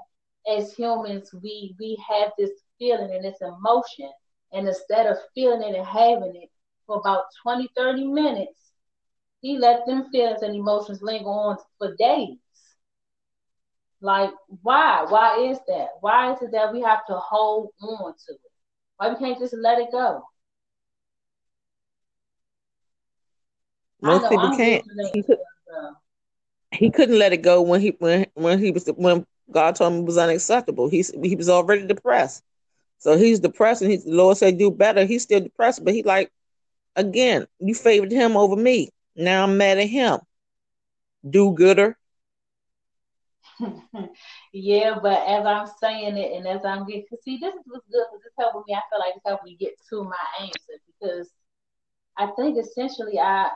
as 0.49 0.73
humans 0.75 1.31
we 1.43 1.75
we 1.79 2.03
have 2.09 2.33
this 2.39 2.51
feeling 2.79 3.11
and 3.13 3.25
this 3.25 3.41
emotion, 3.41 4.11
and 4.53 4.67
instead 4.69 5.07
of 5.07 5.19
feeling 5.35 5.63
it 5.63 5.77
and 5.77 5.87
having 5.87 6.35
it 6.35 6.51
for 6.87 6.99
about 6.99 7.25
20, 7.43 7.69
30 7.77 8.07
minutes, 8.07 8.73
he 9.41 9.59
let 9.59 9.87
them 9.87 10.11
feelings 10.11 10.43
and 10.43 10.55
emotions 10.55 11.03
linger 11.03 11.29
on 11.29 11.57
for 11.79 11.95
days. 11.97 12.39
Like, 14.01 14.31
why? 14.63 15.05
Why 15.09 15.39
is 15.51 15.59
that? 15.69 15.89
Why 16.01 16.33
is 16.33 16.43
it 16.43 16.53
that 16.53 16.73
we 16.73 16.81
have 16.83 17.05
to 17.07 17.15
hold 17.17 17.71
on 17.83 18.13
to 18.13 18.33
it? 18.33 18.41
Why 18.97 19.11
we 19.11 19.17
can't 19.17 19.39
just 19.39 19.55
let 19.55 19.79
it 19.79 19.91
go? 19.93 20.23
Most 24.01 24.29
people 24.29 24.51
can't. 24.51 24.85
He, 25.13 25.23
could, 25.23 25.39
uh, 25.39 25.93
he 26.73 26.91
couldn't 26.91 27.19
let 27.19 27.33
it 27.33 27.43
go 27.43 27.63
when 27.63 27.81
he 27.81 27.97
when 27.99 28.27
when 28.35 28.59
he 28.59 28.71
was 28.71 28.87
when 28.97 29.27
God 29.53 29.77
told 29.77 29.93
him 29.95 30.01
it 30.01 30.07
was 30.07 30.19
unacceptable. 30.19 30.89
He's 30.89 31.11
he 31.23 31.37
was 31.37 31.49
already 31.49 31.87
depressed. 31.87 32.43
So 32.99 33.17
he's 33.17 33.41
depressed 33.41 33.83
and 33.83 33.91
he's 33.91 34.05
the 34.05 34.13
Lord 34.13 34.37
said 34.37 34.59
do 34.59 34.71
better. 34.71 35.05
He's 35.05 35.23
still 35.23 35.41
depressed, 35.41 35.85
but 35.85 35.95
he 35.95 36.03
like 36.03 36.31
again, 36.97 37.47
you 37.59 37.75
favored 37.75 38.13
him 38.13 38.37
over 38.37 38.57
me. 38.57 38.91
Now 39.17 39.45
I'm 39.45 39.57
mad 39.59 39.79
at 39.79 39.89
him. 39.89 40.21
Do 41.29 41.53
gooder. 41.53 41.97
yeah, 44.53 44.99
but 45.03 45.19
as 45.29 45.47
I'm 45.47 45.67
saying 45.81 46.17
it 46.17 46.33
and 46.37 46.47
as 46.47 46.65
I'm 46.65 46.87
getting 46.87 47.07
see 47.23 47.39
this 47.41 47.55
is 47.55 47.63
what's 47.67 47.87
good 47.91 48.05
because 48.13 48.25
it's 48.27 48.35
helping 48.39 48.63
me. 48.67 48.75
I 48.75 48.83
feel 48.91 48.99
like 49.01 49.15
it's 49.17 49.27
helping 49.27 49.53
me 49.53 49.57
get 49.59 49.75
to 49.91 50.05
my 50.05 50.27
answer 50.41 50.81
because 50.87 51.31
I 52.17 52.29
think 52.37 52.59
essentially 52.59 53.19
I 53.19 53.51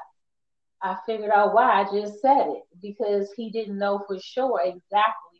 I 0.82 0.96
figured 1.06 1.30
out 1.30 1.54
why 1.54 1.80
I 1.80 1.84
just 1.84 2.20
said 2.20 2.48
it 2.48 2.62
because 2.82 3.32
he 3.36 3.50
didn't 3.50 3.78
know 3.78 4.02
for 4.06 4.18
sure 4.20 4.60
exactly 4.64 5.33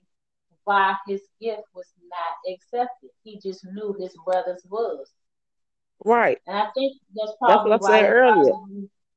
why 0.64 0.94
his 1.06 1.22
gift 1.40 1.62
was 1.74 1.86
not 2.08 2.54
accepted. 2.54 3.10
He 3.22 3.40
just 3.40 3.64
knew 3.64 3.96
his 3.98 4.14
brothers 4.24 4.62
was. 4.68 5.10
Right. 6.04 6.38
And 6.46 6.56
I 6.56 6.68
think 6.74 6.94
that's 7.14 7.32
probably 7.38 7.70
that's 7.70 7.82
what 7.82 7.92
I 7.92 8.00
said 8.00 8.10
earlier. 8.10 8.52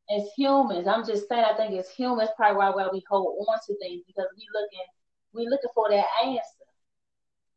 As 0.09 0.23
humans, 0.37 0.87
I'm 0.87 1.05
just 1.05 1.27
saying 1.27 1.43
I 1.43 1.55
think 1.57 1.77
as 1.77 1.89
humans 1.89 2.29
probably 2.37 2.57
why, 2.57 2.69
why 2.69 2.87
we 2.91 3.03
hold 3.09 3.45
on 3.47 3.59
to 3.67 3.77
things 3.79 4.03
because 4.07 4.27
we 4.37 4.45
looking 4.53 4.85
we 5.33 5.47
looking 5.49 5.69
for 5.75 5.89
that 5.89 6.05
answer. 6.23 6.41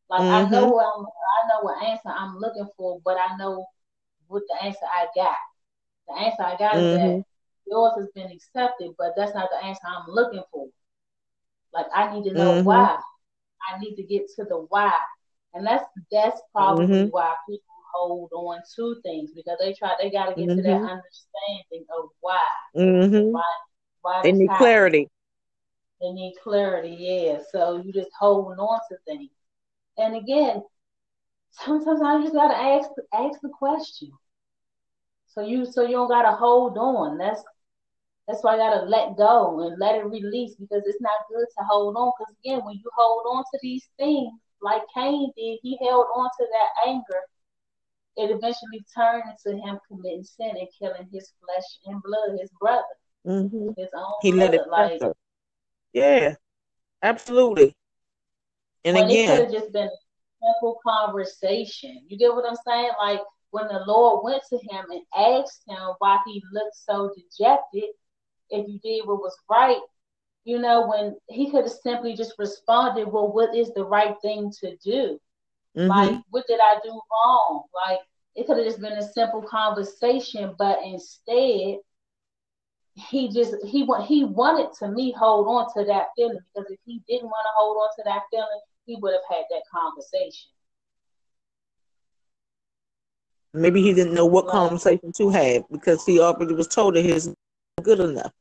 Like 0.08 0.22
mm-hmm. 0.22 0.46
I 0.46 0.50
know 0.50 0.66
what 0.68 0.86
I'm, 0.86 1.04
I 1.04 1.48
know 1.48 1.60
what 1.62 1.86
answer 1.86 2.08
I'm 2.08 2.38
looking 2.38 2.68
for, 2.76 3.00
but 3.04 3.16
I 3.16 3.36
know 3.36 3.64
what 4.26 4.42
the 4.48 4.64
answer 4.64 4.86
I 4.92 5.06
got. 5.14 5.36
The 6.08 6.14
answer 6.14 6.42
I 6.42 6.56
got 6.56 6.74
mm-hmm. 6.74 6.84
is 6.84 6.96
that 6.96 7.02
mm-hmm 7.02 7.20
yours 7.70 7.92
has 7.96 8.08
been 8.14 8.30
accepted, 8.30 8.90
but 8.98 9.14
that's 9.16 9.34
not 9.34 9.48
the 9.50 9.64
answer 9.64 9.80
I'm 9.86 10.08
looking 10.08 10.42
for. 10.52 10.66
Like 11.72 11.86
I 11.94 12.12
need 12.12 12.28
to 12.28 12.34
know 12.34 12.52
mm-hmm. 12.52 12.64
why. 12.66 12.98
I 13.68 13.78
need 13.78 13.96
to 13.96 14.02
get 14.02 14.28
to 14.36 14.44
the 14.44 14.66
why. 14.68 14.92
And 15.54 15.66
that's 15.66 15.84
that's 16.10 16.40
probably 16.52 16.86
mm-hmm. 16.86 17.08
why 17.08 17.34
people 17.48 17.64
hold 17.92 18.30
on 18.32 18.60
to 18.76 19.00
things 19.02 19.30
because 19.34 19.58
they 19.60 19.72
try 19.72 19.94
they 20.00 20.10
gotta 20.10 20.34
get 20.34 20.48
mm-hmm. 20.48 20.56
to 20.56 20.62
that 20.62 20.68
mm-hmm. 20.68 20.84
understanding 20.84 21.86
of 21.98 22.10
why. 22.20 22.40
Mm-hmm. 22.76 23.32
Why 23.32 23.42
why 24.02 24.20
they 24.22 24.32
need 24.32 24.48
happening. 24.48 24.58
clarity. 24.58 25.08
They 26.00 26.10
need 26.12 26.34
clarity, 26.42 26.96
yeah. 26.98 27.38
So 27.52 27.82
you 27.84 27.92
just 27.92 28.10
holding 28.18 28.58
on 28.58 28.80
to 28.90 28.96
things. 29.06 29.30
And 29.98 30.16
again, 30.16 30.62
sometimes 31.50 32.00
I 32.02 32.22
just 32.22 32.32
gotta 32.32 32.56
ask 32.56 32.90
ask 33.12 33.40
the 33.40 33.50
question. 33.50 34.10
So 35.28 35.42
you 35.42 35.66
so 35.66 35.82
you 35.82 35.92
don't 35.92 36.08
gotta 36.08 36.32
hold 36.36 36.78
on. 36.78 37.18
That's 37.18 37.42
that's 38.30 38.44
why 38.44 38.54
I 38.54 38.58
gotta 38.58 38.86
let 38.86 39.16
go 39.16 39.66
and 39.66 39.78
let 39.80 39.96
it 39.96 40.06
release 40.06 40.54
because 40.54 40.84
it's 40.86 41.00
not 41.00 41.26
good 41.28 41.46
to 41.58 41.64
hold 41.68 41.96
on. 41.96 42.12
Because 42.16 42.34
again, 42.44 42.64
when 42.64 42.76
you 42.76 42.88
hold 42.96 43.24
on 43.26 43.42
to 43.42 43.58
these 43.60 43.88
things, 43.98 44.32
like 44.62 44.82
Cain 44.94 45.32
did, 45.36 45.58
he 45.62 45.76
held 45.80 46.06
on 46.14 46.30
to 46.38 46.46
that 46.52 46.88
anger. 46.88 47.22
It 48.16 48.30
eventually 48.30 48.84
turned 48.96 49.24
into 49.30 49.58
him 49.60 49.78
committing 49.88 50.22
sin 50.22 50.50
and 50.50 50.68
killing 50.78 51.08
his 51.12 51.32
flesh 51.44 51.64
and 51.86 52.00
blood, 52.02 52.38
his 52.40 52.50
brother, 52.60 52.82
mm-hmm. 53.26 53.70
his 53.76 53.88
own. 53.96 54.12
He 54.22 54.30
let 54.30 54.54
it 54.54 54.68
like, 54.70 55.00
yeah, 55.92 56.34
absolutely. 57.02 57.74
And 58.84 58.96
again, 58.96 59.10
it 59.10 59.26
could 59.26 59.44
have 59.44 59.52
just 59.52 59.72
been 59.72 59.88
a 59.88 60.46
simple 60.54 60.78
conversation. 60.86 62.04
You 62.06 62.16
get 62.16 62.32
what 62.32 62.48
I'm 62.48 62.56
saying? 62.64 62.90
Like 63.00 63.20
when 63.50 63.66
the 63.66 63.82
Lord 63.86 64.24
went 64.24 64.42
to 64.50 64.56
him 64.56 64.84
and 64.90 65.02
asked 65.16 65.62
him 65.66 65.94
why 65.98 66.18
he 66.26 66.42
looked 66.52 66.76
so 66.76 67.10
dejected, 67.16 67.90
if 68.50 68.68
you 68.68 68.78
did 68.80 69.06
what 69.06 69.20
was 69.20 69.36
right, 69.48 69.80
you 70.44 70.58
know, 70.58 70.88
when 70.88 71.16
he 71.28 71.50
could 71.50 71.64
have 71.64 71.72
simply 71.72 72.14
just 72.14 72.34
responded, 72.38 73.06
well, 73.06 73.32
what 73.32 73.54
is 73.54 73.72
the 73.74 73.84
right 73.84 74.14
thing 74.22 74.52
to 74.60 74.76
do? 74.76 75.18
Mm-hmm. 75.76 75.88
Like, 75.88 76.20
what 76.30 76.46
did 76.48 76.60
I 76.60 76.78
do 76.82 76.90
wrong? 76.90 77.64
Like, 77.74 78.00
it 78.34 78.46
could 78.46 78.56
have 78.56 78.66
just 78.66 78.80
been 78.80 78.92
a 78.92 79.12
simple 79.12 79.42
conversation, 79.42 80.54
but 80.58 80.78
instead, 80.84 81.78
he 82.94 83.28
just 83.28 83.54
he 83.64 83.84
want 83.84 84.06
he 84.06 84.24
wanted 84.24 84.72
to 84.78 84.88
me 84.88 85.12
hold 85.12 85.46
on 85.46 85.72
to 85.74 85.84
that 85.86 86.08
feeling 86.16 86.38
because 86.52 86.70
if 86.70 86.78
he 86.84 87.00
didn't 87.08 87.26
want 87.26 87.44
to 87.44 87.50
hold 87.56 87.76
on 87.76 87.88
to 87.96 88.02
that 88.04 88.22
feeling, 88.30 88.60
he 88.86 88.96
would 88.96 89.12
have 89.12 89.22
had 89.28 89.44
that 89.50 89.62
conversation. 89.72 90.50
Maybe 93.52 93.82
he 93.82 93.94
didn't 93.94 94.14
know 94.14 94.26
what 94.26 94.48
conversation 94.48 95.12
to 95.12 95.30
have 95.30 95.64
because 95.70 96.04
he 96.04 96.20
already 96.20 96.54
was 96.54 96.68
told 96.68 96.94
that 96.94 97.04
his 97.04 97.34
good 97.82 98.00
enough. 98.00 98.32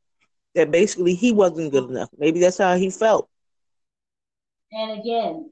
That 0.55 0.71
basically 0.71 1.13
he 1.13 1.31
wasn't 1.31 1.71
good 1.71 1.89
enough. 1.89 2.09
Maybe 2.17 2.39
that's 2.39 2.57
how 2.57 2.75
he 2.75 2.89
felt. 2.89 3.29
And 4.71 4.99
again, 4.99 5.51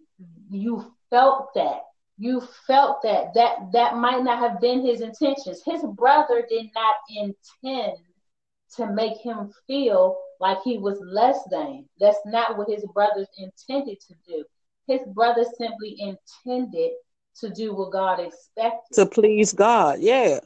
you 0.49 0.93
felt 1.09 1.53
that. 1.55 1.81
You 2.17 2.41
felt 2.65 3.01
that. 3.03 3.33
That 3.35 3.71
that 3.73 3.95
might 3.95 4.23
not 4.23 4.39
have 4.39 4.59
been 4.59 4.85
his 4.85 5.01
intentions. 5.01 5.61
His 5.65 5.83
brother 5.83 6.45
did 6.49 6.69
not 6.73 6.95
intend 7.09 7.97
to 8.75 8.91
make 8.91 9.17
him 9.19 9.51
feel 9.67 10.17
like 10.39 10.57
he 10.63 10.77
was 10.77 10.99
less 11.01 11.39
than. 11.49 11.85
That's 11.99 12.19
not 12.25 12.57
what 12.57 12.69
his 12.69 12.85
brothers 12.93 13.27
intended 13.37 13.99
to 14.07 14.15
do. 14.27 14.43
His 14.87 15.01
brother 15.13 15.45
simply 15.57 15.97
intended 15.99 16.91
to 17.39 17.49
do 17.49 17.73
what 17.75 17.91
God 17.91 18.19
expected. 18.19 18.95
To 18.95 19.05
please 19.05 19.53
God, 19.53 19.99
yeah. 19.99 20.39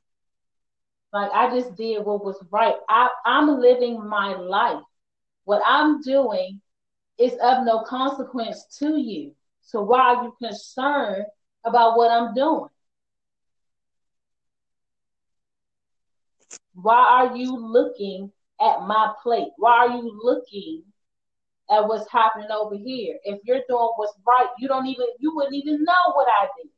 Like 1.14 1.32
I 1.34 1.49
just 1.49 1.76
did 1.76 2.05
what 2.05 2.24
was 2.24 2.43
right. 2.51 2.76
I, 2.88 3.09
I'm 3.26 3.59
living 3.59 4.07
my 4.07 4.36
life. 4.36 4.84
What 5.43 5.62
I'm 5.66 6.01
doing 6.01 6.62
is 7.18 7.34
of 7.41 7.66
no 7.66 7.84
consequence 7.84 8.66
to 8.80 8.97
you. 8.97 9.34
So 9.62 9.82
why 9.82 10.16
are 10.16 10.24
you 10.24 10.36
concerned 10.41 11.26
about 11.66 11.97
what 11.97 12.12
I'm 12.12 12.34
doing? 12.34 12.70
Why 16.74 16.95
are 16.95 17.36
you 17.38 17.55
looking 17.55 18.32
at 18.59 18.82
my 18.82 19.14
plate? 19.22 19.49
Why 19.57 19.88
are 19.88 19.97
you 19.97 20.20
looking 20.24 20.84
at 21.70 21.88
what's 21.88 22.09
happening 22.09 22.49
over 22.51 22.76
here? 22.76 23.18
If 23.24 23.39
you're 23.43 23.62
doing 23.68 23.89
what's 23.95 24.14
right, 24.26 24.47
you 24.59 24.68
don't 24.68 24.88
even 24.88 25.05
you 25.20 25.36
wouldn't 25.36 25.55
even 25.55 25.84
know 25.84 26.14
what 26.14 26.28
I 26.28 26.47
did. 26.57 26.72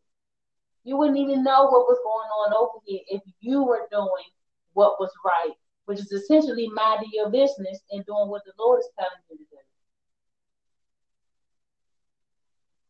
You 0.84 0.98
wouldn't 0.98 1.18
even 1.18 1.44
know 1.44 1.64
what 1.64 1.88
was 1.88 2.00
going 2.04 2.30
on 2.30 2.54
over 2.54 2.80
here 2.86 3.00
if 3.08 3.22
you 3.40 3.64
were 3.64 3.88
doing 3.92 4.30
what 4.74 5.00
was 5.00 5.12
right, 5.26 5.54
which 5.86 6.00
is 6.00 6.12
essentially 6.12 6.68
minding 6.70 7.10
your 7.14 7.30
business 7.30 7.80
and 7.92 8.06
doing 8.06 8.28
what 8.28 8.44
the 8.46 8.52
Lord 8.60 8.80
is 8.80 8.90
telling 8.98 9.12
you 9.30 9.38
to 9.38 9.44
do. 9.44 9.58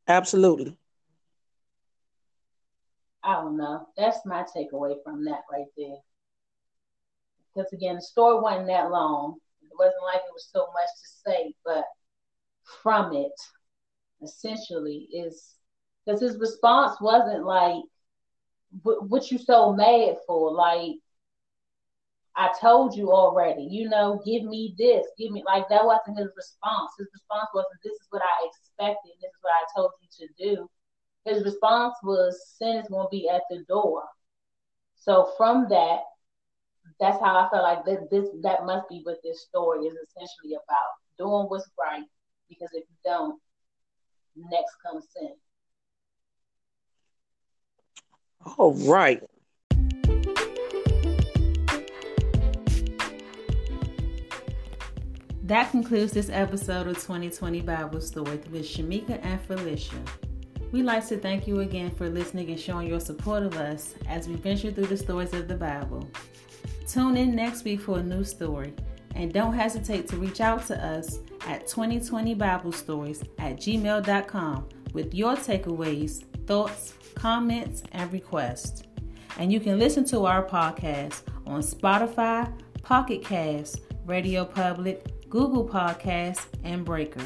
Absolutely. 0.07 0.77
I 3.23 3.33
don't 3.35 3.57
know. 3.57 3.87
That's 3.95 4.25
my 4.25 4.43
takeaway 4.43 4.95
from 5.03 5.23
that 5.25 5.41
right 5.51 5.65
there. 5.77 5.97
Because 7.53 7.71
again, 7.71 7.95
the 7.95 8.01
story 8.01 8.41
wasn't 8.41 8.67
that 8.67 8.91
long. 8.91 9.37
It 9.61 9.71
wasn't 9.77 10.03
like 10.03 10.21
it 10.27 10.33
was 10.33 10.49
so 10.51 10.67
much 10.73 10.89
to 10.99 11.07
say, 11.29 11.53
but 11.63 11.85
from 12.81 13.13
it, 13.13 13.31
essentially, 14.21 15.07
is 15.13 15.55
because 16.05 16.21
his 16.21 16.37
response 16.37 16.99
wasn't 17.01 17.45
like, 17.45 17.83
"What 18.83 19.31
you 19.31 19.37
so 19.37 19.73
mad 19.73 20.17
for?" 20.27 20.51
Like, 20.51 20.97
I 22.35 22.51
told 22.59 22.95
you 22.95 23.11
already. 23.11 23.63
You 23.63 23.89
know, 23.89 24.21
give 24.25 24.43
me 24.43 24.75
this, 24.77 25.05
give 25.17 25.31
me 25.31 25.43
like 25.45 25.69
that 25.69 25.85
wasn't 25.85 26.17
his 26.17 26.29
response. 26.35 26.91
His 26.97 27.07
response 27.13 27.49
wasn't, 27.53 27.81
"This 27.83 27.93
is 27.93 28.07
what 28.09 28.21
I 28.23 28.47
expected. 28.47 29.11
This 29.21 29.29
is 29.31 29.41
what 29.41 29.53
I 29.53 29.65
told 29.75 29.91
you 30.01 30.27
to 30.27 30.33
do." 30.43 30.69
His 31.25 31.43
response 31.43 31.95
was, 32.03 32.49
"Sin 32.57 32.77
is 32.77 32.87
going 32.89 33.05
to 33.05 33.09
be 33.09 33.29
at 33.29 33.43
the 33.49 33.63
door." 33.65 34.07
So 34.95 35.25
from 35.37 35.67
that, 35.69 36.03
that's 36.99 37.19
how 37.19 37.37
I 37.37 37.49
felt 37.49 37.63
like 37.63 37.85
that. 37.85 38.09
This 38.09 38.29
that 38.41 38.65
must 38.65 38.89
be 38.89 39.01
what 39.03 39.21
this 39.23 39.43
story 39.43 39.85
is 39.85 39.95
essentially 39.95 40.55
about: 40.55 40.93
doing 41.17 41.47
what's 41.49 41.69
right. 41.77 42.05
Because 42.49 42.69
if 42.73 42.83
you 42.89 42.97
don't, 43.03 43.41
next 44.35 44.75
comes 44.81 45.07
sin. 45.09 45.35
All 48.57 48.73
right. 48.73 49.21
That 55.43 55.71
concludes 55.71 56.13
this 56.13 56.29
episode 56.29 56.87
of 56.87 56.95
2020 56.95 57.61
Bible 57.61 58.01
Story 58.01 58.39
with 58.49 58.63
Shamika 58.63 59.19
and 59.23 59.41
Felicia. 59.41 60.01
We'd 60.71 60.83
like 60.83 61.05
to 61.09 61.17
thank 61.17 61.47
you 61.47 61.59
again 61.59 61.91
for 61.91 62.09
listening 62.09 62.49
and 62.49 62.59
showing 62.59 62.87
your 62.87 62.99
support 62.99 63.43
of 63.43 63.55
us 63.57 63.93
as 64.07 64.27
we 64.27 64.35
venture 64.35 64.71
through 64.71 64.87
the 64.87 64.97
stories 64.97 65.33
of 65.33 65.47
the 65.47 65.55
Bible. 65.55 66.09
Tune 66.87 67.17
in 67.17 67.35
next 67.35 67.63
week 67.63 67.81
for 67.81 67.99
a 67.99 68.03
new 68.03 68.23
story. 68.23 68.73
And 69.15 69.31
don't 69.31 69.53
hesitate 69.53 70.07
to 70.07 70.15
reach 70.17 70.41
out 70.41 70.65
to 70.67 70.83
us 70.83 71.19
at 71.47 71.67
2020 71.67 72.33
Bible 72.33 72.71
Stories 72.71 73.21
at 73.37 73.57
gmail.com 73.57 74.69
with 74.93 75.13
your 75.13 75.35
takeaways, 75.35 76.23
thoughts, 76.45 76.93
comments, 77.15 77.83
and 77.91 78.11
requests. 78.11 78.83
And 79.37 79.51
you 79.51 79.59
can 79.59 79.79
listen 79.79 80.05
to 80.05 80.25
our 80.25 80.43
podcast 80.45 81.21
on 81.45 81.61
Spotify, 81.61 82.51
Pocket 82.83 83.23
Cast, 83.23 83.81
Radio 84.05 84.45
Public, 84.45 85.29
Google 85.29 85.67
Podcasts, 85.67 86.45
and 86.63 86.85
Breaker. 86.85 87.23